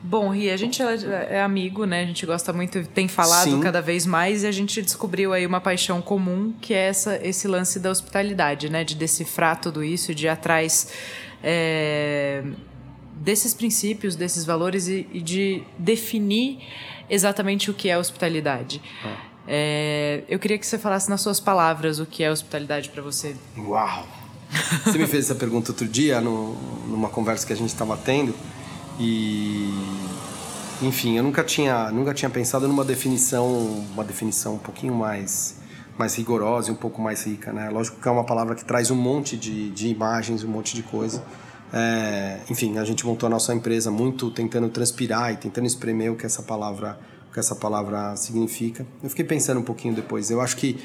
Bom, 0.08 0.30
Ri, 0.30 0.50
a 0.50 0.56
gente 0.56 0.82
é, 0.82 1.28
é 1.32 1.42
amigo, 1.42 1.84
né? 1.84 2.00
A 2.00 2.06
gente 2.06 2.24
gosta 2.24 2.50
muito, 2.50 2.82
tem 2.88 3.06
falado 3.06 3.44
Sim. 3.44 3.60
cada 3.60 3.82
vez 3.82 4.06
mais 4.06 4.42
e 4.42 4.46
a 4.46 4.50
gente 4.50 4.80
descobriu 4.80 5.34
aí 5.34 5.46
uma 5.46 5.60
paixão 5.60 6.00
comum, 6.00 6.54
que 6.62 6.72
é 6.72 6.88
essa, 6.88 7.20
esse 7.22 7.46
lance 7.46 7.78
da 7.78 7.90
hospitalidade, 7.90 8.70
né? 8.70 8.84
De 8.84 8.94
decifrar 8.94 9.60
tudo 9.60 9.84
isso, 9.84 10.14
de 10.14 10.24
ir 10.24 10.30
atrás 10.30 10.90
é, 11.44 12.42
desses 13.16 13.52
princípios, 13.52 14.16
desses 14.16 14.46
valores 14.46 14.88
e, 14.88 15.06
e, 15.12 15.20
de 15.20 15.62
definir 15.78 16.60
exatamente 17.10 17.70
o 17.70 17.74
que 17.74 17.90
é 17.90 17.98
hospitalidade. 17.98 18.80
Ah. 19.04 19.16
É, 19.46 20.22
eu 20.26 20.38
queria 20.38 20.56
que 20.56 20.66
você 20.66 20.78
falasse 20.78 21.10
nas 21.10 21.20
suas 21.20 21.38
palavras 21.38 22.00
o 22.00 22.06
que 22.06 22.24
é 22.24 22.30
hospitalidade 22.30 22.88
para 22.88 23.02
você. 23.02 23.36
Uau! 23.58 24.06
Você 24.86 24.96
me 24.96 25.06
fez 25.06 25.26
essa 25.26 25.34
pergunta 25.34 25.70
outro 25.70 25.86
dia, 25.86 26.18
no, 26.18 26.54
numa 26.86 27.10
conversa 27.10 27.46
que 27.46 27.52
a 27.52 27.56
gente 27.56 27.68
estava 27.68 27.94
tendo. 27.94 28.34
E 28.98 29.72
enfim, 30.80 31.16
eu 31.16 31.22
nunca 31.22 31.42
tinha, 31.42 31.90
nunca 31.90 32.14
tinha 32.14 32.30
pensado 32.30 32.68
numa 32.68 32.84
definição, 32.84 33.46
uma 33.92 34.04
definição 34.04 34.54
um 34.54 34.58
pouquinho 34.58 34.94
mais 34.94 35.56
mais 35.98 36.14
rigorosa 36.14 36.70
e 36.70 36.72
um 36.72 36.76
pouco 36.76 37.02
mais 37.02 37.24
rica, 37.26 37.52
né? 37.52 37.68
Lógico 37.70 38.00
que 38.00 38.06
é 38.06 38.10
uma 38.10 38.22
palavra 38.22 38.54
que 38.54 38.64
traz 38.64 38.88
um 38.88 38.94
monte 38.94 39.36
de, 39.36 39.68
de 39.70 39.88
imagens, 39.88 40.44
um 40.44 40.48
monte 40.48 40.76
de 40.76 40.82
coisa. 40.84 41.24
É, 41.72 42.38
enfim, 42.48 42.78
a 42.78 42.84
gente 42.84 43.04
montou 43.04 43.26
a 43.26 43.30
nossa 43.30 43.52
empresa 43.52 43.90
muito 43.90 44.30
tentando 44.30 44.68
transpirar 44.68 45.32
e 45.32 45.36
tentando 45.36 45.66
espremer 45.66 46.12
o 46.12 46.16
que 46.16 46.24
essa 46.24 46.40
palavra, 46.40 46.98
o 47.28 47.32
que 47.32 47.40
essa 47.40 47.56
palavra 47.56 48.14
significa. 48.14 48.86
Eu 49.02 49.10
fiquei 49.10 49.24
pensando 49.24 49.58
um 49.58 49.64
pouquinho 49.64 49.92
depois. 49.92 50.30
Eu 50.30 50.40
acho 50.40 50.56
que 50.56 50.78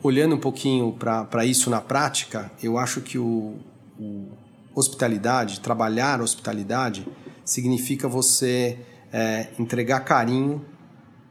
olhando 0.00 0.36
um 0.36 0.40
pouquinho 0.40 0.92
para 0.92 1.44
isso 1.44 1.68
na 1.68 1.80
prática, 1.80 2.50
eu 2.62 2.78
acho 2.78 3.00
que 3.00 3.18
o, 3.18 3.56
o 3.98 4.28
hospitalidade, 4.76 5.58
trabalhar 5.58 6.20
hospitalidade, 6.20 7.04
significa 7.44 8.08
você 8.08 8.78
é, 9.12 9.48
entregar 9.58 10.00
carinho 10.00 10.64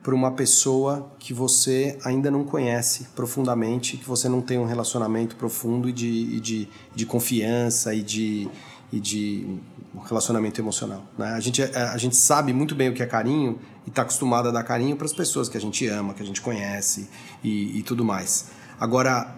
para 0.04 0.16
uma 0.16 0.32
pessoa 0.32 1.12
que 1.20 1.34
você 1.34 1.98
ainda 2.04 2.32
não 2.32 2.44
conhece 2.44 3.08
profundamente, 3.16 3.98
que 3.98 4.08
você 4.08 4.28
não 4.28 4.42
tem 4.42 4.58
um 4.58 4.66
relacionamento 4.66 5.36
profundo 5.36 5.88
e 5.88 5.92
de, 5.94 6.08
e 6.08 6.40
de, 6.40 6.70
de 6.96 7.06
confiança 7.06 7.94
e 7.94 8.02
de, 8.02 8.50
e 8.92 9.00
de 9.00 9.60
relacionamento 10.08 10.60
emocional. 10.60 11.04
Né? 11.18 11.28
A, 11.28 11.40
gente, 11.40 11.62
é, 11.62 11.76
a 11.76 11.98
gente 11.98 12.16
sabe 12.16 12.52
muito 12.52 12.74
bem 12.74 12.90
o 12.90 12.94
que 12.94 13.04
é 13.04 13.06
carinho 13.06 13.60
e 13.86 13.90
está 13.90 14.02
acostumado 14.02 14.50
a 14.50 14.52
dar 14.52 14.64
carinho 14.64 14.96
para 14.96 15.06
as 15.06 15.14
pessoas 15.14 15.48
que 15.48 15.58
a 15.58 15.62
gente 15.62 15.88
ama, 15.88 16.16
que 16.16 16.24
a 16.24 16.26
gente 16.26 16.42
conhece 16.42 17.08
e, 17.44 17.78
e 17.78 17.84
tudo 17.84 18.04
mais. 18.04 18.50
Agora, 18.80 19.36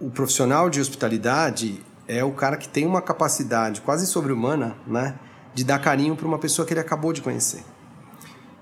o 0.00 0.08
profissional 0.10 0.70
de 0.70 0.80
hospitalidade 0.80 1.80
é 2.06 2.22
o 2.22 2.30
cara 2.30 2.56
que 2.56 2.68
tem 2.68 2.86
uma 2.86 3.02
capacidade 3.02 3.80
quase 3.80 4.06
sobre-humana, 4.06 4.76
né? 4.86 5.18
De 5.56 5.64
dar 5.64 5.78
carinho 5.78 6.14
para 6.14 6.28
uma 6.28 6.38
pessoa 6.38 6.66
que 6.66 6.74
ele 6.74 6.80
acabou 6.80 7.14
de 7.14 7.22
conhecer. 7.22 7.64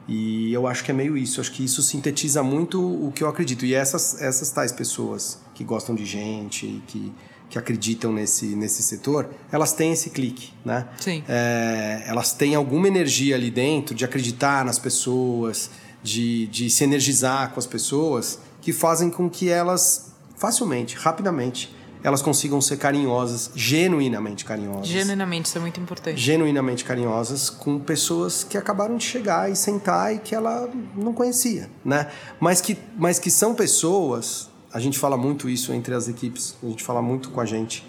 E 0.06 0.52
eu 0.52 0.68
acho 0.68 0.84
que 0.84 0.92
é 0.92 0.94
meio 0.94 1.16
isso, 1.16 1.40
acho 1.40 1.50
que 1.50 1.64
isso 1.64 1.82
sintetiza 1.82 2.40
muito 2.40 2.80
o 2.80 3.10
que 3.10 3.24
eu 3.24 3.28
acredito. 3.28 3.66
E 3.66 3.74
essas, 3.74 4.22
essas 4.22 4.48
tais 4.50 4.70
pessoas 4.70 5.40
que 5.54 5.64
gostam 5.64 5.92
de 5.92 6.04
gente, 6.04 6.80
que, 6.86 7.12
que 7.50 7.58
acreditam 7.58 8.12
nesse, 8.12 8.46
nesse 8.54 8.80
setor, 8.80 9.28
elas 9.50 9.72
têm 9.72 9.90
esse 9.90 10.10
clique, 10.10 10.52
né? 10.64 10.86
Sim. 11.00 11.24
É, 11.28 12.04
elas 12.06 12.32
têm 12.32 12.54
alguma 12.54 12.86
energia 12.86 13.34
ali 13.34 13.50
dentro 13.50 13.92
de 13.92 14.04
acreditar 14.04 14.64
nas 14.64 14.78
pessoas, 14.78 15.70
de, 16.00 16.46
de 16.46 16.70
se 16.70 16.84
energizar 16.84 17.50
com 17.50 17.58
as 17.58 17.66
pessoas, 17.66 18.38
que 18.60 18.72
fazem 18.72 19.10
com 19.10 19.28
que 19.28 19.48
elas 19.48 20.12
facilmente, 20.36 20.94
rapidamente, 20.94 21.74
elas 22.04 22.20
consigam 22.20 22.60
ser 22.60 22.76
carinhosas, 22.76 23.50
genuinamente 23.54 24.44
carinhosas. 24.44 24.86
Genuinamente, 24.86 25.46
isso 25.46 25.56
é 25.56 25.60
muito 25.62 25.80
importante. 25.80 26.20
Genuinamente 26.20 26.84
carinhosas 26.84 27.48
com 27.48 27.78
pessoas 27.78 28.44
que 28.44 28.58
acabaram 28.58 28.98
de 28.98 29.04
chegar 29.04 29.50
e 29.50 29.56
sentar 29.56 30.14
e 30.14 30.18
que 30.18 30.34
ela 30.34 30.68
não 30.94 31.14
conhecia, 31.14 31.70
né? 31.82 32.10
Mas 32.38 32.60
que, 32.60 32.76
mas 32.94 33.18
que 33.18 33.30
são 33.30 33.54
pessoas, 33.54 34.50
a 34.70 34.78
gente 34.78 34.98
fala 34.98 35.16
muito 35.16 35.48
isso 35.48 35.72
entre 35.72 35.94
as 35.94 36.06
equipes, 36.06 36.54
a 36.62 36.66
gente 36.66 36.84
fala 36.84 37.00
muito 37.00 37.30
com 37.30 37.40
a 37.40 37.46
gente, 37.46 37.82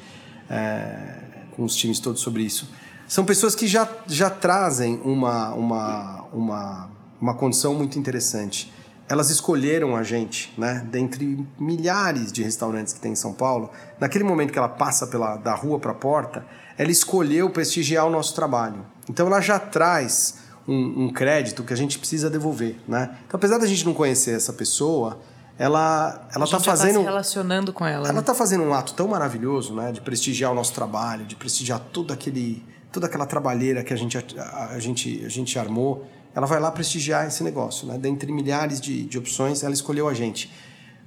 é, 0.50 1.20
com 1.54 1.66
os 1.66 1.76
times 1.76 2.00
todos 2.00 2.22
sobre 2.22 2.42
isso. 2.42 2.70
São 3.10 3.26
pessoas 3.26 3.54
que 3.54 3.68
já, 3.68 3.86
já 4.08 4.30
trazem 4.30 4.98
uma, 5.04 5.54
uma, 5.54 6.22
uma, 6.32 6.90
uma 7.20 7.34
condição 7.34 7.74
muito 7.76 8.00
interessante 8.00 8.72
elas 9.08 9.30
escolheram 9.30 9.96
a 9.96 10.04
gente, 10.04 10.54
né? 10.58 10.86
Dentre 10.90 11.46
milhares 11.60 12.32
de 12.32 12.42
restaurantes 12.44 12.94
que 12.94 13.00
tem 13.00 13.12
em 13.12 13.16
São 13.16 13.34
Paulo, 13.34 13.70
naquele 14.00 14.24
momento 14.24 14.52
que 14.52 14.58
ela 14.58 14.70
passa 14.70 15.08
pela, 15.08 15.38
da 15.38 15.54
rua 15.54 15.80
para 15.80 15.92
a 15.92 15.96
porta, 15.96 16.46
ela 16.78 16.92
escolheu 16.92 17.50
prestigiar 17.50 18.06
o 18.06 18.10
nosso 18.10 18.34
trabalho. 18.34 18.86
Então 19.08 19.28
ela 19.28 19.40
já 19.42 19.60
traz 19.60 20.40
um, 20.68 21.06
um, 21.06 21.14
crédito 21.14 21.64
que 21.64 21.72
a 21.72 21.78
gente 21.78 22.00
precisa 22.00 22.30
devolver, 22.30 22.78
né? 22.88 23.18
Então 23.28 23.38
apesar 23.38 23.60
da 23.60 23.68
gente 23.68 23.86
não 23.86 23.94
conhecer 23.94 24.36
essa 24.36 24.52
pessoa, 24.52 25.20
ela 25.58 26.28
ela 26.34 26.46
está 26.46 26.60
fazendo 26.60 26.96
tá 26.96 27.00
se 27.00 27.06
relacionando 27.06 27.72
com 27.72 27.86
ela. 27.86 28.10
Ela 28.10 28.20
está 28.22 28.34
né? 28.34 28.38
fazendo 28.38 28.64
um 28.64 28.74
ato 28.74 28.96
tão 28.96 29.08
maravilhoso, 29.08 29.76
né? 29.76 29.92
De 29.92 30.02
prestigiar 30.02 30.52
o 30.52 30.56
nosso 30.56 30.74
trabalho, 30.74 31.26
de 31.26 31.36
prestigiar 31.36 31.80
todo 31.80 32.12
aquele 32.12 32.66
toda 32.92 33.08
aquela 33.08 33.26
trabalheira 33.26 33.84
que 33.84 33.94
a 33.94 33.98
gente, 33.98 34.18
a, 34.18 34.70
a 34.72 34.80
gente, 34.80 35.22
a 35.26 35.30
gente 35.30 35.60
armou, 35.60 36.08
ela 36.36 36.46
vai 36.46 36.60
lá 36.60 36.70
prestigiar 36.70 37.26
esse 37.26 37.44
negócio, 37.44 37.88
né? 37.88 37.98
Dentre 37.98 38.30
milhares 38.32 38.82
de, 38.82 39.06
de 39.06 39.18
opções, 39.18 39.64
ela 39.64 39.74
escolheu 39.74 40.10
a 40.10 40.14
gente. 40.14 40.52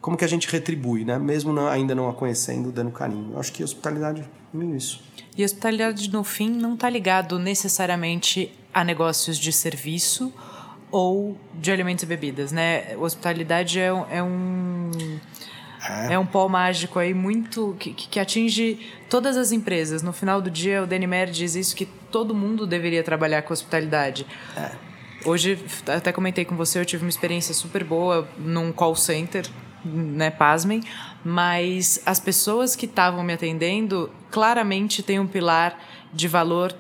Como 0.01 0.16
que 0.16 0.24
a 0.24 0.29
gente 0.29 0.49
retribui, 0.49 1.05
né? 1.05 1.18
Mesmo 1.18 1.53
não, 1.53 1.68
ainda 1.68 1.95
não 1.95 2.09
a 2.09 2.14
conhecendo, 2.14 2.72
dando 2.72 2.91
carinho. 2.91 3.33
Eu 3.35 3.41
acho 3.41 3.53
que 3.53 3.62
hospitalidade 3.62 4.22
é 4.22 4.57
meio 4.57 4.74
isso. 4.74 5.03
E 5.37 5.45
hospitalidade, 5.45 6.11
no 6.11 6.24
fim, 6.24 6.49
não 6.49 6.74
está 6.74 6.89
ligado 6.89 7.39
necessariamente 7.39 8.51
a 8.72 8.83
negócios 8.83 9.37
de 9.37 9.53
serviço 9.53 10.33
ou 10.91 11.37
de 11.55 11.70
alimentos 11.70 12.05
e 12.05 12.07
bebidas, 12.07 12.51
né? 12.51 12.97
Hospitalidade 12.97 13.79
é, 13.79 13.87
é 13.87 14.22
um 14.22 14.91
é. 16.09 16.14
é. 16.14 16.18
um 16.18 16.24
pó 16.24 16.49
mágico 16.49 16.99
aí 16.99 17.12
muito 17.12 17.76
que, 17.79 17.93
que 17.93 18.18
atinge 18.18 18.79
todas 19.11 19.37
as 19.37 19.53
empresas. 19.53 20.03
No 20.03 20.12
final 20.12 20.41
do 20.41 20.51
dia, 20.51 20.83
o 20.83 20.87
Denimer 20.87 21.31
diz 21.31 21.55
isso 21.55 21.76
que 21.76 21.85
todo 21.85 22.35
mundo 22.35 22.66
deveria 22.66 23.03
trabalhar 23.03 23.43
com 23.43 23.53
hospitalidade. 23.53 24.26
É. 24.57 24.88
Hoje, 25.25 25.59
até 25.87 26.12
comentei 26.12 26.45
com 26.45 26.57
você, 26.57 26.79
eu 26.79 26.85
tive 26.85 27.05
uma 27.05 27.09
experiência 27.09 27.53
super 27.53 27.83
boa 27.83 28.29
num 28.39 28.73
call 28.73 28.95
center, 28.95 29.45
né, 29.85 30.31
pasmem, 30.31 30.83
mas 31.25 32.01
as 32.07 32.21
pessoas 32.21 32.77
que 32.77 32.87
estavam 32.87 33.23
me 33.25 33.33
atendendo 33.33 34.11
claramente 34.31 35.03
têm 35.03 35.19
um 35.19 35.27
pilar 35.27 35.79
de 36.12 36.29
valor 36.29 36.75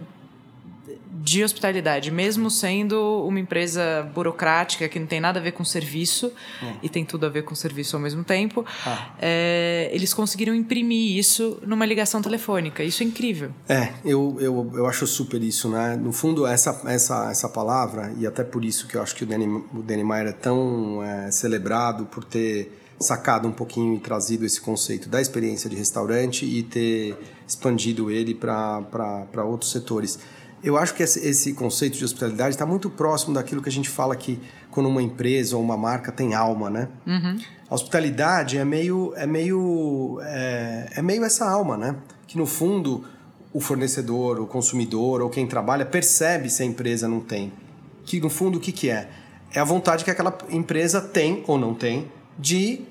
de 1.20 1.42
hospitalidade, 1.42 2.10
mesmo 2.10 2.50
sendo 2.50 3.24
uma 3.26 3.40
empresa 3.40 4.08
burocrática 4.14 4.88
que 4.88 4.98
não 4.98 5.06
tem 5.06 5.20
nada 5.20 5.40
a 5.40 5.42
ver 5.42 5.52
com 5.52 5.64
serviço 5.64 6.32
é. 6.62 6.74
e 6.82 6.88
tem 6.88 7.04
tudo 7.04 7.26
a 7.26 7.28
ver 7.28 7.42
com 7.42 7.54
serviço 7.54 7.96
ao 7.96 8.02
mesmo 8.02 8.22
tempo, 8.22 8.64
ah. 8.86 9.14
é, 9.20 9.90
eles 9.92 10.14
conseguiram 10.14 10.54
imprimir 10.54 11.16
isso 11.16 11.58
numa 11.66 11.84
ligação 11.84 12.22
telefônica. 12.22 12.82
Isso 12.82 13.02
é 13.02 13.06
incrível. 13.06 13.50
É, 13.68 13.92
eu, 14.04 14.36
eu, 14.40 14.70
eu 14.74 14.86
acho 14.86 15.06
super 15.06 15.42
isso, 15.42 15.68
né? 15.68 15.96
No 15.96 16.12
fundo, 16.12 16.46
essa, 16.46 16.80
essa, 16.86 17.30
essa 17.30 17.48
palavra, 17.48 18.12
e 18.18 18.26
até 18.26 18.44
por 18.44 18.64
isso 18.64 18.86
que 18.86 18.96
eu 18.96 19.02
acho 19.02 19.14
que 19.14 19.24
o 19.24 19.26
Danny, 19.26 19.46
o 19.46 19.82
Danny 19.82 20.04
Meyer 20.04 20.28
é 20.28 20.32
tão 20.32 21.02
é, 21.02 21.30
celebrado 21.30 22.06
por 22.06 22.24
ter 22.24 22.72
sacado 23.00 23.46
um 23.46 23.52
pouquinho 23.52 23.94
e 23.94 24.00
trazido 24.00 24.44
esse 24.44 24.60
conceito 24.60 25.08
da 25.08 25.20
experiência 25.20 25.70
de 25.70 25.76
restaurante 25.76 26.44
e 26.44 26.62
ter 26.62 27.16
expandido 27.46 28.10
ele 28.10 28.34
para 28.34 29.44
outros 29.44 29.70
setores 29.70 30.18
eu 30.62 30.76
acho 30.76 30.94
que 30.94 31.02
esse, 31.02 31.52
conceito 31.52 31.96
de 31.96 32.04
hospitalidade 32.04 32.50
está 32.50 32.66
muito 32.66 32.90
próximo 32.90 33.34
daquilo 33.34 33.62
que 33.62 33.68
a 33.68 33.72
gente 33.72 33.88
fala 33.88 34.16
que 34.16 34.40
quando 34.70 34.88
uma 34.88 35.02
empresa 35.02 35.56
ou 35.56 35.62
uma 35.62 35.76
marca 35.76 36.10
tem 36.10 36.34
alma, 36.34 36.68
né? 36.68 36.88
Uhum. 37.06 37.38
A 37.70 37.74
hospitalidade 37.74 38.58
é 38.58 38.64
meio, 38.64 39.12
é 39.16 39.26
meio, 39.26 40.18
é, 40.22 40.88
é 40.96 41.02
meio 41.02 41.24
essa 41.24 41.48
alma, 41.48 41.76
né? 41.76 41.96
Que 42.26 42.36
no 42.36 42.46
fundo 42.46 43.04
o 43.52 43.60
fornecedor, 43.60 44.40
o 44.40 44.46
consumidor 44.46 45.22
ou 45.22 45.30
quem 45.30 45.46
trabalha 45.46 45.86
percebe 45.86 46.50
se 46.50 46.62
a 46.62 46.66
empresa 46.66 47.08
não 47.08 47.20
tem. 47.20 47.52
Que 48.04 48.20
no 48.20 48.30
fundo 48.30 48.58
o 48.58 48.60
que, 48.60 48.72
que 48.72 48.90
é? 48.90 49.08
É 49.52 49.60
a 49.60 49.64
vontade 49.64 50.04
que 50.04 50.10
aquela 50.10 50.36
empresa 50.50 51.00
tem 51.00 51.42
ou 51.46 51.58
não 51.58 51.74
tem 51.74 52.10
de 52.38 52.84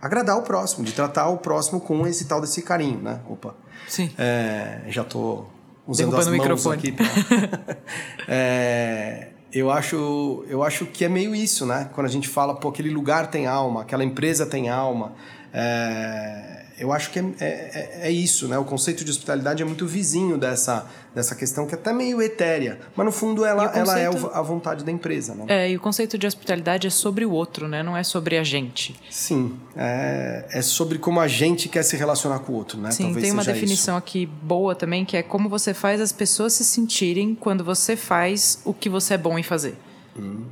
agradar 0.00 0.36
o 0.36 0.42
próximo, 0.42 0.84
de 0.84 0.92
tratar 0.92 1.28
o 1.28 1.38
próximo 1.38 1.80
com 1.80 2.06
esse 2.06 2.24
tal 2.24 2.40
desse 2.40 2.62
carinho, 2.62 3.00
né? 3.00 3.20
Opa. 3.28 3.54
Sim. 3.88 4.10
É, 4.18 4.82
já 4.88 5.04
tô 5.04 5.44
usando 5.86 6.16
as 6.16 6.26
mãos 6.26 6.38
microfone. 6.38 6.76
aqui. 6.76 6.92
Pra... 6.92 7.06
é, 8.28 9.28
eu 9.52 9.70
acho, 9.70 10.44
eu 10.48 10.62
acho 10.62 10.86
que 10.86 11.04
é 11.04 11.08
meio 11.08 11.34
isso, 11.34 11.66
né? 11.66 11.90
Quando 11.94 12.06
a 12.06 12.10
gente 12.10 12.28
fala, 12.28 12.54
pô, 12.54 12.68
aquele 12.68 12.90
lugar 12.90 13.30
tem 13.30 13.46
alma, 13.46 13.82
aquela 13.82 14.04
empresa 14.04 14.46
tem 14.46 14.68
alma. 14.68 15.12
É, 15.52 16.61
eu 16.82 16.92
acho 16.92 17.12
que 17.12 17.20
é, 17.20 17.22
é, 17.22 17.46
é, 17.46 18.00
é, 18.08 18.10
isso, 18.10 18.48
né? 18.48 18.58
O 18.58 18.64
conceito 18.64 19.04
de 19.04 19.10
hospitalidade 19.12 19.62
é 19.62 19.64
muito 19.64 19.86
vizinho 19.86 20.36
dessa, 20.36 20.90
dessa 21.14 21.32
questão 21.36 21.64
que 21.64 21.76
é 21.76 21.78
até 21.78 21.92
meio 21.92 22.20
etérea, 22.20 22.80
mas 22.96 23.06
no 23.06 23.12
fundo 23.12 23.44
ela, 23.44 23.68
conceito... 23.68 23.88
ela 23.88 24.00
é 24.00 24.06
a 24.34 24.42
vontade 24.42 24.82
da 24.82 24.90
empresa, 24.90 25.32
né? 25.32 25.44
É, 25.46 25.70
e 25.70 25.76
o 25.76 25.80
conceito 25.80 26.18
de 26.18 26.26
hospitalidade 26.26 26.88
é 26.88 26.90
sobre 26.90 27.24
o 27.24 27.30
outro, 27.30 27.68
né? 27.68 27.84
Não 27.84 27.96
é 27.96 28.02
sobre 28.02 28.36
a 28.36 28.42
gente. 28.42 28.96
Sim, 29.08 29.56
é, 29.76 30.44
é 30.50 30.60
sobre 30.60 30.98
como 30.98 31.20
a 31.20 31.28
gente 31.28 31.68
quer 31.68 31.84
se 31.84 31.96
relacionar 31.96 32.40
com 32.40 32.52
o 32.52 32.56
outro, 32.56 32.80
né? 32.80 32.90
Sim, 32.90 33.04
Talvez 33.04 33.26
tem 33.26 33.32
uma 33.32 33.44
definição 33.44 33.94
isso. 33.94 34.04
aqui 34.04 34.26
boa 34.26 34.74
também, 34.74 35.04
que 35.04 35.16
é 35.16 35.22
como 35.22 35.48
você 35.48 35.72
faz 35.72 36.00
as 36.00 36.10
pessoas 36.10 36.52
se 36.52 36.64
sentirem 36.64 37.36
quando 37.36 37.62
você 37.62 37.94
faz 37.94 38.60
o 38.64 38.74
que 38.74 38.88
você 38.88 39.14
é 39.14 39.18
bom 39.18 39.38
em 39.38 39.44
fazer. 39.44 39.76
Hum, 40.18 40.46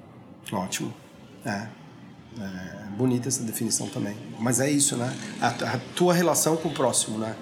ótimo. 0.52 0.94
É. 1.44 1.66
é 2.38 2.79
bonita 3.00 3.28
essa 3.28 3.42
definição 3.42 3.88
também. 3.88 4.14
Mas 4.38 4.60
é 4.60 4.70
isso, 4.70 4.94
né? 4.94 5.10
A, 5.40 5.48
a 5.48 5.78
tua 5.96 6.12
relação 6.12 6.56
com 6.56 6.68
o 6.68 6.72
próximo, 6.72 7.18
né? 7.18 7.34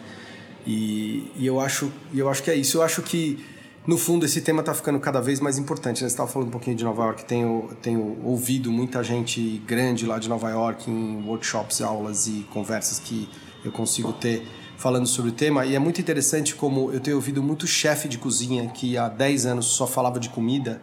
E, 0.64 1.32
e 1.36 1.46
eu 1.46 1.58
acho, 1.58 1.90
eu 2.14 2.28
acho 2.28 2.42
que 2.44 2.50
é 2.50 2.54
isso. 2.54 2.78
Eu 2.78 2.82
acho 2.82 3.02
que 3.02 3.44
no 3.84 3.98
fundo 3.98 4.24
esse 4.24 4.40
tema 4.40 4.60
está 4.60 4.72
ficando 4.72 5.00
cada 5.00 5.20
vez 5.20 5.40
mais 5.40 5.58
importante. 5.58 6.02
Né? 6.02 6.08
Você 6.08 6.14
estava 6.14 6.30
falando 6.30 6.48
um 6.48 6.52
pouquinho 6.52 6.76
de 6.76 6.84
Nova 6.84 7.02
York. 7.02 7.24
Tenho, 7.24 7.70
tenho 7.82 8.18
ouvido 8.22 8.70
muita 8.70 9.02
gente 9.02 9.60
grande 9.66 10.06
lá 10.06 10.18
de 10.18 10.28
Nova 10.28 10.48
York 10.48 10.88
em 10.88 11.24
workshops, 11.26 11.80
aulas 11.80 12.28
e 12.28 12.46
conversas 12.52 13.00
que 13.00 13.28
eu 13.64 13.72
consigo 13.72 14.12
ter 14.12 14.46
falando 14.76 15.08
sobre 15.08 15.32
o 15.32 15.34
tema. 15.34 15.66
E 15.66 15.74
é 15.74 15.78
muito 15.80 16.00
interessante 16.00 16.54
como 16.54 16.92
eu 16.92 17.00
tenho 17.00 17.16
ouvido 17.16 17.42
muito 17.42 17.66
chefe 17.66 18.06
de 18.06 18.16
cozinha 18.16 18.68
que 18.68 18.96
há 18.96 19.08
10 19.08 19.46
anos 19.46 19.66
só 19.66 19.88
falava 19.88 20.20
de 20.20 20.28
comida 20.28 20.80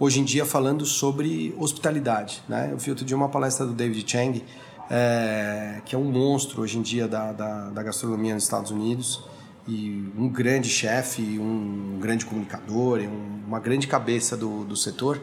hoje 0.00 0.18
em 0.18 0.24
dia 0.24 0.46
falando 0.46 0.86
sobre 0.86 1.54
hospitalidade. 1.58 2.42
Né? 2.48 2.70
Eu 2.72 2.78
vi 2.78 2.88
outro 2.88 3.04
dia 3.04 3.14
uma 3.14 3.28
palestra 3.28 3.66
do 3.66 3.74
David 3.74 4.10
Chang, 4.10 4.42
é, 4.90 5.82
que 5.84 5.94
é 5.94 5.98
um 5.98 6.10
monstro 6.10 6.62
hoje 6.62 6.78
em 6.78 6.82
dia 6.82 7.06
da, 7.06 7.32
da, 7.32 7.68
da 7.68 7.82
gastronomia 7.82 8.32
nos 8.32 8.44
Estados 8.44 8.70
Unidos 8.70 9.22
e 9.68 10.10
um 10.16 10.26
grande 10.26 10.70
chefe, 10.70 11.38
um 11.38 11.98
grande 12.00 12.24
comunicador, 12.24 13.00
uma 13.46 13.60
grande 13.60 13.86
cabeça 13.86 14.36
do, 14.36 14.64
do 14.64 14.74
setor. 14.74 15.20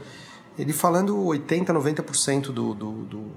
Ele 0.58 0.72
falando 0.72 1.26
80, 1.26 1.74
90% 1.74 2.44
do, 2.44 2.74
do, 2.74 2.92
do, 3.04 3.32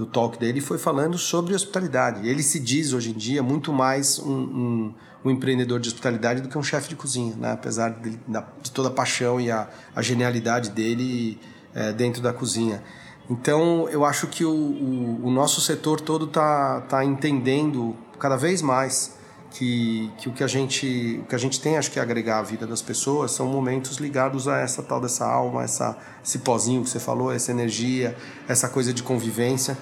do, 0.00 0.06
talk 0.06 0.38
dele 0.38 0.60
foi 0.60 0.78
falando 0.78 1.16
sobre 1.18 1.54
hospitalidade. 1.54 2.26
Ele 2.28 2.42
se 2.42 2.58
diz 2.58 2.92
hoje 2.92 3.10
em 3.10 3.14
dia 3.14 3.42
muito 3.42 3.72
mais 3.72 4.18
um, 4.18 4.32
um 4.32 4.94
um 5.24 5.30
empreendedor 5.30 5.78
de 5.78 5.88
hospitalidade 5.88 6.40
do 6.40 6.48
que 6.48 6.56
um 6.56 6.62
chefe 6.62 6.88
de 6.88 6.96
cozinha, 6.96 7.34
né? 7.36 7.52
apesar 7.52 7.90
de, 7.90 8.10
de, 8.10 8.70
toda 8.72 8.88
a 8.88 8.90
paixão 8.90 9.40
e 9.40 9.50
a, 9.50 9.68
a 9.94 10.00
genialidade 10.00 10.70
dele 10.70 11.38
é, 11.74 11.92
dentro 11.92 12.22
da 12.22 12.32
cozinha. 12.32 12.82
Então, 13.28 13.88
eu 13.90 14.04
acho 14.04 14.26
que 14.26 14.44
o, 14.44 14.50
o, 14.50 15.26
o 15.26 15.30
nosso 15.30 15.60
setor 15.60 16.00
todo 16.00 16.24
está 16.24 16.80
tá 16.82 17.04
entendendo 17.04 17.94
cada 18.18 18.36
vez 18.36 18.62
mais 18.62 19.18
que, 19.50 20.10
que, 20.18 20.28
o 20.28 20.32
que 20.32 20.44
a 20.44 20.46
gente 20.46 21.20
o 21.22 21.26
que 21.26 21.34
a 21.34 21.38
gente 21.38 21.60
tem 21.60 21.76
acho 21.76 21.90
que 21.90 21.98
agregar 21.98 22.38
à 22.38 22.42
vida 22.42 22.66
das 22.66 22.80
pessoas 22.80 23.32
são 23.32 23.46
momentos 23.46 23.96
ligados 23.98 24.46
a 24.46 24.58
essa 24.58 24.82
tal 24.82 25.00
dessa 25.00 25.26
alma 25.26 25.64
essa 25.64 25.98
esse 26.24 26.38
pozinho 26.38 26.84
que 26.84 26.90
você 26.90 27.00
falou 27.00 27.32
essa 27.32 27.50
energia 27.50 28.16
essa 28.48 28.68
coisa 28.68 28.94
de 28.94 29.02
convivência 29.02 29.76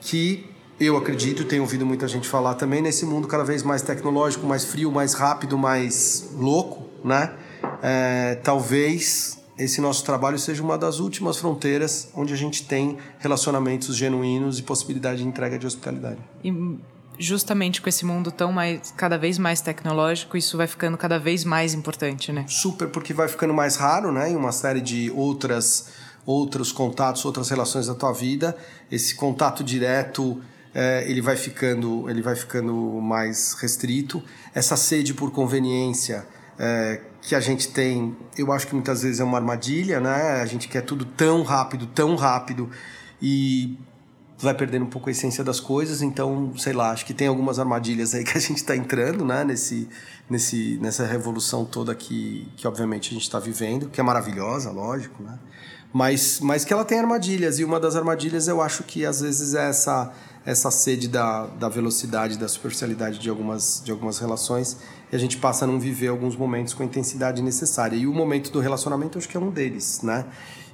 que 0.00 0.50
eu 0.80 0.96
acredito, 0.96 1.44
tenho 1.44 1.60
ouvido 1.60 1.84
muita 1.84 2.08
gente 2.08 2.26
falar 2.26 2.54
também, 2.54 2.80
nesse 2.80 3.04
mundo 3.04 3.28
cada 3.28 3.44
vez 3.44 3.62
mais 3.62 3.82
tecnológico, 3.82 4.46
mais 4.46 4.64
frio, 4.64 4.90
mais 4.90 5.12
rápido, 5.12 5.58
mais 5.58 6.30
louco, 6.34 6.86
né? 7.04 7.34
É, 7.82 8.36
talvez 8.36 9.38
esse 9.58 9.78
nosso 9.78 10.02
trabalho 10.02 10.38
seja 10.38 10.62
uma 10.62 10.78
das 10.78 10.98
últimas 10.98 11.36
fronteiras 11.36 12.08
onde 12.14 12.32
a 12.32 12.36
gente 12.36 12.64
tem 12.64 12.96
relacionamentos 13.18 13.94
genuínos 13.94 14.58
e 14.58 14.62
possibilidade 14.62 15.22
de 15.22 15.28
entrega 15.28 15.58
de 15.58 15.66
hospitalidade. 15.66 16.18
E 16.42 16.50
justamente 17.20 17.82
com 17.82 17.88
esse 17.88 18.04
mundo 18.04 18.32
tão 18.32 18.50
mais 18.50 18.92
cada 18.96 19.18
vez 19.18 19.38
mais 19.38 19.60
tecnológico, 19.60 20.36
isso 20.36 20.56
vai 20.56 20.66
ficando 20.66 20.96
cada 20.96 21.18
vez 21.18 21.44
mais 21.44 21.74
importante, 21.74 22.32
né? 22.32 22.46
Super, 22.48 22.88
porque 22.88 23.12
vai 23.12 23.28
ficando 23.28 23.52
mais 23.52 23.76
raro, 23.76 24.10
né? 24.10 24.30
Em 24.30 24.36
uma 24.36 24.52
série 24.52 24.80
de 24.80 25.10
outras 25.10 25.92
outros 26.26 26.70
contatos, 26.70 27.24
outras 27.24 27.48
relações 27.48 27.86
da 27.86 27.94
tua 27.94 28.12
vida, 28.12 28.56
esse 28.90 29.14
contato 29.14 29.64
direto 29.64 30.40
é, 30.74 31.04
ele 31.08 31.20
vai 31.20 31.36
ficando 31.36 32.08
ele 32.08 32.22
vai 32.22 32.34
ficando 32.34 32.74
mais 33.00 33.54
restrito 33.54 34.22
essa 34.54 34.76
sede 34.76 35.12
por 35.12 35.30
conveniência 35.32 36.26
é, 36.58 37.00
que 37.20 37.34
a 37.34 37.40
gente 37.40 37.68
tem 37.68 38.16
eu 38.38 38.52
acho 38.52 38.66
que 38.68 38.74
muitas 38.74 39.02
vezes 39.02 39.18
é 39.18 39.24
uma 39.24 39.38
armadilha 39.38 39.98
né 39.98 40.40
a 40.40 40.46
gente 40.46 40.68
quer 40.68 40.82
tudo 40.82 41.04
tão 41.04 41.42
rápido 41.42 41.86
tão 41.86 42.14
rápido 42.14 42.70
e 43.20 43.76
vai 44.40 44.54
perdendo 44.54 44.84
um 44.84 44.88
pouco 44.88 45.08
a 45.08 45.12
essência 45.12 45.44
das 45.44 45.60
coisas 45.60 46.02
então 46.02 46.52
sei 46.56 46.72
lá 46.72 46.90
acho 46.90 47.04
que 47.04 47.12
tem 47.12 47.28
algumas 47.28 47.58
armadilhas 47.58 48.14
aí 48.14 48.24
que 48.24 48.36
a 48.36 48.40
gente 48.40 48.56
está 48.56 48.76
entrando 48.76 49.24
né 49.24 49.44
nesse 49.44 49.88
nesse 50.28 50.78
nessa 50.80 51.06
revolução 51.06 51.64
toda 51.64 51.94
que 51.94 52.48
que 52.56 52.66
obviamente 52.66 53.10
a 53.10 53.12
gente 53.12 53.22
está 53.22 53.38
vivendo 53.38 53.88
que 53.88 54.00
é 54.00 54.02
maravilhosa 54.02 54.70
lógico 54.70 55.22
né 55.22 55.38
mas 55.92 56.40
mas 56.40 56.64
que 56.64 56.72
ela 56.72 56.84
tem 56.84 56.98
armadilhas 56.98 57.58
e 57.58 57.64
uma 57.64 57.78
das 57.78 57.96
armadilhas 57.96 58.48
eu 58.48 58.62
acho 58.62 58.82
que 58.84 59.04
às 59.04 59.20
vezes 59.20 59.54
é 59.54 59.68
essa 59.68 60.12
essa 60.44 60.70
sede 60.70 61.06
da, 61.06 61.46
da 61.46 61.68
velocidade, 61.68 62.38
da 62.38 62.48
superficialidade 62.48 63.18
de 63.18 63.28
algumas, 63.28 63.82
de 63.84 63.90
algumas 63.90 64.18
relações 64.18 64.78
e 65.12 65.16
a 65.16 65.18
gente 65.18 65.36
passa 65.36 65.64
a 65.64 65.68
não 65.68 65.78
viver 65.78 66.08
alguns 66.08 66.36
momentos 66.36 66.72
com 66.72 66.82
a 66.82 66.86
intensidade 66.86 67.42
necessária. 67.42 67.96
E 67.96 68.06
o 68.06 68.14
momento 68.14 68.50
do 68.50 68.60
relacionamento 68.60 69.18
acho 69.18 69.28
que 69.28 69.36
é 69.36 69.40
um 69.40 69.50
deles, 69.50 70.00
né? 70.02 70.24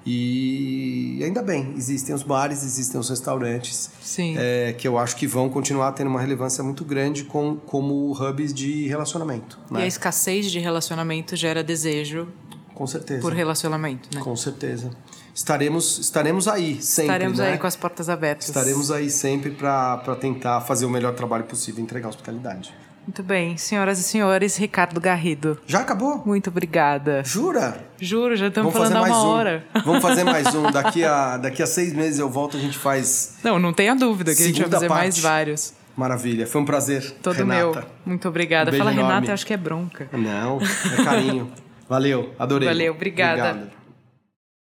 E 0.09 1.21
ainda 1.25 1.43
bem, 1.43 1.75
existem 1.77 2.15
os 2.15 2.23
bares, 2.23 2.63
existem 2.63 2.99
os 2.99 3.11
restaurantes, 3.11 3.91
Sim. 4.01 4.37
é, 4.39 4.73
que 4.73 4.87
eu 4.87 4.97
acho 4.97 5.17
que 5.17 5.27
vão 5.27 5.49
continuar 5.49 5.91
tendo 5.93 6.09
uma 6.09 6.21
relevância 6.21 6.63
muito 6.63 6.85
grande 6.85 7.25
com, 7.25 7.57
como 7.57 8.13
hubs 8.13 8.55
de 8.55 8.87
relacionamento. 8.87 9.59
E 9.69 9.75
Né? 9.75 9.83
a 9.83 9.87
escassez 9.87 10.51
de 10.51 10.61
relacionamento 10.61 11.35
gera 11.35 11.63
desejo 11.65 12.29
Com 12.73 12.87
certeza. 12.87 13.21
por 13.21 13.33
relacionamento, 13.33 14.09
né? 14.15 14.21
Com 14.23 14.37
certeza. 14.37 14.91
Estaremos, 15.35 15.99
estaremos 15.99 16.47
aí 16.47 16.81
sempre. 16.81 17.13
Estaremos 17.13 17.39
né? 17.39 17.53
aí 17.53 17.59
com 17.59 17.67
as 17.67 17.75
portas 17.77 18.09
abertas. 18.09 18.47
Estaremos 18.47 18.91
aí 18.93 19.11
sempre 19.11 19.51
para 19.51 20.17
tentar 20.21 20.61
fazer 20.61 20.87
o 20.87 20.91
melhor 20.91 21.15
trabalho 21.15 21.45
possível 21.45 21.81
e 21.81 21.83
entregar 21.83 22.09
hospitalidade. 22.09 22.73
Muito 23.07 23.23
bem, 23.23 23.57
senhoras 23.57 24.01
e 24.01 24.03
senhores, 24.03 24.57
Ricardo 24.57 25.01
Garrido. 25.01 25.59
Já 25.67 25.81
acabou? 25.81 26.23
Muito 26.27 26.51
obrigada. 26.51 27.23
Jura? 27.25 27.81
Juro, 28.01 28.35
já 28.35 28.49
estamos 28.49 28.73
Vamos 28.73 28.89
falando 28.89 29.01
fazer 29.01 29.11
há 29.11 29.13
mais 29.15 29.25
uma 29.25 29.33
um. 29.33 29.37
hora. 29.37 29.65
Vamos 29.85 30.03
fazer 30.03 30.25
mais 30.25 30.55
um. 30.55 30.71
Daqui 30.73 31.05
a, 31.05 31.37
daqui 31.37 31.63
a 31.63 31.67
seis 31.67 31.93
meses 31.93 32.19
eu 32.19 32.29
volto, 32.29 32.57
a 32.57 32.61
gente 32.61 32.77
faz. 32.77 33.37
Não, 33.45 33.61
não 33.61 33.73
tenha 33.73 33.95
dúvida 33.95 34.35
que 34.35 34.43
a 34.43 34.47
gente 34.47 34.61
vai 34.61 34.71
fazer 34.71 34.89
mais 34.89 35.15
parte. 35.15 35.23
vários. 35.23 35.73
Maravilha. 35.97 36.47
Foi 36.49 36.61
um 36.61 36.65
prazer. 36.65 37.13
Todo 37.23 37.37
Renata. 37.37 37.57
meu. 37.81 37.85
Muito 38.05 38.29
obrigada. 38.29 38.71
Um 38.73 38.77
Fala, 38.77 38.93
enorme. 38.93 39.11
Renata, 39.13 39.31
eu 39.31 39.35
acho 39.35 39.47
que 39.47 39.55
é 39.55 39.57
bronca. 39.57 40.09
Não, 40.13 40.59
é 40.61 41.05
carinho. 41.05 41.51
Valeu, 41.89 42.35
adorei. 42.39 42.67
Valeu, 42.69 42.93
obrigada. 42.93 43.51
Obrigado. 43.51 43.76